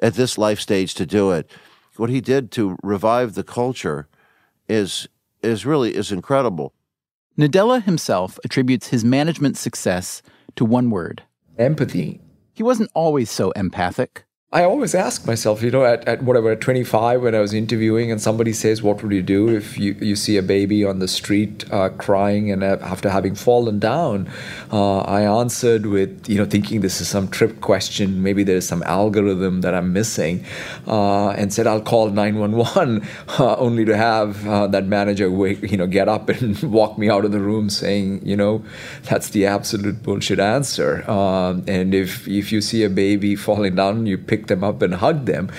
at 0.00 0.14
this 0.14 0.36
life 0.36 0.58
stage 0.58 0.94
to 0.94 1.06
do 1.06 1.30
it 1.30 1.48
what 1.96 2.10
he 2.10 2.20
did 2.20 2.50
to 2.50 2.76
revive 2.82 3.34
the 3.34 3.44
culture 3.44 4.08
is 4.68 5.08
is 5.42 5.64
really 5.64 5.94
is 5.94 6.10
incredible 6.10 6.74
nadella 7.38 7.80
himself 7.80 8.36
attributes 8.44 8.88
his 8.88 9.04
management 9.04 9.56
success 9.56 10.22
to 10.56 10.64
one 10.64 10.90
word 10.90 11.22
empathy. 11.56 12.20
He 12.52 12.62
wasn't 12.62 12.90
always 12.94 13.30
so 13.30 13.50
empathic. 13.52 14.24
I 14.50 14.64
always 14.64 14.94
ask 14.94 15.26
myself, 15.26 15.62
you 15.62 15.70
know, 15.70 15.84
at, 15.84 16.08
at 16.08 16.22
whatever, 16.22 16.52
at 16.52 16.62
25 16.62 17.20
when 17.20 17.34
I 17.34 17.40
was 17.40 17.52
interviewing 17.52 18.10
and 18.10 18.18
somebody 18.18 18.54
says, 18.54 18.82
What 18.82 19.02
would 19.02 19.12
you 19.12 19.20
do 19.20 19.54
if 19.54 19.76
you, 19.76 19.94
you 20.00 20.16
see 20.16 20.38
a 20.38 20.42
baby 20.42 20.82
on 20.86 21.00
the 21.00 21.06
street 21.06 21.70
uh, 21.70 21.90
crying 21.90 22.50
and 22.50 22.64
after 22.64 23.10
having 23.10 23.34
fallen 23.34 23.78
down? 23.78 24.26
Uh, 24.72 25.00
I 25.00 25.20
answered 25.20 25.84
with, 25.84 26.30
you 26.30 26.38
know, 26.38 26.46
thinking 26.46 26.80
this 26.80 26.98
is 27.02 27.08
some 27.08 27.28
trip 27.28 27.60
question, 27.60 28.22
maybe 28.22 28.42
there's 28.42 28.66
some 28.66 28.82
algorithm 28.84 29.60
that 29.60 29.74
I'm 29.74 29.92
missing, 29.92 30.46
uh, 30.86 31.28
and 31.32 31.52
said, 31.52 31.66
I'll 31.66 31.82
call 31.82 32.08
911, 32.08 33.06
uh, 33.38 33.56
only 33.56 33.84
to 33.84 33.98
have 33.98 34.48
uh, 34.48 34.66
that 34.68 34.86
manager, 34.86 35.30
wake, 35.30 35.60
you 35.60 35.76
know, 35.76 35.86
get 35.86 36.08
up 36.08 36.28
and 36.40 36.58
walk 36.62 36.96
me 36.96 37.10
out 37.10 37.26
of 37.26 37.32
the 37.32 37.40
room 37.40 37.68
saying, 37.68 38.24
you 38.26 38.34
know, 38.34 38.64
that's 39.02 39.28
the 39.28 39.44
absolute 39.44 40.02
bullshit 40.02 40.40
answer. 40.40 41.04
Um, 41.10 41.64
and 41.68 41.92
if, 41.92 42.26
if 42.26 42.50
you 42.50 42.62
see 42.62 42.82
a 42.82 42.88
baby 42.88 43.36
falling 43.36 43.74
down, 43.74 44.06
you 44.06 44.16
pick 44.16 44.37
them 44.46 44.62
up 44.64 44.80
and 44.82 44.94
hug 44.94 45.26
them. 45.26 45.50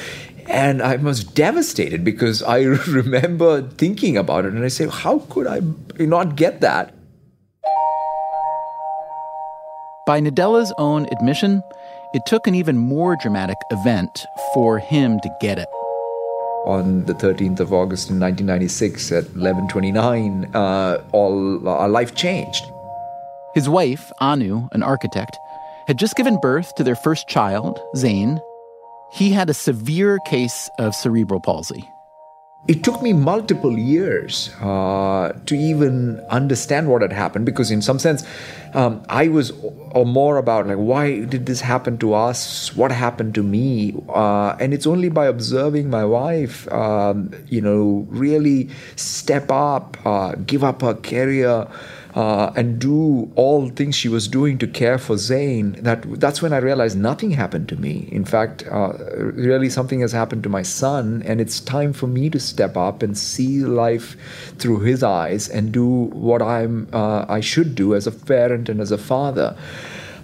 And 0.47 0.81
I 0.81 0.95
was 0.95 1.23
devastated 1.23 2.03
because 2.03 2.41
I 2.41 2.61
remember 2.87 3.61
thinking 3.61 4.17
about 4.17 4.45
it 4.45 4.53
and 4.53 4.63
I 4.63 4.69
say, 4.69 4.87
how 4.87 5.19
could 5.29 5.45
I 5.45 5.61
not 5.99 6.35
get 6.35 6.61
that? 6.61 6.93
By 10.07 10.19
Nadella's 10.19 10.73
own 10.79 11.05
admission, 11.11 11.61
it 12.15 12.25
took 12.25 12.47
an 12.47 12.55
even 12.55 12.77
more 12.79 13.15
dramatic 13.21 13.57
event 13.69 14.25
for 14.55 14.79
him 14.79 15.19
to 15.19 15.29
get 15.39 15.59
it. 15.59 15.67
On 16.65 17.05
the 17.05 17.13
13th 17.13 17.59
of 17.59 17.71
August 17.71 18.09
in 18.09 18.19
1996 18.19 19.11
at 19.11 19.25
11:29, 19.35 20.49
uh, 20.55 20.97
all 21.11 21.67
our 21.69 21.87
life 21.87 22.15
changed. 22.15 22.65
His 23.53 23.69
wife, 23.69 24.11
Anu, 24.19 24.67
an 24.71 24.81
architect, 24.81 25.37
had 25.87 25.99
just 25.99 26.15
given 26.15 26.39
birth 26.41 26.73
to 26.75 26.83
their 26.83 26.95
first 26.95 27.27
child, 27.27 27.79
Zain, 27.95 28.41
he 29.11 29.31
had 29.31 29.49
a 29.49 29.53
severe 29.53 30.19
case 30.25 30.69
of 30.77 30.95
cerebral 30.95 31.39
palsy. 31.39 31.89
It 32.67 32.83
took 32.83 33.01
me 33.01 33.13
multiple 33.13 33.79
years 33.79 34.49
uh, 34.59 35.31
to 35.45 35.55
even 35.55 36.19
understand 36.29 36.89
what 36.89 37.01
had 37.01 37.13
happened 37.13 37.45
because, 37.45 37.71
in 37.71 37.81
some 37.81 37.99
sense, 37.99 38.25
um, 38.73 39.01
I 39.07 39.29
was 39.29 39.53
or 39.91 40.05
more 40.05 40.35
about 40.37 40.67
like 40.67 40.77
why 40.77 41.23
did 41.23 41.45
this 41.45 41.61
happen 41.61 41.97
to 41.99 42.13
us? 42.13 42.75
What 42.75 42.91
happened 42.91 43.33
to 43.35 43.43
me? 43.43 43.95
Uh, 44.09 44.57
and 44.59 44.73
it's 44.73 44.85
only 44.85 45.07
by 45.07 45.27
observing 45.27 45.89
my 45.89 46.03
wife, 46.03 46.71
um, 46.71 47.31
you 47.47 47.61
know, 47.61 48.05
really 48.09 48.69
step 48.97 49.49
up, 49.49 49.97
uh, 50.05 50.35
give 50.35 50.63
up 50.63 50.81
her 50.81 50.95
career 50.95 51.65
uh, 52.15 52.51
and 52.55 52.79
do 52.79 53.31
all 53.35 53.69
things 53.69 53.95
she 53.95 54.09
was 54.09 54.27
doing 54.27 54.57
to 54.57 54.67
care 54.67 54.97
for 54.97 55.17
Zain, 55.17 55.73
that 55.83 56.19
that's 56.19 56.41
when 56.41 56.53
I 56.53 56.57
realized 56.57 56.97
nothing 56.97 57.31
happened 57.31 57.69
to 57.69 57.75
me. 57.75 58.09
In 58.11 58.25
fact, 58.25 58.63
uh, 58.71 58.93
really 59.33 59.69
something 59.69 59.99
has 60.01 60.11
happened 60.11 60.43
to 60.43 60.49
my 60.49 60.63
son, 60.63 61.21
and 61.25 61.39
it's 61.39 61.59
time 61.59 61.93
for 61.93 62.07
me 62.07 62.29
to 62.29 62.39
step 62.39 62.75
up 62.75 63.03
and 63.03 63.17
see 63.17 63.59
life 63.59 64.15
through 64.57 64.79
his 64.79 65.03
eyes 65.03 65.47
and 65.49 65.71
do 65.71 65.85
what 65.85 66.41
I'm 66.41 66.87
uh, 66.93 67.25
I 67.29 67.39
should 67.41 67.75
do 67.75 67.95
as 67.95 68.07
a 68.07 68.11
parent 68.11 68.69
and 68.69 68.81
as 68.81 68.91
a 68.91 68.97
father. 68.97 69.55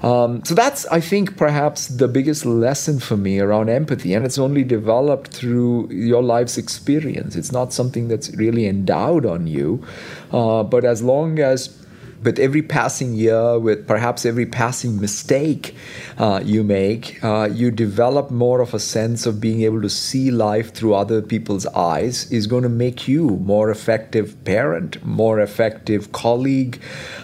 Um, 0.02 0.44
so 0.44 0.54
that's, 0.54 0.86
I 0.88 1.00
think, 1.00 1.38
perhaps 1.38 1.88
the 1.88 2.08
biggest 2.08 2.46
lesson 2.46 3.00
for 3.00 3.18
me 3.18 3.40
around 3.40 3.70
empathy, 3.70 4.14
and 4.14 4.26
it's 4.26 4.38
only 4.38 4.64
developed 4.64 5.32
through 5.32 5.90
your 5.92 6.22
life's 6.22 6.58
experience. 6.58 7.36
It's 7.36 7.52
not 7.52 7.74
something 7.74 8.08
that's 8.08 8.34
really 8.36 8.68
endowed 8.68 9.26
on 9.26 9.48
you, 9.48 9.86
uh, 10.32 10.64
but 10.64 10.86
as 10.86 11.02
long 11.02 11.40
as 11.40 11.85
with 12.26 12.40
every 12.40 12.62
passing 12.62 13.14
year, 13.14 13.60
with 13.60 13.88
perhaps 13.88 14.26
every 14.26 14.46
passing 14.46 15.00
mistake 15.00 15.76
uh, 16.18 16.42
you 16.44 16.64
make, 16.64 17.24
uh, 17.24 17.48
you 17.52 17.72
develop 17.72 18.32
more 18.32 18.60
of 18.60 18.74
a 18.74 18.80
sense 18.80 19.26
of 19.26 19.40
being 19.40 19.62
able 19.62 19.82
to 19.82 19.90
see 19.90 20.32
life 20.32 20.74
through 20.74 20.96
other 20.96 21.22
people's 21.22 21.66
eyes, 21.68 22.30
is 22.32 22.48
going 22.48 22.64
to 22.64 22.70
make 22.70 23.08
you 23.08 23.30
more 23.38 23.70
effective 23.70 24.36
parent, 24.44 25.04
more 25.06 25.40
effective 25.40 26.12
colleague, 26.12 26.82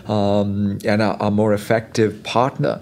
um, 0.08 0.78
and 0.86 1.02
a, 1.02 1.26
a 1.26 1.32
more 1.32 1.54
effective 1.54 2.24
partner. 2.24 2.82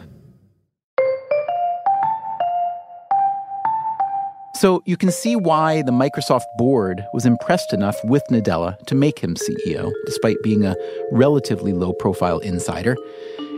So 4.60 4.84
you 4.86 4.98
can 4.98 5.10
see 5.10 5.38
why 5.38 5.84
the 5.84 5.94
Microsoft 5.94 6.44
board 6.58 7.06
was 7.14 7.26
impressed 7.26 7.72
enough 7.72 7.96
with 8.04 8.24
Nadella 8.30 8.78
to 8.88 8.96
make 8.96 9.20
him 9.20 9.36
CEO, 9.36 9.90
despite 10.06 10.36
being 10.44 10.66
a 10.66 10.76
relatively 11.14 11.72
low 11.72 11.94
profile 11.94 12.40
insider. 12.40 12.98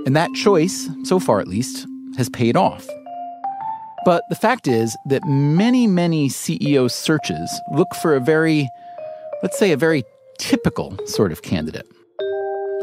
And 0.05 0.15
that 0.15 0.29
choice, 0.35 0.87
so 1.05 1.19
far 1.19 1.39
at 1.39 1.47
least, 1.47 1.87
has 2.17 2.29
paid 2.29 2.55
off. 2.55 2.87
But 4.05 4.23
the 4.29 4.35
fact 4.35 4.67
is 4.67 4.95
that 5.07 5.25
many, 5.25 5.87
many 5.87 6.29
CEO 6.29 6.89
searches 6.91 7.49
look 7.71 7.95
for 7.95 8.15
a 8.15 8.19
very, 8.19 8.69
let's 9.41 9.57
say, 9.57 9.71
a 9.71 9.77
very 9.77 10.03
typical 10.37 10.95
sort 11.07 11.31
of 11.31 11.41
candidate. 11.41 11.87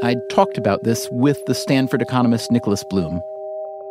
I 0.02 0.16
talked 0.28 0.58
about 0.58 0.82
this 0.82 1.06
with 1.12 1.38
the 1.46 1.54
Stanford 1.54 2.02
economist 2.02 2.50
Nicholas 2.50 2.82
Bloom. 2.90 3.20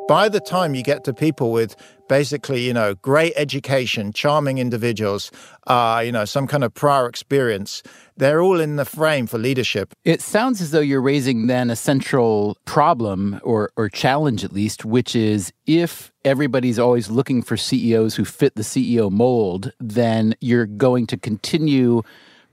By 0.09 0.28
the 0.28 0.41
time 0.41 0.75
you 0.75 0.84
get 0.84 1.05
to 1.05 1.13
people 1.13 1.53
with 1.53 1.78
basically, 2.08 2.62
you 2.62 2.74
know, 2.74 2.95
great 2.95 3.34
education, 3.36 4.12
charming 4.14 4.58
individuals, 4.58 5.32
uh, 5.68 6.01
you 6.03 6.12
know, 6.12 6.26
some 6.26 6.47
kind 6.47 6.64
of 6.64 6.74
prior 6.74 7.08
experience, 7.08 7.84
they're 8.16 8.41
all 8.41 8.60
in 8.60 8.76
the 8.76 8.86
frame 8.86 9.28
for 9.28 9.38
leadership. 9.38 9.93
It 10.03 10.22
sounds 10.22 10.62
as 10.62 10.72
though 10.72 10.80
you're 10.80 11.01
raising 11.01 11.47
then 11.47 11.70
a 11.70 11.76
central 11.76 12.58
problem 12.66 13.39
or, 13.43 13.72
or 13.76 13.89
challenge 13.89 14.43
at 14.43 14.53
least, 14.53 14.86
which 14.86 15.16
is 15.16 15.51
if 15.66 16.12
everybody's 16.26 16.80
always 16.80 17.10
looking 17.10 17.41
for 17.41 17.58
CEOs 17.58 18.16
who 18.16 18.26
fit 18.26 18.55
the 18.55 18.64
CEO 18.64 19.12
mold, 19.12 19.72
then 19.80 20.36
you're 20.41 20.66
going 20.66 21.08
to 21.08 21.18
continue 21.18 22.01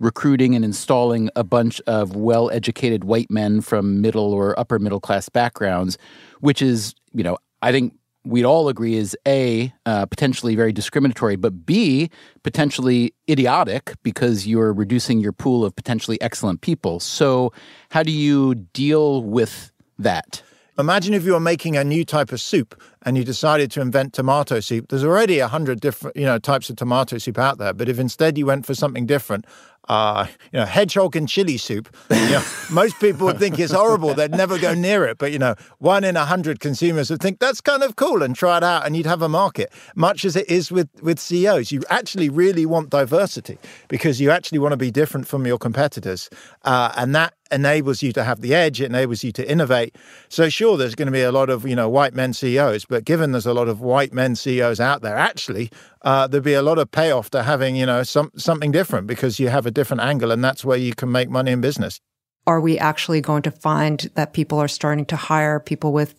recruiting 0.00 0.54
and 0.54 0.64
installing 0.64 1.30
a 1.36 1.44
bunch 1.44 1.80
of 1.86 2.16
well 2.16 2.50
educated 2.50 3.04
white 3.04 3.30
men 3.30 3.60
from 3.60 4.00
middle 4.00 4.32
or 4.32 4.58
upper 4.58 4.78
middle 4.78 5.00
class 5.00 5.28
backgrounds, 5.28 5.96
which 6.40 6.60
is, 6.60 6.94
you 7.12 7.22
know, 7.22 7.38
I 7.62 7.72
think 7.72 7.94
we'd 8.24 8.44
all 8.44 8.68
agree 8.68 8.94
is 8.94 9.16
A, 9.26 9.72
uh, 9.86 10.06
potentially 10.06 10.56
very 10.56 10.72
discriminatory, 10.72 11.36
but 11.36 11.66
B, 11.66 12.10
potentially 12.42 13.14
idiotic 13.28 13.94
because 14.02 14.46
you're 14.46 14.72
reducing 14.72 15.20
your 15.20 15.32
pool 15.32 15.64
of 15.64 15.76
potentially 15.76 16.20
excellent 16.20 16.60
people. 16.60 17.00
So, 17.00 17.52
how 17.90 18.02
do 18.02 18.10
you 18.10 18.54
deal 18.54 19.22
with 19.22 19.72
that? 19.98 20.42
Imagine 20.76 21.14
if 21.14 21.24
you 21.24 21.34
were 21.34 21.40
making 21.40 21.76
a 21.76 21.84
new 21.84 22.04
type 22.04 22.32
of 22.32 22.40
soup 22.40 22.80
and 23.02 23.16
you 23.16 23.22
decided 23.22 23.70
to 23.72 23.80
invent 23.80 24.12
tomato 24.12 24.58
soup. 24.58 24.88
There's 24.88 25.04
already 25.04 25.38
a 25.38 25.46
hundred 25.46 25.80
different, 25.80 26.16
you 26.16 26.24
know, 26.24 26.38
types 26.38 26.68
of 26.68 26.74
tomato 26.74 27.18
soup 27.18 27.38
out 27.38 27.58
there. 27.58 27.72
But 27.72 27.88
if 27.88 28.00
instead 28.00 28.36
you 28.36 28.46
went 28.46 28.66
for 28.66 28.74
something 28.74 29.06
different, 29.06 29.46
uh, 29.88 30.26
you 30.52 30.60
know, 30.60 30.66
hedgehog 30.66 31.16
and 31.16 31.28
chili 31.28 31.56
soup. 31.56 31.94
You 32.10 32.30
know, 32.30 32.44
most 32.70 32.98
people 33.00 33.26
would 33.26 33.38
think 33.38 33.58
it's 33.58 33.72
horrible. 33.72 34.14
They'd 34.14 34.30
never 34.30 34.58
go 34.58 34.74
near 34.74 35.04
it. 35.04 35.18
But, 35.18 35.32
you 35.32 35.38
know, 35.38 35.54
one 35.78 36.04
in 36.04 36.16
a 36.16 36.24
hundred 36.24 36.60
consumers 36.60 37.10
would 37.10 37.20
think 37.20 37.38
that's 37.38 37.60
kind 37.60 37.82
of 37.82 37.96
cool 37.96 38.22
and 38.22 38.34
try 38.34 38.56
it 38.56 38.64
out 38.64 38.86
and 38.86 38.96
you'd 38.96 39.06
have 39.06 39.22
a 39.22 39.28
market. 39.28 39.72
Much 39.94 40.24
as 40.24 40.36
it 40.36 40.48
is 40.48 40.70
with, 40.70 40.88
with 41.02 41.18
CEOs, 41.18 41.72
you 41.72 41.82
actually 41.90 42.28
really 42.28 42.66
want 42.66 42.90
diversity 42.90 43.58
because 43.88 44.20
you 44.20 44.30
actually 44.30 44.58
want 44.58 44.72
to 44.72 44.76
be 44.76 44.90
different 44.90 45.26
from 45.26 45.46
your 45.46 45.58
competitors. 45.58 46.30
Uh, 46.62 46.92
and 46.96 47.14
that 47.14 47.34
enables 47.50 48.02
you 48.02 48.12
to 48.12 48.24
have 48.24 48.40
the 48.40 48.54
edge. 48.54 48.80
It 48.80 48.86
enables 48.86 49.22
you 49.22 49.32
to 49.32 49.50
innovate. 49.50 49.96
So 50.28 50.48
sure, 50.48 50.76
there's 50.76 50.94
going 50.94 51.06
to 51.06 51.12
be 51.12 51.22
a 51.22 51.32
lot 51.32 51.50
of, 51.50 51.66
you 51.66 51.76
know, 51.76 51.88
white 51.88 52.14
men 52.14 52.32
CEOs, 52.32 52.84
but 52.84 53.04
given 53.04 53.32
there's 53.32 53.46
a 53.46 53.54
lot 53.54 53.68
of 53.68 53.80
white 53.80 54.12
men 54.12 54.36
CEOs 54.36 54.80
out 54.80 55.02
there, 55.02 55.16
actually, 55.16 55.70
uh, 56.02 56.26
there'd 56.26 56.44
be 56.44 56.54
a 56.54 56.62
lot 56.62 56.78
of 56.78 56.90
payoff 56.90 57.30
to 57.30 57.42
having, 57.42 57.76
you 57.76 57.86
know, 57.86 58.02
some, 58.02 58.30
something 58.36 58.72
different 58.72 59.06
because 59.06 59.38
you 59.38 59.48
have 59.48 59.66
a 59.66 59.70
different 59.70 60.02
angle 60.02 60.30
and 60.30 60.42
that's 60.42 60.64
where 60.64 60.78
you 60.78 60.94
can 60.94 61.10
make 61.10 61.28
money 61.28 61.52
in 61.52 61.60
business. 61.60 62.00
Are 62.46 62.60
we 62.60 62.78
actually 62.78 63.22
going 63.22 63.40
to 63.42 63.50
find 63.50 64.00
that 64.14 64.34
people 64.34 64.58
are 64.58 64.68
starting 64.68 65.06
to 65.06 65.16
hire 65.16 65.58
people 65.58 65.94
with 65.94 66.14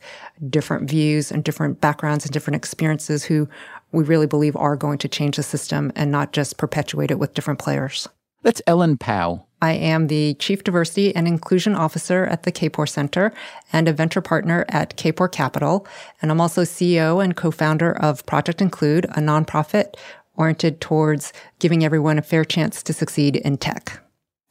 different 0.49 0.89
views 0.89 1.31
and 1.31 1.43
different 1.43 1.81
backgrounds 1.81 2.25
and 2.25 2.33
different 2.33 2.55
experiences 2.55 3.23
who 3.23 3.47
we 3.91 4.03
really 4.03 4.25
believe 4.25 4.55
are 4.55 4.75
going 4.75 4.97
to 4.99 5.07
change 5.07 5.37
the 5.37 5.43
system 5.43 5.91
and 5.95 6.11
not 6.11 6.33
just 6.33 6.57
perpetuate 6.57 7.11
it 7.11 7.19
with 7.19 7.35
different 7.35 7.59
players? 7.59 8.09
That's 8.45 8.61
Ellen 8.67 8.97
Pao. 8.97 9.47
I 9.59 9.73
am 9.73 10.05
the 10.05 10.35
Chief 10.35 10.63
Diversity 10.63 11.15
and 11.15 11.27
Inclusion 11.27 11.73
Officer 11.73 12.25
at 12.25 12.43
the 12.43 12.51
Kapor 12.51 12.87
Center 12.87 13.33
and 13.73 13.87
a 13.87 13.91
venture 13.91 14.21
partner 14.21 14.65
at 14.69 14.95
Kapor 14.97 15.31
Capital. 15.31 15.87
And 16.21 16.29
I'm 16.29 16.39
also 16.39 16.61
CEO 16.61 17.23
and 17.23 17.35
co-founder 17.35 17.97
of 17.97 18.23
Project 18.27 18.61
Include, 18.61 19.05
a 19.05 19.19
nonprofit 19.19 19.95
oriented 20.35 20.79
towards 20.79 21.33
giving 21.57 21.83
everyone 21.83 22.19
a 22.19 22.21
fair 22.21 22.45
chance 22.45 22.83
to 22.83 22.93
succeed 22.93 23.37
in 23.37 23.57
tech. 23.57 23.99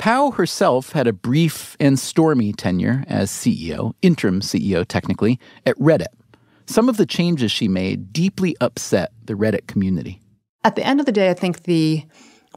Pao 0.01 0.33
herself 0.33 0.91
had 0.91 1.07
a 1.07 1.13
brief 1.13 1.77
and 1.79 1.97
stormy 1.97 2.53
tenure 2.53 3.05
as 3.07 3.31
CEO, 3.31 3.95
interim 4.03 4.41
CEO 4.41 4.85
technically, 4.85 5.39
at 5.67 5.79
Reddit. 5.79 6.09
Some 6.67 6.89
of 6.89 6.97
the 6.97 7.07
changes 7.07 7.53
she 7.53 7.69
made 7.69 8.13
deeply 8.13 8.57
upset 8.61 9.13
the 9.27 9.35
Reddit 9.35 9.69
community. 9.69 10.21
At 10.65 10.75
the 10.75 10.85
end 10.85 10.99
of 10.99 11.07
the 11.07 11.13
day, 11.13 11.31
I 11.31 11.35
think 11.35 11.63
the 11.63 12.05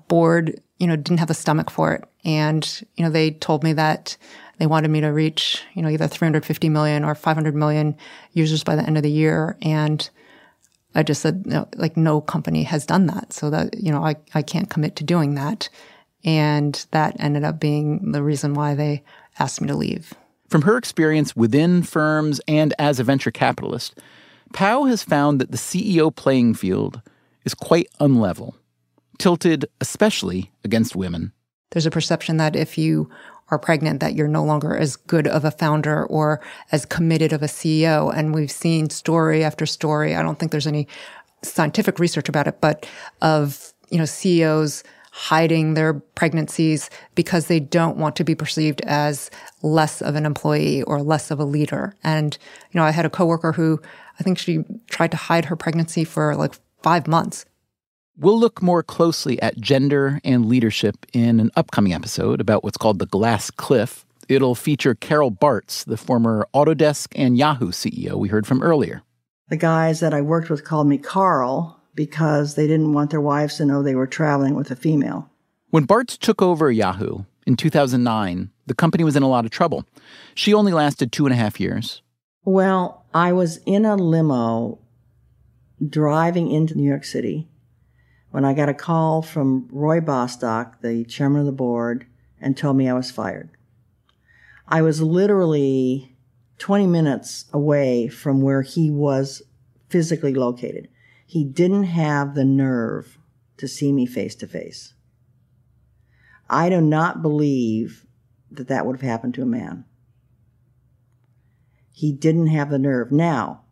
board, 0.08 0.60
you 0.78 0.88
know, 0.88 0.96
didn't 0.96 1.20
have 1.20 1.28
the 1.28 1.34
stomach 1.34 1.70
for 1.70 1.94
it. 1.94 2.04
And, 2.24 2.84
you 2.96 3.04
know, 3.04 3.10
they 3.10 3.32
told 3.32 3.64
me 3.64 3.74
that 3.74 4.18
they 4.60 4.68
wanted 4.68 4.90
me 4.90 5.02
to 5.02 5.08
reach, 5.08 5.64
you 5.74 5.82
know, 5.82 5.90
either 5.90 6.08
350 6.08 6.70
million 6.70 7.04
or 7.04 7.16
500 7.16 7.56
million 7.56 7.96
users 8.34 8.64
by 8.64 8.76
the 8.76 8.84
end 8.84 8.98
of 8.98 9.04
the 9.04 9.12
year. 9.12 9.58
And 9.62 10.10
I 10.96 11.04
just 11.04 11.22
said, 11.22 11.46
no, 11.46 11.68
like, 11.76 11.96
no 11.96 12.22
company 12.22 12.64
has 12.64 12.86
done 12.86 13.06
that. 13.08 13.34
So 13.34 13.50
that, 13.50 13.78
you 13.82 13.92
know, 13.92 14.04
I, 14.04 14.16
I 14.34 14.42
can't 14.42 14.70
commit 14.70 14.96
to 14.98 15.04
doing 15.04 15.36
that. 15.36 15.70
And 16.26 16.86
that 16.92 17.16
ended 17.20 17.44
up 17.44 17.60
being 17.60 18.12
the 18.12 18.24
reason 18.24 18.54
why 18.54 18.76
they 18.76 19.04
asked 19.40 19.62
me 19.62 19.68
to 19.68 19.76
leave. 19.76 20.14
From 20.50 20.64
her 20.64 20.78
experience 20.78 21.36
within 21.36 21.84
firms 21.84 22.42
and 22.48 22.74
as 22.80 23.00
a 23.00 23.04
venture 23.04 23.32
capitalist, 23.32 24.00
Pao 24.54 24.86
has 24.86 25.04
found 25.04 25.40
that 25.40 25.52
the 25.52 25.58
CEO 25.58 26.14
playing 26.16 26.54
field 26.54 27.02
is 27.46 27.54
quite 27.54 27.88
unlevel, 28.00 28.54
tilted 29.18 29.65
especially 29.82 30.51
against 30.63 30.95
women. 30.95 31.32
There's 31.72 31.86
a 31.86 31.91
perception 31.91 32.38
that 32.38 32.55
if 32.55 32.78
you 32.78 33.09
are 33.49 33.59
pregnant 33.59 33.99
that 33.99 34.13
you're 34.13 34.28
no 34.28 34.43
longer 34.43 34.76
as 34.76 34.95
good 34.95 35.28
of 35.28 35.45
a 35.45 35.51
founder 35.51 36.05
or 36.05 36.41
as 36.72 36.86
committed 36.86 37.32
of 37.32 37.41
a 37.41 37.47
CEO. 37.47 38.13
And 38.13 38.34
we've 38.34 38.51
seen 38.51 38.89
story 38.89 39.43
after 39.43 39.65
story. 39.65 40.15
I 40.15 40.22
don't 40.22 40.38
think 40.38 40.51
there's 40.51 40.68
any 40.68 40.88
scientific 41.43 41.99
research 41.99 42.28
about 42.28 42.47
it, 42.47 42.59
but 42.59 42.86
of, 43.22 43.74
you 43.89 43.97
know, 43.97 44.05
CEOs 44.05 44.84
hiding 45.11 45.74
their 45.74 45.93
pregnancies 45.93 46.89
because 47.15 47.47
they 47.47 47.59
don't 47.59 47.97
want 47.97 48.15
to 48.18 48.24
be 48.24 48.36
perceived 48.36 48.82
as 48.82 49.32
less 49.63 50.01
of 50.01 50.15
an 50.15 50.26
employee 50.26 50.84
or 50.84 51.01
less 51.01 51.32
of 51.32 51.39
a 51.39 51.45
leader. 51.45 51.95
And, 52.03 52.38
you 52.72 52.80
know, 52.80 52.86
I 52.86 52.91
had 52.91 53.05
a 53.05 53.09
coworker 53.09 53.53
who 53.53 53.82
I 54.20 54.24
think 54.24 54.38
she 54.38 54.63
tried 54.89 55.11
to 55.11 55.18
hide 55.18 55.45
her 55.45 55.55
pregnancy 55.55 56.03
for 56.03 56.36
like 56.36 56.55
five 56.84 57.07
months. 57.07 57.45
We'll 58.20 58.39
look 58.39 58.63
more 58.63 58.82
closely 58.82 59.39
at 59.43 59.61
gender 59.61 60.20
and 60.24 60.47
leadership 60.47 61.05
in 61.13 61.39
an 61.39 61.51
upcoming 61.55 61.93
episode 61.93 62.41
about 62.41 62.63
what's 62.63 62.76
called 62.78 62.97
the 62.97 63.05
glass 63.05 63.51
cliff. 63.51 64.07
It'll 64.28 64.55
feature 64.55 64.95
Carol 64.95 65.32
Bartz, 65.32 65.86
the 65.86 65.97
former 65.97 66.47
Autodesk 66.51 67.09
and 67.15 67.38
Yahoo 67.38 67.70
CEO 67.70 68.15
we 68.15 68.30
heard 68.30 68.47
from 68.47 68.63
earlier. 68.63 69.03
The 69.49 69.57
guys 69.57 69.99
that 69.99 70.15
I 70.15 70.22
worked 70.22 70.49
with 70.49 70.63
called 70.63 70.88
me 70.88 70.97
Carl 70.97 71.80
because 71.93 72.55
they 72.55 72.65
didn't 72.65 72.93
want 72.93 73.11
their 73.11 73.22
wives 73.22 73.57
to 73.57 73.65
know 73.65 73.84
they 73.84 73.93
were 73.93 74.07
traveling 74.07 74.55
with 74.55 74.72
a 74.72 74.76
female. 74.76 75.30
When 75.70 75.86
Bartz 75.86 76.18
took 76.18 76.41
over 76.41 76.72
Yahoo 76.72 77.20
in 77.45 77.55
2009, 77.55 78.49
the 78.65 78.74
company 78.74 79.03
was 79.03 79.15
in 79.15 79.22
a 79.22 79.30
lot 79.30 79.45
of 79.45 79.51
trouble. 79.51 79.86
She 80.34 80.55
only 80.55 80.74
lasted 80.74 81.11
two 81.11 81.28
and 81.28 81.34
a 81.34 81.38
half 81.38 81.59
years. 81.59 82.01
Well, 82.43 83.05
I 83.13 83.34
was 83.34 83.57
in 83.68 83.86
a 83.86 83.95
limo 83.95 84.80
driving 85.88 86.49
into 86.49 86.76
New 86.76 86.89
York 86.89 87.05
City 87.05 87.47
when 88.32 88.46
I 88.46 88.54
got 88.54 88.70
a 88.70 88.74
call 88.74 89.22
from 89.22 89.68
Roy 89.72 90.02
Bostock, 90.02 90.82
the 90.82 91.04
chairman 91.06 91.42
of 91.42 91.46
the 91.46 91.52
board, 91.52 92.06
and 92.40 92.56
told 92.56 92.78
me 92.78 92.88
I 92.88 92.94
was 92.94 93.12
fired. 93.12 93.50
I 94.68 94.82
was 94.82 95.02
literally 95.02 96.16
20 96.60 96.88
minutes 96.88 97.46
away 97.54 98.08
from 98.08 98.42
where 98.42 98.62
he 98.62 98.92
was 98.92 99.42
physically 99.90 100.34
located. 100.34 100.90
He 101.26 101.44
didn't 101.44 101.86
have 101.86 102.36
the 102.36 102.46
nerve 102.46 103.18
to 103.58 103.68
see 103.68 103.92
me 103.92 104.06
face 104.06 104.36
to 104.36 104.48
face. 104.48 104.94
I 106.50 106.70
do 106.70 106.82
not 106.82 107.22
believe 107.22 108.06
that 108.52 108.68
that 108.68 108.86
would 108.86 108.98
have 108.98 109.10
happened 109.10 109.34
to 109.36 109.42
a 109.42 109.46
man. 109.46 109.86
He 111.92 112.12
didn't 112.12 112.48
have 112.48 112.70
the 112.70 112.80
nerve. 112.80 113.12
Now, 113.12 113.64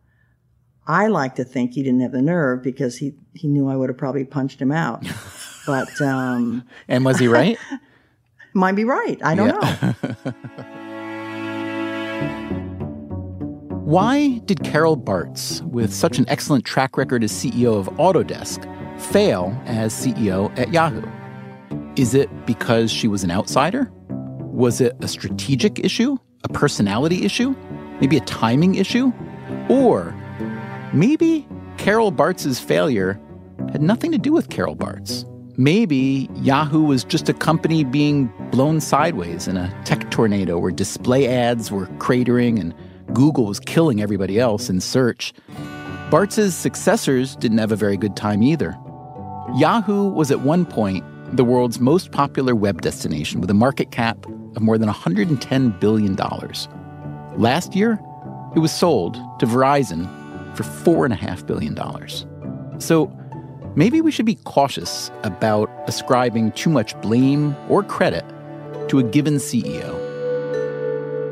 I 0.86 1.08
like 1.08 1.34
to 1.36 1.44
think 1.44 1.72
he 1.72 1.82
didn't 1.82 2.00
have 2.00 2.12
the 2.12 2.22
nerve 2.22 2.62
because 2.62 2.96
he, 2.96 3.14
he 3.34 3.48
knew 3.48 3.68
I 3.68 3.76
would 3.76 3.88
have 3.88 3.98
probably 3.98 4.24
punched 4.24 4.60
him 4.60 4.72
out. 4.72 5.06
But 5.66 6.00
um, 6.00 6.62
and 6.86 7.04
was 7.04 7.18
he 7.18 7.26
right? 7.26 7.58
might 8.54 8.76
be 8.76 8.84
right. 8.84 9.20
I 9.24 9.34
don't 9.34 9.48
yeah. 9.48 9.92
know. 9.92 10.32
Why 13.84 14.38
did 14.44 14.62
Carol 14.62 14.96
Bartz, 14.96 15.60
with 15.62 15.92
such 15.92 16.18
an 16.18 16.24
excellent 16.28 16.64
track 16.64 16.96
record 16.96 17.24
as 17.24 17.32
CEO 17.32 17.78
of 17.78 17.86
Autodesk, 17.96 18.64
fail 19.00 19.60
as 19.66 19.92
CEO 19.92 20.56
at 20.58 20.72
Yahoo? 20.72 21.02
Is 21.96 22.14
it 22.14 22.28
because 22.46 22.92
she 22.92 23.08
was 23.08 23.24
an 23.24 23.30
outsider? 23.32 23.90
Was 24.08 24.80
it 24.80 24.96
a 25.00 25.08
strategic 25.08 25.84
issue? 25.84 26.16
A 26.44 26.48
personality 26.48 27.24
issue? 27.24 27.54
Maybe 28.00 28.16
a 28.16 28.20
timing 28.20 28.76
issue? 28.76 29.12
Or 29.68 30.14
maybe 30.98 31.46
Carol 31.76 32.10
Bartz's 32.10 32.58
failure 32.58 33.20
had 33.70 33.82
nothing 33.82 34.12
to 34.12 34.18
do 34.18 34.32
with 34.32 34.48
Carol 34.48 34.76
Bartz. 34.76 35.24
Maybe 35.58 36.28
Yahoo 36.36 36.82
was 36.82 37.04
just 37.04 37.28
a 37.28 37.34
company 37.34 37.84
being 37.84 38.26
blown 38.50 38.80
sideways 38.80 39.48
in 39.48 39.56
a 39.56 39.74
tech 39.84 40.10
tornado 40.10 40.58
where 40.58 40.70
display 40.70 41.26
ads 41.28 41.70
were 41.70 41.86
cratering 41.98 42.60
and 42.60 42.74
Google 43.14 43.46
was 43.46 43.60
killing 43.60 44.02
everybody 44.02 44.38
else 44.38 44.68
in 44.68 44.80
search. 44.80 45.32
Bartz's 46.10 46.54
successors 46.54 47.36
didn't 47.36 47.58
have 47.58 47.72
a 47.72 47.76
very 47.76 47.96
good 47.96 48.16
time 48.16 48.42
either. 48.42 48.76
Yahoo 49.54 50.08
was 50.08 50.30
at 50.30 50.40
one 50.40 50.66
point 50.66 51.04
the 51.36 51.44
world's 51.44 51.80
most 51.80 52.12
popular 52.12 52.54
web 52.54 52.82
destination 52.82 53.40
with 53.40 53.50
a 53.50 53.54
market 53.54 53.90
cap 53.90 54.26
of 54.26 54.62
more 54.62 54.78
than 54.78 54.88
$110 54.88 55.80
billion. 55.80 56.16
Last 57.36 57.74
year, 57.74 57.98
it 58.54 58.60
was 58.60 58.72
sold 58.72 59.14
to 59.40 59.46
Verizon 59.46 60.25
for 60.56 60.62
$4.5 61.08 61.46
billion. 61.46 62.80
So 62.80 63.12
maybe 63.76 64.00
we 64.00 64.10
should 64.10 64.26
be 64.26 64.36
cautious 64.44 65.10
about 65.22 65.70
ascribing 65.86 66.52
too 66.52 66.70
much 66.70 66.98
blame 67.00 67.54
or 67.68 67.82
credit 67.82 68.24
to 68.88 68.98
a 68.98 69.02
given 69.02 69.34
CEO. 69.34 70.02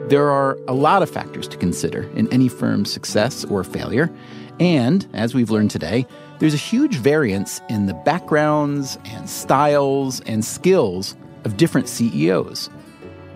There 0.09 0.31
are 0.31 0.59
a 0.69 0.75
lot 0.75 1.03
of 1.03 1.11
factors 1.11 1.49
to 1.49 1.57
consider 1.57 2.03
in 2.15 2.31
any 2.33 2.49
firm's 2.49 2.93
success 2.93 3.45
or 3.45 3.65
failure. 3.65 4.13
And, 4.61 5.09
as 5.15 5.35
we've 5.35 5.51
learned 5.51 5.71
today, 5.71 6.07
there's 6.39 6.55
a 6.55 6.59
huge 6.59 6.97
variance 6.97 7.61
in 7.69 7.87
the 7.87 7.95
backgrounds 7.95 8.99
and 9.07 9.29
styles 9.29 10.21
and 10.21 10.45
skills 10.45 11.17
of 11.45 11.57
different 11.57 11.89
CEOs. 11.89 12.69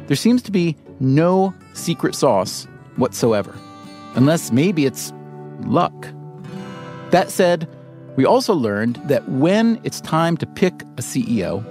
There 0.09 0.17
seems 0.17 0.43
to 0.43 0.53
be 0.53 0.77
no 1.01 1.55
secret 1.75 2.15
sauce 2.15 2.67
whatsoever, 2.97 3.55
unless 4.15 4.53
maybe 4.53 4.85
it's 4.85 5.13
luck. 5.61 6.09
That 7.11 7.31
said, 7.31 7.69
we 8.17 8.25
also 8.25 8.53
learned 8.55 8.97
that 9.05 9.29
when 9.29 9.81
it's 9.85 10.01
time 10.01 10.37
to 10.39 10.47
pick 10.47 10.83
a 10.97 11.03
CEO, 11.03 11.65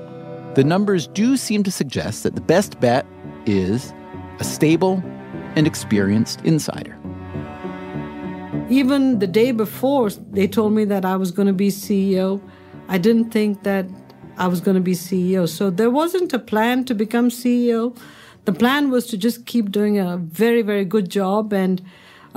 the 0.56 0.64
numbers 0.64 1.08
do 1.08 1.38
seem 1.38 1.64
to 1.64 1.72
suggest 1.72 2.24
that 2.24 2.36
the 2.36 2.42
best 2.42 2.80
bet 2.80 3.06
is 3.46 3.94
a 4.40 4.44
stable 4.44 5.04
and 5.56 5.68
experienced 5.68 6.42
insider. 6.42 6.98
Even 8.70 9.20
the 9.20 9.28
day 9.28 9.52
before 9.52 10.10
they 10.10 10.48
told 10.48 10.74
me 10.74 10.86
that 10.86 11.06
I 11.06 11.16
was 11.16 11.32
going 11.32 11.48
to 11.48 11.54
be 11.54 11.70
CEO, 11.70 12.42
I 12.90 12.98
didn't 12.98 13.32
think 13.32 13.64
that 13.64 13.86
I 14.38 14.48
was 14.48 14.62
going 14.62 14.76
to 14.76 14.82
be 14.82 14.94
CEO. 14.94 15.48
So 15.48 15.70
there 15.70 15.90
wasn't 15.90 16.34
a 16.34 16.40
plan 16.40 16.86
to 16.86 16.94
become 16.94 17.30
CEO. 17.30 17.98
The 18.46 18.54
plan 18.54 18.90
was 18.90 19.08
to 19.08 19.18
just 19.18 19.46
keep 19.46 19.72
doing 19.72 20.00
a 20.00 20.18
very, 20.18 20.62
very 20.62 20.86
good 20.86 21.10
job 21.10 21.54
and, 21.54 21.82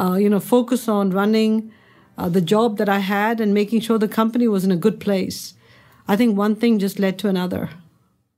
uh, 0.00 0.14
you 0.14 0.30
know, 0.30 0.40
focus 0.40 0.88
on 0.88 1.10
running 1.10 1.72
uh, 2.16 2.28
the 2.28 2.40
job 2.40 2.78
that 2.78 2.88
I 2.88 3.00
had 3.00 3.40
and 3.40 3.52
making 3.52 3.80
sure 3.80 3.98
the 3.98 4.08
company 4.08 4.48
was 4.48 4.64
in 4.64 4.70
a 4.70 4.76
good 4.76 4.98
place. 4.98 5.54
I 6.08 6.16
think 6.16 6.36
one 6.36 6.56
thing 6.56 6.78
just 6.78 6.98
led 6.98 7.18
to 7.20 7.28
another. 7.28 7.70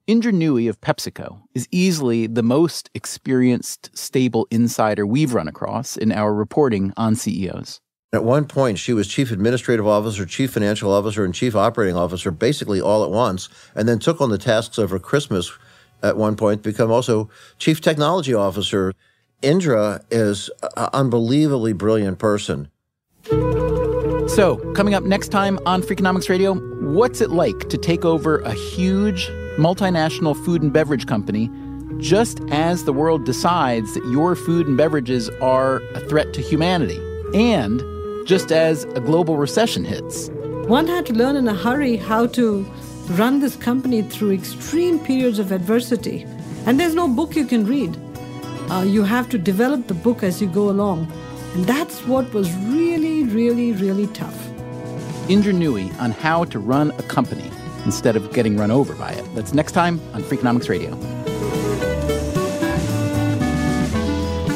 Indra 0.09 0.33
Nooyi 0.33 0.69
of 0.69 0.81
PepsiCo 0.81 1.43
is 1.55 1.69
easily 1.71 2.27
the 2.27 2.43
most 2.43 2.91
experienced, 2.95 3.97
stable 3.97 4.49
insider 4.51 5.07
we've 5.07 5.33
run 5.33 5.47
across 5.47 5.97
in 5.97 6.11
our 6.11 6.35
reporting 6.35 6.93
on 6.97 7.15
CEOs. 7.15 7.81
At 8.13 8.25
one 8.25 8.45
point, 8.45 8.79
she 8.79 8.93
was 8.93 9.07
chief 9.09 9.31
administrative 9.31 9.87
officer, 9.87 10.27
chief 10.27 10.53
financial 10.53 10.93
officer, 10.93 11.25
and 11.25 11.33
chief 11.33 11.55
operating 11.55 11.97
officer 11.97 12.31
basically 12.31 12.81
all 12.81 13.05
at 13.05 13.11
once, 13.11 13.49
and 13.75 13.89
then 13.89 14.01
took 14.01 14.21
on 14.21 14.31
the 14.31 14.39
tasks 14.39 14.79
over 14.79 14.99
Christmas 14.99 15.53
at 16.03 16.17
one 16.17 16.37
point, 16.37 16.63
become 16.63 16.91
also 16.91 17.31
chief 17.59 17.81
technology 17.81 18.35
officer. 18.35 18.93
Indra 19.43 20.01
is 20.11 20.51
an 20.77 20.89
unbelievably 20.93 21.75
brilliant 21.75 22.19
person. 22.19 22.69
So, 24.29 24.57
coming 24.75 24.95
up 24.95 25.03
next 25.03 25.29
time 25.29 25.59
on 25.67 25.83
Freakonomics 25.83 26.29
Radio, 26.29 26.55
what's 26.95 27.21
it 27.21 27.31
like 27.31 27.69
to 27.69 27.77
take 27.77 28.05
over 28.05 28.39
a 28.41 28.53
huge 28.53 29.29
multinational 29.59 30.35
food 30.45 30.63
and 30.63 30.73
beverage 30.73 31.07
company 31.07 31.51
just 31.99 32.41
as 32.51 32.85
the 32.85 32.93
world 32.93 33.25
decides 33.25 33.95
that 33.95 34.05
your 34.07 34.35
food 34.35 34.67
and 34.67 34.77
beverages 34.77 35.29
are 35.41 35.83
a 35.95 36.01
threat 36.09 36.33
to 36.33 36.41
humanity, 36.41 36.99
and 37.35 37.83
just 38.27 38.51
as 38.51 38.85
a 38.85 39.01
global 39.01 39.37
recession 39.37 39.85
hits? 39.85 40.29
One 40.67 40.87
had 40.87 41.05
to 41.07 41.13
learn 41.13 41.37
in 41.37 41.47
a 41.49 41.55
hurry 41.55 41.97
how 41.97 42.27
to 42.29 42.65
run 43.11 43.41
this 43.41 43.57
company 43.57 44.03
through 44.03 44.33
extreme 44.33 44.99
periods 45.01 45.39
of 45.39 45.53
adversity. 45.53 46.25
And 46.65 46.79
there's 46.79 46.95
no 46.95 47.09
book 47.09 47.35
you 47.35 47.45
can 47.45 47.67
read. 47.67 47.97
Uh, 48.73 48.81
you 48.81 49.03
have 49.03 49.29
to 49.29 49.37
develop 49.37 49.87
the 49.87 49.93
book 49.93 50.23
as 50.23 50.41
you 50.41 50.49
go 50.49 50.71
along. 50.71 51.07
And 51.53 51.67
that's 51.67 52.07
what 52.07 52.33
was 52.33 52.51
really, 52.69 53.23
really, 53.25 53.73
really 53.73 54.07
tough. 54.09 54.49
Nooyi 55.29 55.93
on 56.01 56.11
how 56.13 56.45
to 56.45 56.59
run 56.59 56.91
a 56.93 57.03
company 57.03 57.51
instead 57.85 58.17
of 58.17 58.33
getting 58.33 58.57
run 58.57 58.71
over 58.71 58.95
by 58.95 59.13
it. 59.13 59.27
That's 59.35 59.53
next 59.53 59.73
time 59.73 60.01
on 60.15 60.23
Freakonomics 60.23 60.71
Radio. 60.71 60.95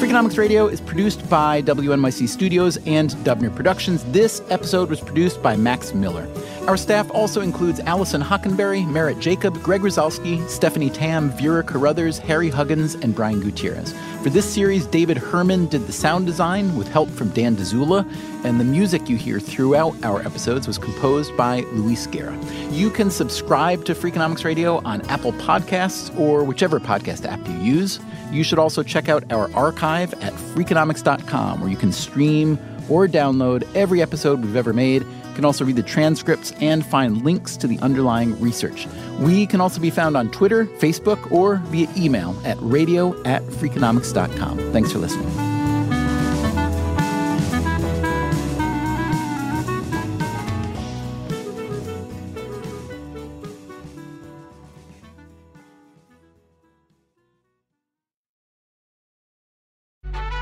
Freakonomics 0.00 0.38
Radio 0.38 0.66
is 0.66 0.80
produced 0.80 1.28
by 1.28 1.60
WNYC 1.60 2.26
Studios 2.26 2.78
and 2.86 3.10
Dubner 3.22 3.54
Productions. 3.54 4.02
This 4.12 4.40
episode 4.48 4.88
was 4.88 5.02
produced 5.02 5.42
by 5.42 5.56
Max 5.56 5.92
Miller. 5.92 6.26
Our 6.66 6.76
staff 6.76 7.08
also 7.12 7.42
includes 7.42 7.78
Alison 7.78 8.20
Hockenberry, 8.20 8.84
Merritt 8.84 9.20
Jacob, 9.20 9.62
Greg 9.62 9.82
Rosalsky, 9.82 10.46
Stephanie 10.48 10.90
Tam, 10.90 11.30
Vera 11.30 11.62
Carruthers, 11.62 12.18
Harry 12.18 12.48
Huggins, 12.48 12.96
and 12.96 13.14
Brian 13.14 13.38
Gutierrez. 13.40 13.94
For 14.24 14.30
this 14.30 14.52
series, 14.52 14.84
David 14.84 15.16
Herman 15.16 15.66
did 15.66 15.86
the 15.86 15.92
sound 15.92 16.26
design 16.26 16.76
with 16.76 16.88
help 16.88 17.08
from 17.08 17.28
Dan 17.28 17.54
Dzula, 17.54 18.04
and 18.44 18.58
the 18.58 18.64
music 18.64 19.08
you 19.08 19.16
hear 19.16 19.38
throughout 19.38 19.94
our 20.04 20.20
episodes 20.22 20.66
was 20.66 20.76
composed 20.76 21.36
by 21.36 21.60
Luis 21.72 22.08
Guerra. 22.08 22.36
You 22.70 22.90
can 22.90 23.12
subscribe 23.12 23.84
to 23.84 23.94
Freakonomics 23.94 24.44
Radio 24.44 24.82
on 24.84 25.02
Apple 25.02 25.34
Podcasts 25.34 26.18
or 26.18 26.42
whichever 26.42 26.80
podcast 26.80 27.24
app 27.30 27.46
you 27.46 27.58
use. 27.58 28.00
You 28.32 28.42
should 28.42 28.58
also 28.58 28.82
check 28.82 29.08
out 29.08 29.30
our 29.32 29.48
archive 29.54 30.14
at 30.14 30.32
freakonomics.com, 30.32 31.60
where 31.60 31.70
you 31.70 31.76
can 31.76 31.92
stream 31.92 32.58
or 32.88 33.06
download 33.06 33.66
every 33.74 34.02
episode 34.02 34.42
we've 34.42 34.56
ever 34.56 34.72
made. 34.72 35.02
You 35.02 35.34
can 35.34 35.44
also 35.44 35.64
read 35.64 35.76
the 35.76 35.82
transcripts 35.82 36.52
and 36.60 36.84
find 36.84 37.24
links 37.24 37.56
to 37.58 37.66
the 37.66 37.78
underlying 37.80 38.38
research. 38.40 38.86
We 39.18 39.46
can 39.46 39.60
also 39.60 39.80
be 39.80 39.90
found 39.90 40.16
on 40.16 40.30
Twitter, 40.30 40.66
Facebook, 40.66 41.30
or 41.30 41.56
via 41.66 41.88
email 41.96 42.36
at 42.44 42.56
radio 42.60 43.20
at 43.24 43.42
freakonomics.com. 43.42 44.72
Thanks 44.72 44.92
for 44.92 44.98
listening. 44.98 45.56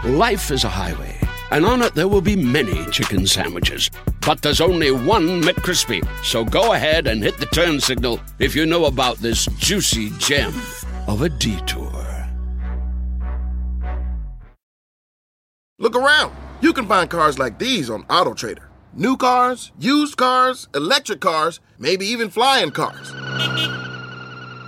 Life 0.04 0.50
is 0.50 0.64
a 0.64 0.68
highway, 0.68 1.18
and 1.50 1.64
on 1.64 1.82
it 1.82 1.94
there 1.94 2.08
will 2.08 2.20
be 2.20 2.36
many 2.36 2.84
chicken 2.86 3.26
sandwiches. 3.26 3.90
But 4.26 4.42
there's 4.42 4.60
only 4.60 4.90
one 4.90 5.42
McCrispy. 5.42 6.06
So 6.24 6.44
go 6.44 6.72
ahead 6.72 7.06
and 7.06 7.22
hit 7.22 7.38
the 7.38 7.46
turn 7.46 7.80
signal 7.80 8.20
if 8.38 8.54
you 8.54 8.66
know 8.66 8.86
about 8.86 9.18
this 9.18 9.46
juicy 9.58 10.10
gem 10.18 10.54
of 11.06 11.22
a 11.22 11.28
detour. 11.28 12.04
Look 15.78 15.96
around. 15.96 16.34
You 16.60 16.72
can 16.72 16.86
find 16.86 17.10
cars 17.10 17.38
like 17.38 17.58
these 17.58 17.90
on 17.90 18.04
AutoTrader. 18.04 18.68
New 18.94 19.16
cars, 19.16 19.72
used 19.78 20.16
cars, 20.16 20.68
electric 20.74 21.20
cars, 21.20 21.58
maybe 21.78 22.06
even 22.06 22.30
flying 22.30 22.70
cars. 22.70 23.12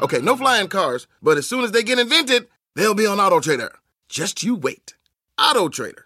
Okay, 0.02 0.20
no 0.20 0.36
flying 0.36 0.68
cars, 0.68 1.06
but 1.22 1.38
as 1.38 1.48
soon 1.48 1.64
as 1.64 1.70
they 1.70 1.82
get 1.82 1.98
invented, 1.98 2.48
they'll 2.74 2.92
be 2.92 3.06
on 3.06 3.18
AutoTrader. 3.18 3.70
Just 4.08 4.42
you 4.42 4.56
wait. 4.56 4.94
AutoTrader. 5.38 6.05